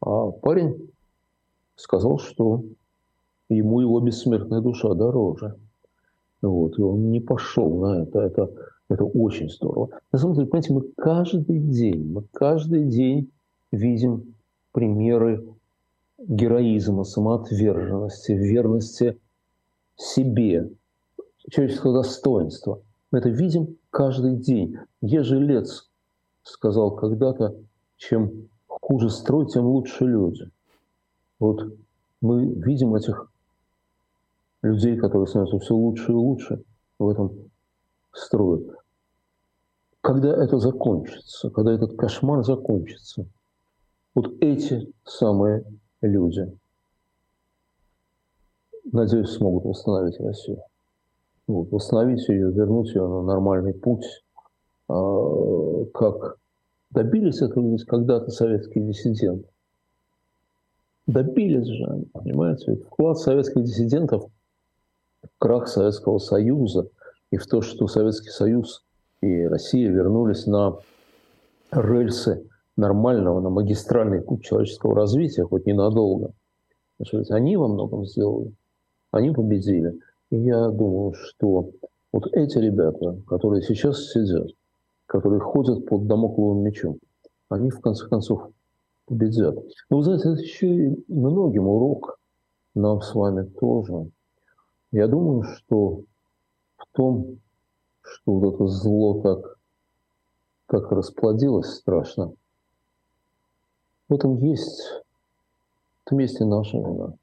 А 0.02 0.32
парень 0.32 0.90
сказал, 1.76 2.20
что 2.20 2.64
ему 3.50 3.82
его 3.82 4.00
бессмертная 4.00 4.62
душа 4.62 4.94
дороже. 4.94 5.56
Вот, 6.42 6.78
и 6.78 6.82
он 6.82 7.12
не 7.12 7.20
пошел 7.20 7.80
на 7.80 8.04
это. 8.04 8.20
Это, 8.22 8.50
это 8.88 9.04
очень 9.04 9.50
здорово. 9.50 9.90
На 10.12 10.20
самом 10.20 10.36
деле, 10.36 10.48
понимаете, 10.48 10.74
мы 10.74 10.84
каждый 10.96 11.60
день, 11.60 12.12
мы 12.12 12.24
каждый 12.32 12.86
день 12.86 13.32
видим 13.72 14.36
примеры 14.72 15.46
героизма, 16.18 17.04
самоотверженности, 17.04 18.32
верности 18.32 19.18
себе, 19.96 20.70
человеческого 21.50 21.94
достоинства. 21.94 22.82
Мы 23.12 23.20
это 23.20 23.30
видим 23.30 23.78
каждый 23.90 24.38
день. 24.38 24.78
Ежелец 25.02 25.90
сказал 26.44 26.96
когда-то, 26.96 27.56
чем 27.98 28.50
хуже 28.68 29.10
строй, 29.10 29.48
тем 29.48 29.66
лучше 29.66 30.06
люди. 30.06 30.50
Вот 31.40 31.74
мы 32.22 32.46
видим 32.46 32.96
этих 32.96 33.29
людей, 34.62 34.98
которые 34.98 35.28
становятся 35.28 35.60
все 35.60 35.74
лучше 35.74 36.12
и 36.12 36.16
лучше 36.16 36.64
в 36.98 37.10
этом 37.10 37.32
строе. 38.12 38.76
Когда 40.02 40.30
это 40.44 40.60
закончится, 40.60 41.50
когда 41.50 41.74
этот 41.74 41.98
кошмар 41.98 42.44
закончится, 42.44 43.26
вот 44.16 44.34
эти 44.42 44.92
самые 45.04 45.64
люди, 46.02 46.52
надеюсь, 48.92 49.30
смогут 49.30 49.66
восстановить 49.66 50.20
Россию. 50.20 50.62
Вот, 51.48 51.72
восстановить 51.72 52.28
ее, 52.30 52.52
вернуть 52.52 52.90
ее 52.90 53.08
на 53.08 53.24
нормальный 53.24 53.74
путь, 53.74 54.06
а, 54.88 55.86
как 55.94 56.38
добились 56.92 57.42
этого 57.42 57.78
когда-то 57.88 58.30
советские 58.30 58.86
диссиденты. 58.86 59.48
Добились 61.08 61.66
же 61.66 61.86
они, 61.86 62.06
понимаете? 62.06 62.72
Ведь 62.72 62.84
вклад 62.84 63.18
советских 63.18 63.64
диссидентов 63.64 64.30
крах 65.38 65.68
Советского 65.68 66.20
Союза 66.20 66.88
и 67.32 67.38
в 67.38 67.48
то, 67.48 67.62
что 67.62 67.88
Советский 67.88 68.30
Союз 68.30 68.84
и 69.22 69.44
Россия 69.44 69.90
вернулись 69.90 70.46
на 70.46 70.78
рельсы 71.72 72.48
нормального, 72.78 73.40
на 73.42 73.50
магистральный 73.50 74.22
путь 74.22 74.44
человеческого 74.44 74.96
развития, 74.96 75.44
хоть 75.44 75.66
ненадолго. 75.66 76.32
Значит, 76.98 77.32
они 77.32 77.58
во 77.58 77.68
многом 77.68 78.06
сделали, 78.06 78.54
они 79.12 79.32
победили. 79.32 80.00
И 80.32 80.38
я 80.38 80.70
думаю, 80.70 81.14
что 81.14 81.72
вот 82.12 82.28
эти 82.34 82.58
ребята, 82.58 83.18
которые 83.28 83.62
сейчас 83.62 84.12
сидят, 84.12 84.48
которые 85.06 85.40
ходят 85.40 85.86
под 85.86 86.08
домокловым 86.08 86.64
мечом, 86.64 86.98
они 87.50 87.70
в 87.70 87.82
конце 87.82 88.08
концов 88.08 88.50
победят. 89.06 89.56
Но 89.90 89.98
вы 89.98 90.04
знаете, 90.04 90.30
это 90.30 90.42
еще 90.42 90.68
и 90.68 91.04
многим 91.08 91.68
урок 91.68 92.20
нам 92.76 93.02
с 93.02 93.14
вами 93.14 93.44
тоже. 93.60 94.10
Я 94.92 95.08
думаю, 95.08 95.44
что 95.44 96.04
в 96.78 96.86
том, 96.92 97.40
что 98.02 98.34
вот 98.34 98.56
это 98.56 98.68
зло 98.68 99.22
так, 99.22 99.60
так 100.68 100.92
расплодилось 100.92 101.76
страшно, 101.76 102.34
в 104.08 104.14
этом 104.14 104.38
есть, 104.38 105.04
в 106.04 106.08
этом 106.08 106.20
есть 106.20 106.42
и 106.42 106.46
наша 106.46 106.78
вина, 106.78 107.14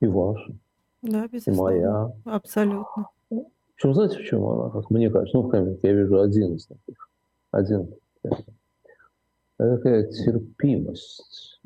и 0.00 0.06
ваша, 0.06 0.54
да, 1.02 1.26
и 1.32 1.50
моя. 1.50 2.12
Абсолютно. 2.24 3.08
Причем 3.28 3.94
знаете, 3.94 4.18
в 4.18 4.24
чем 4.24 4.44
она, 4.44 4.70
как 4.70 4.90
мне 4.90 5.10
кажется? 5.10 5.36
Ну, 5.36 5.42
в 5.42 5.50
камере 5.50 5.78
я 5.82 5.92
вижу 5.92 6.20
один 6.20 6.54
из 6.54 6.66
таких. 6.66 7.10
Один. 7.50 7.94
Это 8.22 9.76
такая 9.76 10.06
терпимость. 10.10 11.60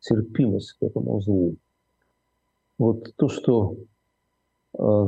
Терпимость 0.00 0.72
к 0.72 0.82
этому 0.82 1.20
злу. 1.22 1.56
Вот 2.78 3.14
то, 3.16 3.28
что, 3.28 3.76
э, 4.78 5.06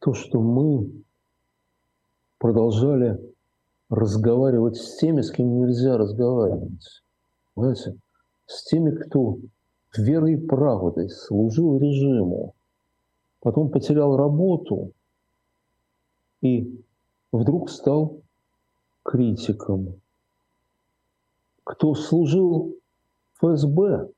то, 0.00 0.14
что 0.14 0.40
мы 0.40 1.04
продолжали 2.38 3.18
разговаривать 3.88 4.76
с 4.76 4.96
теми, 4.96 5.20
с 5.20 5.30
кем 5.30 5.60
нельзя 5.60 5.96
разговаривать. 5.96 7.02
Понимаете? 7.54 7.96
С 8.46 8.64
теми, 8.64 8.90
кто 8.90 9.38
верой 9.96 10.34
и 10.34 10.46
правдой 10.46 11.08
служил 11.10 11.78
режиму, 11.78 12.54
потом 13.40 13.70
потерял 13.70 14.16
работу 14.16 14.92
и 16.40 16.82
вдруг 17.32 17.70
стал 17.70 18.20
критиком. 19.02 20.00
Кто 21.64 21.94
служил 21.94 22.76
ФСБ, 23.34 24.10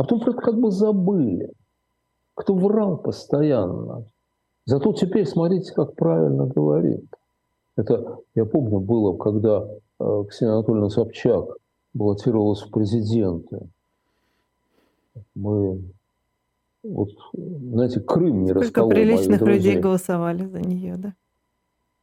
а 0.00 0.02
потом 0.02 0.20
как 0.32 0.58
бы 0.58 0.70
забыли, 0.70 1.52
кто 2.32 2.54
врал 2.54 2.96
постоянно. 2.96 4.06
Зато 4.64 4.94
теперь 4.94 5.26
смотрите, 5.26 5.74
как 5.74 5.94
правильно 5.94 6.46
говорит. 6.46 7.04
Это, 7.76 8.16
я 8.34 8.46
помню, 8.46 8.80
было, 8.80 9.14
когда 9.18 9.68
э, 9.98 10.24
Ксения 10.26 10.54
Анатольевна 10.54 10.88
Собчак 10.88 11.50
баллотировалась 11.92 12.62
в 12.62 12.70
президенты. 12.70 13.60
Мы 15.34 15.82
вот, 16.82 17.10
знаете, 17.34 18.00
Крым 18.00 18.44
не 18.44 18.52
Сколько 18.52 18.64
расколол. 18.64 18.90
приличных 18.90 19.42
людей 19.42 19.78
голосовали 19.78 20.46
за 20.46 20.62
нее, 20.62 20.96
да? 20.96 21.12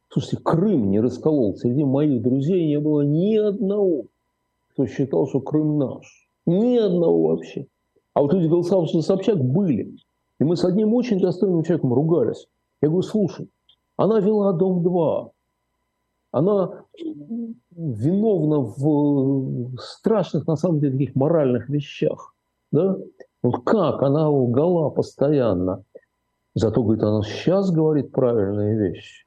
Слушайте, 0.08 0.36
Крым 0.36 0.90
не 0.90 1.00
расколол. 1.00 1.56
Среди 1.56 1.82
моих 1.82 2.22
друзей 2.22 2.64
не 2.64 2.78
было 2.78 3.00
ни 3.00 3.34
одного, 3.34 4.04
кто 4.72 4.86
считал, 4.86 5.26
что 5.26 5.40
Крым 5.40 5.78
наш. 5.78 6.28
Ни 6.46 6.76
одного 6.76 7.30
вообще. 7.30 7.66
А 8.18 8.20
вот 8.20 8.32
люди, 8.32 8.48
голосовавшие 8.48 9.00
за 9.00 9.06
Собчак, 9.06 9.38
были. 9.38 9.94
И 10.40 10.44
мы 10.44 10.56
с 10.56 10.64
одним 10.64 10.92
очень 10.92 11.20
достойным 11.20 11.62
человеком 11.62 11.94
ругались. 11.94 12.48
Я 12.82 12.88
говорю, 12.88 13.04
слушай, 13.04 13.48
она 13.96 14.18
вела 14.18 14.52
Дом-2. 14.54 15.30
Она 16.32 16.82
виновна 17.76 18.58
в 18.58 19.78
страшных, 19.78 20.48
на 20.48 20.56
самом 20.56 20.80
деле, 20.80 20.98
таких 20.98 21.14
моральных 21.14 21.68
вещах. 21.68 22.34
Да? 22.72 22.96
Вот 23.44 23.62
как 23.62 24.02
она 24.02 24.28
лгала 24.28 24.90
постоянно. 24.90 25.84
Зато, 26.56 26.82
говорит, 26.82 27.04
она 27.04 27.22
сейчас 27.22 27.70
говорит 27.70 28.10
правильные 28.10 28.76
вещи. 28.76 29.26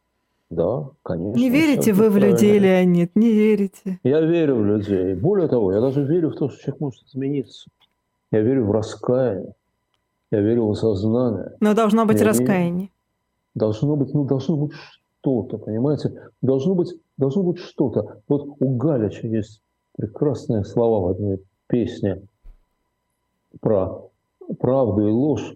Да, 0.49 0.89
конечно. 1.03 1.39
Не 1.39 1.49
верите 1.49 1.93
вы 1.93 2.09
в 2.09 2.17
людей, 2.17 2.59
Леонид, 2.59 3.15
не 3.15 3.31
верите. 3.31 4.01
Я 4.03 4.19
верю 4.19 4.57
в 4.57 4.65
людей. 4.65 5.13
Более 5.13 5.47
того, 5.47 5.71
я 5.71 5.79
даже 5.79 6.03
верю 6.03 6.31
в 6.31 6.35
то, 6.35 6.49
что 6.49 6.61
человек 6.61 6.81
может 6.81 7.03
измениться. 7.05 7.69
Я 8.31 8.41
верю 8.41 8.65
в 8.65 8.71
раскаяние. 8.71 9.53
Я 10.31 10.41
верю 10.41 10.67
в 10.67 10.71
осознание. 10.71 11.55
Но 11.59 11.73
должно 11.73 12.05
быть 12.05 12.19
я 12.19 12.27
раскаяние. 12.27 12.73
Верю. 12.73 12.91
Должно 13.53 13.95
быть, 13.97 14.13
ну, 14.13 14.23
должно 14.23 14.55
быть 14.55 14.71
что-то, 15.19 15.57
понимаете? 15.57 16.31
Должно 16.41 16.73
быть, 16.73 16.93
должно 17.17 17.43
быть 17.43 17.59
что-то. 17.59 18.21
Вот 18.27 18.55
у 18.59 18.77
Галича 18.77 19.27
есть 19.27 19.61
прекрасные 19.97 20.63
слова 20.63 21.07
в 21.07 21.09
одной 21.11 21.43
песне 21.67 22.21
про 23.59 24.09
правду 24.59 25.07
и 25.07 25.11
ложь, 25.11 25.55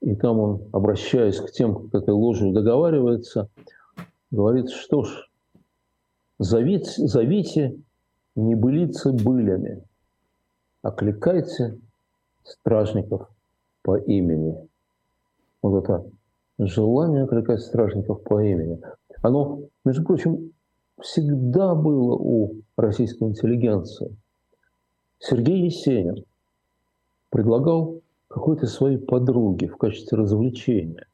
и 0.00 0.14
там 0.16 0.38
он, 0.38 0.62
обращаясь 0.72 1.40
к 1.40 1.50
тем, 1.52 1.88
кто 1.88 1.98
этой 1.98 2.14
ложью 2.14 2.52
договаривается, 2.52 3.48
говорит, 4.30 4.70
что 4.70 5.04
ж, 5.04 5.28
зовите, 6.38 6.90
зовите 7.06 7.76
небылицы 8.34 9.12
былями, 9.12 9.82
окликайте 10.88 11.78
стражников 12.44 13.28
по 13.82 13.96
имени. 13.96 14.68
Вот 15.62 15.84
это 15.84 16.04
желание 16.58 17.24
окликать 17.24 17.60
стражников 17.60 18.22
по 18.22 18.40
имени. 18.40 18.80
Оно, 19.22 19.60
между 19.84 20.04
прочим, 20.04 20.52
всегда 21.00 21.74
было 21.74 22.14
у 22.14 22.56
российской 22.76 23.24
интеллигенции. 23.24 24.16
Сергей 25.18 25.64
Есенин– 25.64 26.24
предлагал 27.30 28.00
какой-то 28.28 28.66
своей 28.66 28.98
подруге 28.98 29.68
в 29.68 29.76
качестве 29.76 30.18
развлечения. 30.18 31.06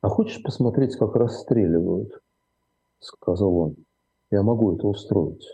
«А 0.00 0.08
хочешь 0.08 0.42
посмотреть, 0.42 0.96
как 0.96 1.14
расстреливают?»– 1.14 2.20
сказал 3.00 3.56
он. 3.56 3.76
«Я 4.30 4.42
могу 4.42 4.74
это 4.74 4.86
устроить. 4.86 5.46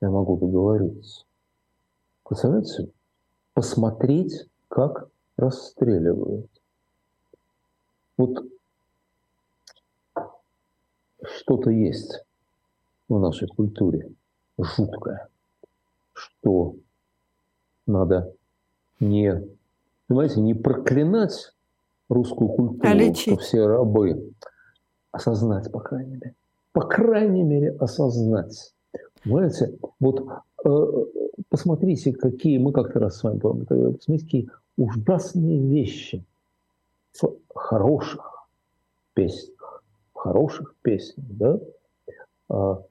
Я 0.00 0.10
могу 0.10 0.36
договориться». 0.36 1.24
Представляете? 2.24 2.90
Посмотреть, 3.52 4.46
как 4.68 5.08
расстреливают. 5.36 6.50
Вот 8.16 8.44
что-то 11.22 11.70
есть 11.70 12.24
в 13.08 13.18
нашей 13.18 13.48
культуре 13.48 14.10
жуткое, 14.58 15.28
что 16.12 16.76
надо 17.86 18.34
не, 19.00 19.42
понимаете, 20.06 20.40
не 20.40 20.54
проклинать 20.54 21.54
русскую 22.08 22.48
культуру, 22.50 22.88
а 22.88 23.14
что 23.14 23.36
все 23.36 23.66
рабы, 23.66 24.32
осознать, 25.12 25.70
по 25.70 25.80
крайней 25.80 26.16
мере. 26.16 26.34
По 26.72 26.82
крайней 26.82 27.42
мере, 27.42 27.70
осознать. 27.78 28.74
Понимаете, 29.22 29.76
вот 30.00 30.26
посмотрите, 31.48 32.12
какие, 32.12 32.58
мы 32.58 32.72
как-то 32.72 33.00
раз 33.00 33.18
с 33.18 33.22
вами 33.22 33.38
помним, 33.38 33.66
посмотрите, 33.66 34.48
ужасные 34.76 35.60
вещи 35.60 36.24
в 37.12 37.38
хороших 37.54 38.48
песнях, 39.14 39.82
в 40.14 40.18
хороших 40.18 40.74
песнях, 40.82 41.26
да? 41.28 41.60
А, 42.48 42.82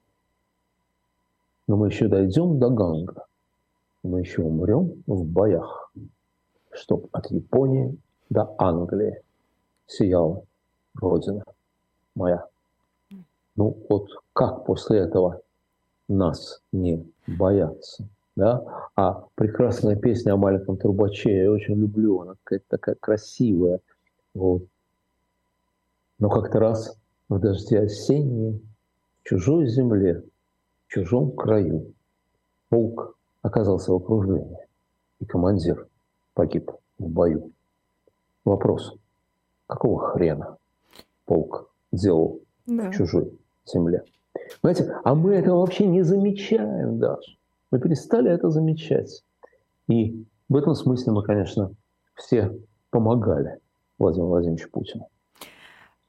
но 1.68 1.78
мы 1.78 1.88
еще 1.88 2.08
дойдем 2.08 2.60
до 2.60 2.70
Ганга 2.70 3.26
мы 4.04 4.20
еще 4.20 4.42
умрем 4.42 5.04
в 5.08 5.26
боях, 5.26 5.92
чтоб 6.72 7.08
от 7.14 7.32
Японии 7.32 7.98
до 8.30 8.54
Англии 8.58 9.22
сияла 9.88 10.44
Родина 10.96 11.44
моя. 12.16 12.46
Ну 13.56 13.78
вот 13.90 14.10
как 14.34 14.66
после 14.66 15.00
этого 15.00 15.42
нас 16.14 16.62
не 16.72 17.06
бояться? 17.28 18.08
Да? 18.36 18.90
А 18.96 19.26
прекрасная 19.36 19.96
песня 19.96 20.34
о 20.34 20.38
маленьком 20.38 20.78
трубаче, 20.78 21.44
я 21.44 21.52
очень 21.52 21.76
люблю, 21.76 22.22
она 22.22 22.36
какая-то 22.44 22.66
такая 22.70 22.96
красивая. 22.96 23.80
Вот. 24.34 24.64
Но 26.20 26.30
как-то 26.30 26.60
раз 26.60 26.98
в 27.30 27.40
дожде 27.40 27.80
осенние, 27.80 28.60
в 29.22 29.28
чужой 29.28 29.68
земле, 29.68 30.24
в 30.88 30.92
чужом 30.92 31.32
краю, 31.32 31.94
полк 32.70 33.18
оказался 33.42 33.92
в 33.92 33.96
окружении, 33.96 34.58
и 35.20 35.26
командир 35.26 35.88
погиб 36.34 36.72
в 36.98 37.08
бою. 37.08 37.52
Вопрос, 38.46 38.96
какого 39.68 40.12
хрена 40.12 40.58
полк 41.26 41.70
делал 41.92 42.42
да. 42.66 42.90
в 42.90 42.94
чужой 42.94 43.38
земле? 43.66 44.04
Понимаете, 44.62 44.96
а 45.04 45.16
мы 45.16 45.34
этого 45.36 45.60
вообще 45.60 45.86
не 45.86 46.02
замечаем 46.02 47.00
даже. 47.00 47.38
Мы 47.72 47.80
перестали 47.80 48.32
это 48.32 48.50
замечать. 48.50 49.24
И 49.88 50.26
в 50.50 50.56
этом 50.56 50.76
смысле 50.76 51.14
мы, 51.14 51.24
конечно, 51.24 51.72
все 52.16 52.56
помогали 52.90 53.60
Владимиру 53.98 54.30
Владимировичу 54.30 54.70
Путину. 54.70 55.08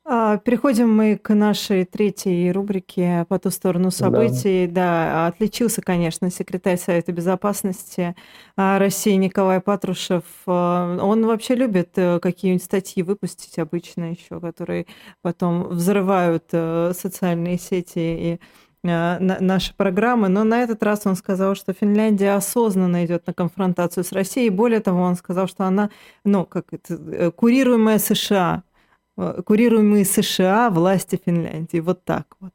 А, 0.07 0.37
переходим 0.37 0.95
мы 0.95 1.17
к 1.17 1.33
нашей 1.35 1.87
третьей 1.87 2.53
рубрике 2.53 3.25
«По 3.31 3.39
ту 3.39 3.49
сторону 3.49 3.91
событий». 3.91 4.67
Да, 4.67 4.73
да 4.73 5.27
отличился, 5.29 5.81
конечно, 5.81 6.31
секретарь 6.31 6.77
Совета 6.77 7.11
Безопасности 7.13 8.15
а, 8.55 8.79
России 8.79 9.15
Николай 9.15 9.63
Патрушев. 9.63 10.25
А, 10.47 10.99
он 11.01 11.25
вообще 11.25 11.55
любит 11.55 11.93
э, 11.97 12.21
какие-нибудь 12.21 12.63
статьи 12.63 13.03
выпустить 13.03 13.59
обычно 13.59 14.11
еще, 14.11 14.41
которые 14.41 14.87
потом 15.23 15.69
взрывают 15.69 16.45
э, 16.53 16.93
социальные 16.95 17.59
сети 17.59 17.99
и 17.99 18.41
нашей 18.83 19.75
программы, 19.75 20.29
но 20.29 20.45
на 20.45 20.63
этот 20.63 20.83
раз 20.83 21.07
он 21.07 21.17
сказал, 21.17 21.55
что 21.55 21.73
Финляндия 21.73 22.35
осознанно 22.35 23.07
идет 23.07 23.27
на 23.27 23.33
конфронтацию 23.33 24.05
с 24.05 24.13
Россией. 24.13 24.51
Более 24.51 24.81
того, 24.81 25.01
он 25.01 25.17
сказал, 25.17 25.49
что 25.49 25.65
она, 25.65 25.89
ну, 26.23 26.45
как 26.45 26.67
это, 26.75 26.93
э, 26.93 27.31
курируемая 27.31 27.99
США, 27.99 28.63
курируемые 29.17 30.05
США 30.05 30.71
власти 30.71 31.21
Финляндии. 31.25 31.81
Вот 31.81 32.05
так 32.05 32.37
вот. 32.41 32.53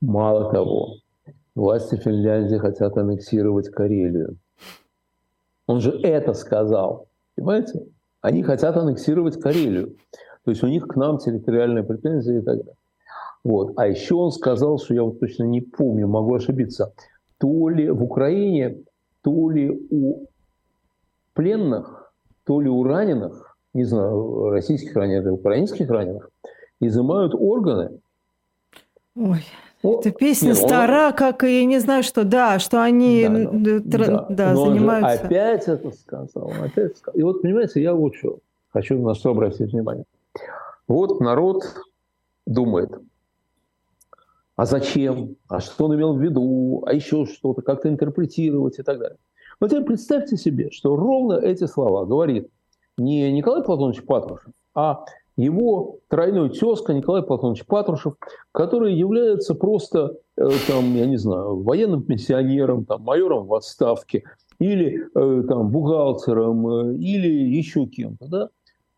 Мало 0.00 0.52
того, 0.52 0.94
власти 1.54 1.96
Финляндии 1.96 2.56
хотят 2.56 2.96
аннексировать 2.96 3.68
Карелию. 3.68 4.38
Он 5.66 5.80
же 5.80 5.90
это 6.02 6.32
сказал. 6.34 7.08
Понимаете? 7.34 7.86
Они 8.20 8.42
хотят 8.42 8.76
аннексировать 8.76 9.40
Карелию. 9.40 9.96
То 10.44 10.50
есть 10.52 10.62
у 10.62 10.66
них 10.66 10.86
к 10.86 10.96
нам 10.96 11.18
территориальные 11.18 11.84
претензии 11.84 12.38
и 12.38 12.40
так 12.40 12.58
далее. 12.58 12.74
Вот. 13.44 13.72
А 13.76 13.86
еще 13.86 14.14
он 14.14 14.32
сказал, 14.32 14.78
что 14.78 14.94
я 14.94 15.02
вот 15.02 15.20
точно 15.20 15.44
не 15.44 15.60
помню, 15.60 16.08
могу 16.08 16.34
ошибиться, 16.34 16.92
то 17.38 17.68
ли 17.68 17.90
в 17.90 18.02
Украине, 18.02 18.78
то 19.22 19.50
ли 19.50 19.70
у 19.90 20.26
пленных, 21.34 22.12
то 22.44 22.60
ли 22.60 22.68
у 22.68 22.82
раненых, 22.82 23.47
не 23.74 23.84
знаю, 23.84 24.50
российских 24.50 24.94
раненых 24.96 25.34
украинских 25.34 25.88
раненых, 25.88 26.30
изымают 26.80 27.34
органы. 27.34 28.00
Ой. 29.16 29.44
Эта 29.82 30.10
песня 30.10 30.48
Нет, 30.48 30.56
стара, 30.56 31.08
он... 31.08 31.12
как 31.12 31.44
и 31.44 31.60
я 31.60 31.64
не 31.64 31.78
знаю 31.78 32.02
что, 32.02 32.24
да, 32.24 32.58
что 32.58 32.82
они 32.82 33.22
да, 33.24 33.30
но, 33.30 33.80
тр... 33.80 34.06
да, 34.06 34.26
да, 34.28 34.52
но 34.52 34.66
занимаются. 34.66 35.24
опять 35.24 35.68
это 35.68 35.92
сказал, 35.92 36.52
опять 36.64 36.96
сказал. 36.96 37.18
И 37.18 37.22
вот, 37.22 37.42
понимаете, 37.42 37.80
я 37.80 37.94
вот 37.94 38.16
что 38.16 38.40
хочу 38.72 39.00
на 39.00 39.14
что 39.14 39.30
обратить 39.30 39.72
внимание. 39.72 40.04
Вот 40.88 41.20
народ 41.20 41.62
думает, 42.44 42.90
а 44.56 44.64
зачем, 44.66 45.36
а 45.48 45.60
что 45.60 45.84
он 45.84 45.94
имел 45.94 46.14
в 46.14 46.20
виду, 46.20 46.82
а 46.84 46.92
еще 46.92 47.26
что-то, 47.26 47.62
как-то 47.62 47.88
интерпретировать 47.88 48.80
и 48.80 48.82
так 48.82 48.98
далее. 48.98 49.18
Но 49.60 49.68
теперь 49.68 49.84
представьте 49.84 50.36
себе, 50.36 50.70
что 50.72 50.96
ровно 50.96 51.34
эти 51.34 51.66
слова 51.66 52.04
говорит 52.04 52.48
не 52.98 53.32
Николай 53.32 53.62
Платонович 53.62 54.04
Патрушев, 54.04 54.52
а 54.74 55.04
его 55.36 56.00
тройной 56.08 56.50
тезка 56.50 56.92
Николай 56.92 57.22
Платонович 57.22 57.64
Патрушев, 57.64 58.14
который 58.52 58.94
является 58.94 59.54
просто, 59.54 60.16
э, 60.36 60.48
там, 60.66 60.94
я 60.94 61.06
не 61.06 61.16
знаю, 61.16 61.62
военным 61.62 62.02
пенсионером, 62.02 62.84
там, 62.84 63.02
майором 63.02 63.46
в 63.46 63.54
отставке, 63.54 64.24
или 64.58 65.06
э, 65.14 65.42
там, 65.48 65.70
бухгалтером, 65.70 66.68
э, 66.68 66.94
или 66.96 67.28
еще 67.28 67.86
кем-то. 67.86 68.26
Да? 68.26 68.48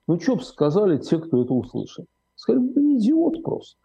Ну, 0.09 0.19
что 0.19 0.37
бы 0.37 0.43
сказали 0.43 0.97
те, 0.97 1.19
кто 1.19 1.43
это 1.43 1.53
услышал? 1.53 2.07
Сказали, 2.35 2.67
да 2.69 2.81
идиот 2.81 3.43
просто. 3.43 3.77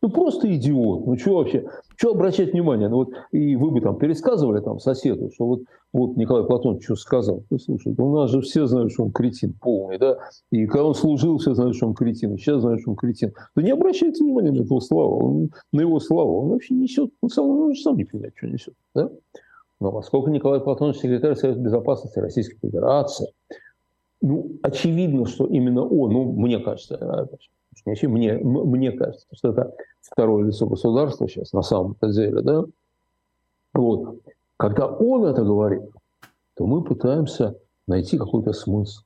Ну, 0.00 0.10
просто 0.10 0.54
идиот. 0.54 1.06
Ну, 1.06 1.16
что 1.16 1.36
вообще? 1.36 1.68
Что 1.96 2.12
обращать 2.12 2.52
внимание? 2.52 2.88
Ну, 2.88 2.98
вот, 2.98 3.10
и 3.32 3.56
вы 3.56 3.72
бы 3.72 3.80
там 3.80 3.98
пересказывали 3.98 4.60
там 4.60 4.78
соседу, 4.78 5.30
что 5.34 5.46
вот, 5.46 5.62
вот 5.92 6.16
Николай 6.16 6.44
Платонович 6.44 6.84
что 6.84 6.94
сказал. 6.94 7.42
Ты 7.50 7.58
слушай, 7.58 7.92
у 7.98 8.14
нас 8.14 8.30
же 8.30 8.40
все 8.40 8.66
знают, 8.66 8.92
что 8.92 9.04
он 9.04 9.10
кретин 9.10 9.54
полный, 9.60 9.98
да? 9.98 10.18
И 10.52 10.66
когда 10.66 10.84
он 10.84 10.94
служил, 10.94 11.38
все 11.38 11.54
знают, 11.54 11.74
что 11.74 11.88
он 11.88 11.94
кретин. 11.94 12.34
И 12.34 12.38
сейчас 12.38 12.60
знают, 12.60 12.80
что 12.80 12.90
он 12.90 12.96
кретин. 12.96 13.32
Да 13.56 13.62
не 13.62 13.72
обращайте 13.72 14.22
внимания 14.22 14.52
на 14.52 14.62
его 14.62 14.80
славу. 14.80 15.24
Он, 15.24 15.50
на 15.72 15.80
его 15.80 15.98
славу. 15.98 16.42
Он 16.42 16.48
вообще 16.50 16.74
несет. 16.74 17.10
Он 17.20 17.28
сам, 17.28 17.48
он 17.48 17.74
же 17.74 17.82
сам 17.82 17.96
не 17.96 18.04
понимает, 18.04 18.34
что 18.36 18.46
несет. 18.46 18.74
Да? 18.94 19.10
Но 19.80 19.90
поскольку 19.90 20.30
Николай 20.30 20.60
Платонович 20.60 20.98
секретарь 20.98 21.34
Совета 21.34 21.58
Безопасности 21.58 22.20
Российской 22.20 22.58
Федерации, 22.58 23.32
ну, 24.20 24.58
очевидно, 24.62 25.26
что 25.26 25.46
именно 25.46 25.84
он, 25.84 26.12
ну, 26.12 26.32
мне 26.32 26.58
кажется, 26.58 27.28
не 27.86 28.08
мне, 28.08 28.34
мне 28.38 28.92
кажется, 28.92 29.26
что 29.32 29.50
это 29.50 29.74
второе 30.00 30.46
лицо 30.46 30.66
государства 30.66 31.28
сейчас 31.28 31.52
на 31.52 31.62
самом-то 31.62 32.12
деле, 32.12 32.42
да, 32.42 32.64
вот, 33.74 34.20
когда 34.56 34.86
он 34.86 35.24
это 35.24 35.42
говорит, 35.42 35.82
то 36.54 36.66
мы 36.66 36.82
пытаемся 36.82 37.56
найти 37.86 38.18
какой-то 38.18 38.52
смысл. 38.52 39.02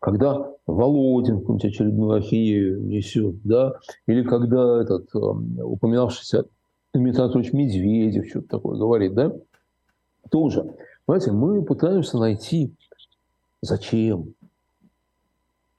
Когда 0.00 0.52
Володин 0.66 1.40
какую-нибудь 1.40 1.64
очередную 1.64 2.12
ахинею 2.18 2.82
несет, 2.82 3.42
да, 3.42 3.74
или 4.06 4.22
когда 4.22 4.82
этот 4.82 5.08
э, 5.14 5.18
упоминавшийся 5.18 6.44
Дмитрий 6.92 7.22
Анатольевич 7.22 7.52
Медведев 7.54 8.28
что-то 8.28 8.48
такое 8.48 8.76
говорит, 8.76 9.14
да, 9.14 9.32
тоже, 10.30 10.74
понимаете, 11.06 11.32
мы 11.32 11.64
пытаемся 11.64 12.18
найти, 12.18 12.74
зачем, 13.62 14.34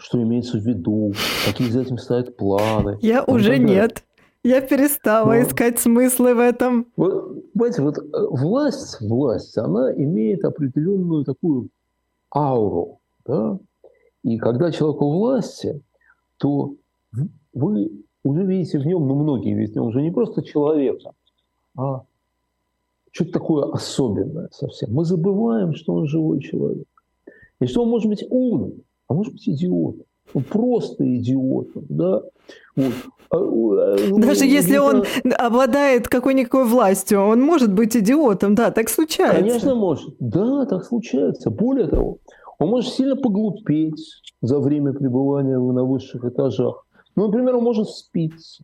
что 0.03 0.21
имеется 0.21 0.57
в 0.57 0.61
виду, 0.61 1.13
какие 1.45 1.69
за 1.69 1.81
этим 1.81 1.97
стоят 1.97 2.35
планы. 2.35 2.97
Я 3.01 3.23
уже 3.23 3.57
нет. 3.57 4.03
Я 4.43 4.59
перестала 4.59 5.33
ну, 5.33 5.41
искать 5.41 5.79
смыслы 5.79 6.35
в 6.35 6.39
этом. 6.39 6.87
Вот, 6.97 7.53
понимаете, 7.53 7.81
вот 7.81 7.97
э, 7.97 8.01
власть, 8.29 8.99
власть, 8.99 9.57
она 9.57 9.93
имеет 9.93 10.43
определенную 10.43 11.23
такую 11.23 11.69
ауру, 12.35 12.99
да? 13.25 13.57
И 14.23 14.37
когда 14.37 14.69
человек 14.73 15.01
у 15.01 15.13
власти, 15.13 15.81
то 16.37 16.75
вы 17.53 17.89
уже 18.25 18.43
видите 18.43 18.79
в 18.79 18.85
нем, 18.85 19.07
ну, 19.07 19.15
многие 19.15 19.53
видят 19.53 19.71
в 19.71 19.75
нем 19.77 19.85
уже 19.85 20.01
не 20.01 20.11
просто 20.11 20.43
человека, 20.43 21.13
а 21.77 22.03
что-то 23.11 23.31
такое 23.31 23.71
особенное 23.71 24.49
совсем. 24.51 24.91
Мы 24.91 25.05
забываем, 25.05 25.73
что 25.73 25.93
он 25.93 26.07
живой 26.07 26.41
человек. 26.41 26.87
И 27.61 27.65
что 27.65 27.83
он 27.83 27.89
может 27.89 28.09
быть 28.09 28.25
умным, 28.29 28.83
а 29.13 29.15
может 29.15 29.33
быть 29.33 29.47
идиотом. 29.47 30.05
Ну, 30.33 30.41
просто 30.41 31.15
идиотом, 31.15 31.85
да. 31.89 32.21
Вот. 32.75 32.93
А, 33.29 33.37
а, 33.37 33.95
ну, 34.09 34.17
Даже 34.19 34.45
если 34.45 34.77
он 34.77 35.03
обладает 35.37 36.07
какой-никакой 36.07 36.65
властью, 36.65 37.19
он 37.21 37.41
может 37.41 37.71
быть 37.71 37.95
идиотом, 37.95 38.55
да, 38.55 38.71
так 38.71 38.89
случается. 38.89 39.39
Конечно, 39.39 39.75
может. 39.75 40.15
Да, 40.19 40.65
так 40.65 40.83
случается. 40.83 41.51
Более 41.51 41.87
того, 41.87 42.17
он 42.57 42.69
может 42.69 42.93
сильно 42.93 43.15
поглупеть 43.15 44.21
за 44.41 44.59
время 44.59 44.93
пребывания 44.93 45.59
на 45.59 45.83
высших 45.83 46.25
этажах. 46.25 46.85
Ну, 47.15 47.27
например, 47.27 47.57
он 47.57 47.63
может 47.63 47.89
спиться. 47.89 48.63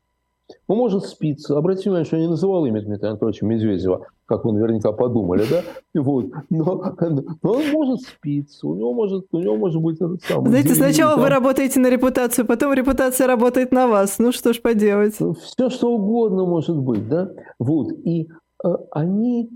Он 0.68 0.78
может 0.78 1.06
спиться. 1.06 1.56
Обратите 1.56 1.90
внимание, 1.90 2.06
что 2.06 2.16
я 2.16 2.24
не 2.24 2.30
называл 2.30 2.66
имя 2.66 2.82
Дмитрия 2.82 3.10
Анатольевича 3.10 3.46
Медведева 3.46 4.08
как 4.30 4.46
вы 4.46 4.54
наверняка 4.54 4.92
подумали, 4.92 5.44
да? 5.50 5.64
Вот. 6.00 6.28
Но, 6.52 6.96
но 7.42 7.52
он 7.52 7.72
может 7.72 8.02
спиться, 8.02 8.68
у 8.68 8.76
него 8.76 8.94
может, 8.94 9.26
у 9.32 9.40
него 9.40 9.58
может 9.58 9.82
быть 9.82 9.96
этот 9.96 10.22
самый... 10.22 10.50
Знаете, 10.50 10.76
сначала 10.76 11.16
там... 11.16 11.24
вы 11.24 11.30
работаете 11.30 11.80
на 11.80 11.90
репутацию, 11.90 12.46
потом 12.46 12.74
репутация 12.74 13.26
работает 13.26 13.72
на 13.72 13.88
вас. 13.88 14.20
Ну 14.20 14.32
что 14.32 14.54
ж 14.54 14.62
поделать? 14.62 15.16
Все, 15.16 15.70
что 15.72 15.92
угодно 15.92 16.46
может 16.46 16.78
быть, 16.78 17.10
да? 17.10 17.32
Вот. 17.58 17.92
И 18.06 18.30
э, 18.64 18.68
они 18.92 19.50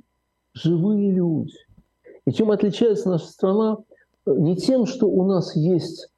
живые 0.55 1.11
люди. 1.11 1.53
И 2.25 2.31
чем 2.31 2.49
отличается 2.49 3.09
наша 3.09 3.27
страна? 3.27 3.77
Не 4.25 4.55
тем, 4.55 4.87
что 4.87 5.07
у 5.07 5.23
нас 5.23 5.55
есть 5.55 6.09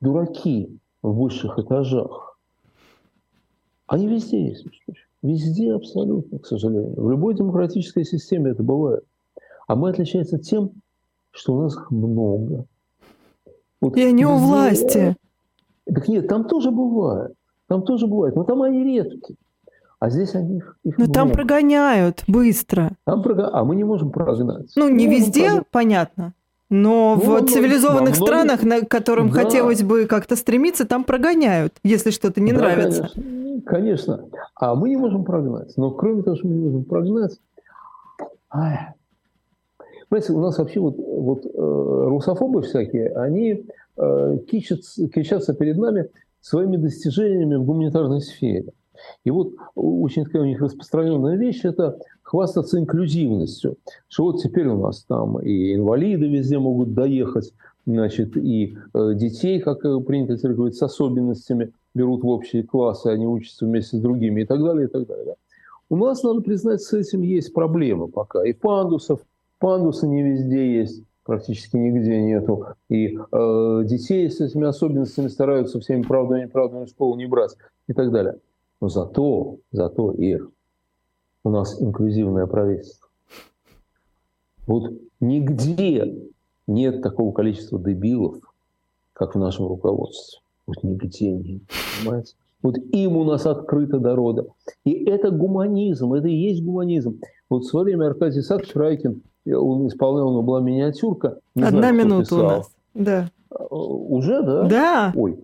дураки 0.00 0.74
в 1.02 1.20
высших 1.20 1.58
этажах. 1.58 2.38
Они 3.86 4.06
везде 4.06 4.42
есть, 4.48 4.64
Везде 5.22 5.74
абсолютно, 5.74 6.38
к 6.38 6.46
сожалению. 6.46 6.94
В 6.96 7.10
любой 7.10 7.34
демократической 7.34 8.04
системе 8.04 8.52
это 8.52 8.62
бывает. 8.62 9.04
А 9.66 9.76
мы 9.76 9.90
отличаемся 9.90 10.38
тем, 10.38 10.70
что 11.30 11.54
у 11.54 11.62
нас 11.62 11.74
их 11.74 11.90
много. 11.90 12.64
Вот 13.80 13.96
И 13.96 14.02
они 14.02 14.22
везде... 14.22 14.26
у 14.26 14.36
власти. 14.38 15.16
Так 15.86 16.08
нет, 16.08 16.26
там 16.28 16.44
тоже 16.44 16.70
бывает. 16.70 17.34
Там 17.68 17.82
тоже 17.82 18.06
бывает. 18.06 18.34
Но 18.34 18.44
там 18.44 18.62
они 18.62 18.82
редкие. 18.82 19.36
А 19.98 20.08
здесь 20.08 20.34
они 20.34 20.56
их, 20.56 20.78
их 20.82 20.96
Но 20.96 21.04
много. 21.04 21.14
там 21.14 21.32
прогоняют 21.32 22.24
быстро. 22.26 22.92
Там 23.04 23.22
прог... 23.22 23.38
А 23.52 23.64
мы 23.64 23.76
не 23.76 23.84
можем 23.84 24.10
прогнать. 24.10 24.72
Ну, 24.74 24.88
не 24.88 25.06
везде, 25.06 25.44
прогнать. 25.46 25.66
понятно. 25.70 26.34
Но 26.70 27.20
ну, 27.22 27.40
в 27.40 27.46
цивилизованных 27.46 28.16
многих... 28.16 28.26
странах, 28.26 28.62
на 28.62 28.80
которым 28.82 29.30
да. 29.30 29.42
хотелось 29.42 29.82
бы 29.82 30.06
как-то 30.06 30.36
стремиться, 30.36 30.86
там 30.86 31.02
прогоняют, 31.04 31.74
если 31.82 32.10
что-то 32.10 32.40
не 32.40 32.52
да, 32.52 32.58
нравится. 32.58 33.10
Конечно. 33.12 33.62
конечно. 33.66 34.24
А 34.54 34.74
мы 34.76 34.88
не 34.88 34.96
можем 34.96 35.24
прогнать. 35.24 35.76
Но 35.76 35.90
кроме 35.90 36.22
того, 36.22 36.36
что 36.36 36.46
мы 36.46 36.54
не 36.54 36.64
можем 36.64 36.84
прогнать, 36.84 37.38
ай, 38.52 38.94
Понимаете, 40.10 40.32
у 40.32 40.40
нас 40.40 40.58
вообще 40.58 40.80
вот, 40.80 40.96
вот 40.96 41.46
э, 41.46 41.50
русофобы 41.54 42.62
всякие, 42.62 43.12
они 43.14 43.64
э, 43.96 44.38
кичатся, 44.50 45.08
кичатся 45.08 45.54
перед 45.54 45.76
нами 45.76 46.08
своими 46.40 46.76
достижениями 46.76 47.54
в 47.54 47.64
гуманитарной 47.64 48.20
сфере. 48.20 48.72
И 49.24 49.30
вот 49.30 49.52
очень 49.76 50.24
такая 50.24 50.42
у 50.42 50.46
них 50.46 50.60
распространенная 50.60 51.36
вещь– 51.36 51.60
это 51.64 51.98
хвастаться 52.30 52.78
инклюзивностью, 52.78 53.76
что 54.06 54.22
вот 54.26 54.40
теперь 54.40 54.68
у 54.68 54.80
нас 54.80 55.02
там 55.02 55.40
и 55.40 55.74
инвалиды 55.74 56.28
везде 56.28 56.60
могут 56.60 56.94
доехать, 56.94 57.52
значит, 57.86 58.36
и 58.36 58.76
э, 58.94 59.14
детей, 59.14 59.58
как 59.58 59.80
принято 60.06 60.36
теперь 60.36 60.52
говорить, 60.52 60.76
с 60.76 60.82
особенностями 60.82 61.72
берут 61.92 62.22
в 62.22 62.28
общие 62.28 62.62
классы, 62.62 63.08
они 63.08 63.26
учатся 63.26 63.66
вместе 63.66 63.96
с 63.96 64.00
другими 64.00 64.42
и 64.42 64.44
так 64.44 64.62
далее, 64.62 64.86
и 64.86 64.88
так 64.88 65.08
далее. 65.08 65.24
Да? 65.26 65.34
У 65.88 65.96
нас, 65.96 66.22
надо 66.22 66.40
признать, 66.40 66.82
с 66.82 66.92
этим 66.92 67.22
есть 67.22 67.52
проблемы 67.52 68.06
пока. 68.06 68.46
И 68.46 68.52
пандусов, 68.52 69.22
пандусы 69.58 70.06
не 70.06 70.22
везде 70.22 70.78
есть, 70.78 71.02
практически 71.24 71.76
нигде 71.78 72.22
нету. 72.22 72.64
И 72.88 73.18
э, 73.18 73.82
детей 73.86 74.30
с 74.30 74.40
этими 74.40 74.68
особенностями 74.68 75.26
стараются 75.26 75.80
всеми 75.80 76.02
правдами 76.02 76.42
и 76.42 76.44
неправдами 76.44 76.84
в 76.84 76.90
школу 76.90 77.16
не 77.16 77.26
брать 77.26 77.56
и 77.88 77.92
так 77.92 78.12
далее. 78.12 78.36
Но 78.80 78.88
зато, 78.88 79.56
зато, 79.72 80.12
Ир, 80.12 80.48
у 81.44 81.50
нас 81.50 81.80
инклюзивное 81.80 82.46
правительство. 82.46 83.08
Вот 84.66 84.92
нигде 85.20 86.30
нет 86.66 87.02
такого 87.02 87.32
количества 87.32 87.78
дебилов, 87.78 88.36
как 89.12 89.34
в 89.34 89.38
нашем 89.38 89.66
руководстве. 89.66 90.40
Вот 90.66 90.82
нигде 90.82 91.32
нет, 91.32 91.62
понимаете? 91.98 92.34
Вот 92.62 92.76
им 92.76 93.16
у 93.16 93.24
нас 93.24 93.46
открыта 93.46 93.98
дорога. 93.98 94.46
И 94.84 94.92
это 95.04 95.30
гуманизм, 95.30 96.12
это 96.12 96.28
и 96.28 96.34
есть 96.34 96.62
гуманизм. 96.62 97.20
Вот 97.48 97.64
в 97.64 97.68
свое 97.68 97.84
время 97.84 98.08
Аркадий 98.08 98.40
Исаакович 98.40 98.74
Райкин, 98.74 99.22
он 99.46 99.88
исполнял, 99.88 100.28
у 100.28 100.32
него 100.32 100.42
была 100.42 100.60
миниатюрка. 100.60 101.38
Одна 101.56 101.70
знаю, 101.70 101.94
минута 101.94 102.34
у 102.34 102.42
нас. 102.42 102.70
Да. 102.94 103.30
А, 103.50 103.64
уже, 103.74 104.42
да? 104.42 104.64
Да. 104.68 105.12
Ой, 105.16 105.40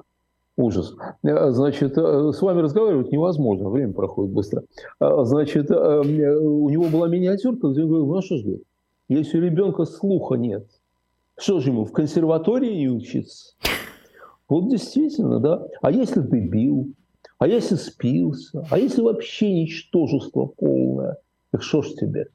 ужас. 0.57 0.95
А, 1.23 1.51
значит, 1.51 1.97
э, 1.97 2.33
с 2.33 2.41
вами 2.41 2.61
разговаривать 2.61 3.13
невозможно, 3.13 3.69
время 3.69 3.93
проходит 3.93 4.33
быстро. 4.33 4.63
А, 4.99 5.25
значит, 5.25 5.71
э, 5.71 5.75
у 5.75 6.69
него 6.69 6.87
была 6.87 7.09
миниатюрка, 7.09 7.69
где 7.69 7.83
он 7.83 7.89
говорил, 7.89 8.07
ну 8.07 8.23
что 8.23 8.39
ж, 8.39 8.43
если 9.09 9.39
у 9.39 9.43
ребенка 9.43 9.85
слуха 9.85 10.37
нет, 10.37 10.67
что 11.39 11.61
же 11.61 11.71
ему, 11.71 11.85
в 11.85 11.93
консерватории 11.93 12.75
не 12.75 12.89
учиться? 12.89 13.55
Вот 14.49 14.71
действительно, 14.71 15.41
да. 15.41 15.67
А 15.83 15.91
если 15.91 16.21
дебил? 16.21 16.93
А 17.39 17.47
если 17.47 17.75
спился? 17.75 18.65
А 18.71 18.79
если 18.79 19.03
вообще 19.03 19.53
ничтожество 19.53 20.47
полное? 20.47 21.19
Так 21.51 21.63
что 21.63 21.83
ж 21.83 21.91
тебе? 21.91 22.29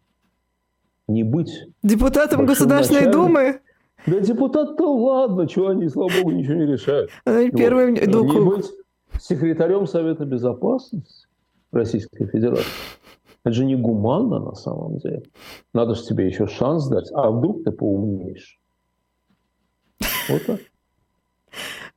Не 1.08 1.24
быть... 1.24 1.52
Депутатом 1.82 2.46
Государственной 2.46 3.06
начальником? 3.06 3.28
Думы? 3.28 3.60
Да 4.08 4.20
депутат-то 4.20 4.94
ладно, 4.94 5.48
чего 5.48 5.68
они, 5.70 5.88
слава 5.90 6.10
богу, 6.18 6.32
ничего 6.32 6.56
не 6.56 6.66
решают. 6.66 7.12
Первый... 7.26 7.92
Вот. 8.08 8.34
Не 8.34 8.40
быть 8.40 8.72
секретарем 9.20 9.86
Совета 9.86 10.26
Безопасности 10.26 11.28
Российской 11.72 12.26
Федерации. 12.26 12.66
Это 13.44 13.54
же 13.54 13.66
не 13.66 13.76
гуманно 13.76 14.40
на 14.40 14.56
самом 14.56 14.98
деле. 14.98 15.24
Надо 15.74 15.96
же 15.96 16.04
тебе 16.04 16.28
еще 16.28 16.48
шанс 16.48 16.88
дать. 16.88 17.12
А 17.14 17.30
вдруг 17.30 17.64
ты 17.64 17.72
поумнеешь? 17.72 18.60
Вот 20.30 20.46
так 20.46 20.60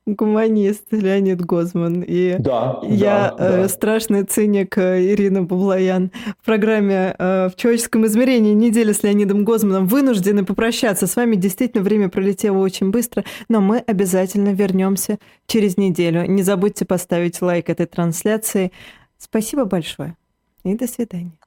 гуманист 0.05 0.85
Леонид 0.91 1.43
Гозман. 1.43 2.03
И 2.05 2.35
да, 2.39 2.79
я 2.83 3.33
да, 3.37 3.49
э, 3.49 3.61
да. 3.63 3.69
страшный 3.69 4.23
циник 4.23 4.77
э, 4.77 5.03
Ирина 5.13 5.43
Бублаян. 5.43 6.11
В 6.39 6.45
программе 6.45 7.15
э, 7.17 7.49
«В 7.49 7.55
человеческом 7.55 8.05
измерении. 8.05 8.53
Неделя 8.53 8.93
с 8.93 9.03
Леонидом 9.03 9.43
Гозманом» 9.43 9.87
вынуждены 9.87 10.45
попрощаться. 10.45 11.07
С 11.07 11.15
вами 11.15 11.35
действительно 11.35 11.83
время 11.83 12.09
пролетело 12.09 12.57
очень 12.57 12.91
быстро, 12.91 13.23
но 13.49 13.61
мы 13.61 13.79
обязательно 13.79 14.49
вернемся 14.53 15.17
через 15.47 15.77
неделю. 15.77 16.25
Не 16.25 16.43
забудьте 16.43 16.85
поставить 16.85 17.41
лайк 17.41 17.69
этой 17.69 17.85
трансляции. 17.85 18.71
Спасибо 19.17 19.65
большое 19.65 20.15
и 20.63 20.75
до 20.75 20.87
свидания. 20.87 21.39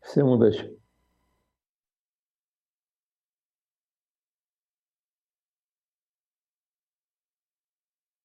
Всем 0.00 0.28
удачи. 0.28 0.81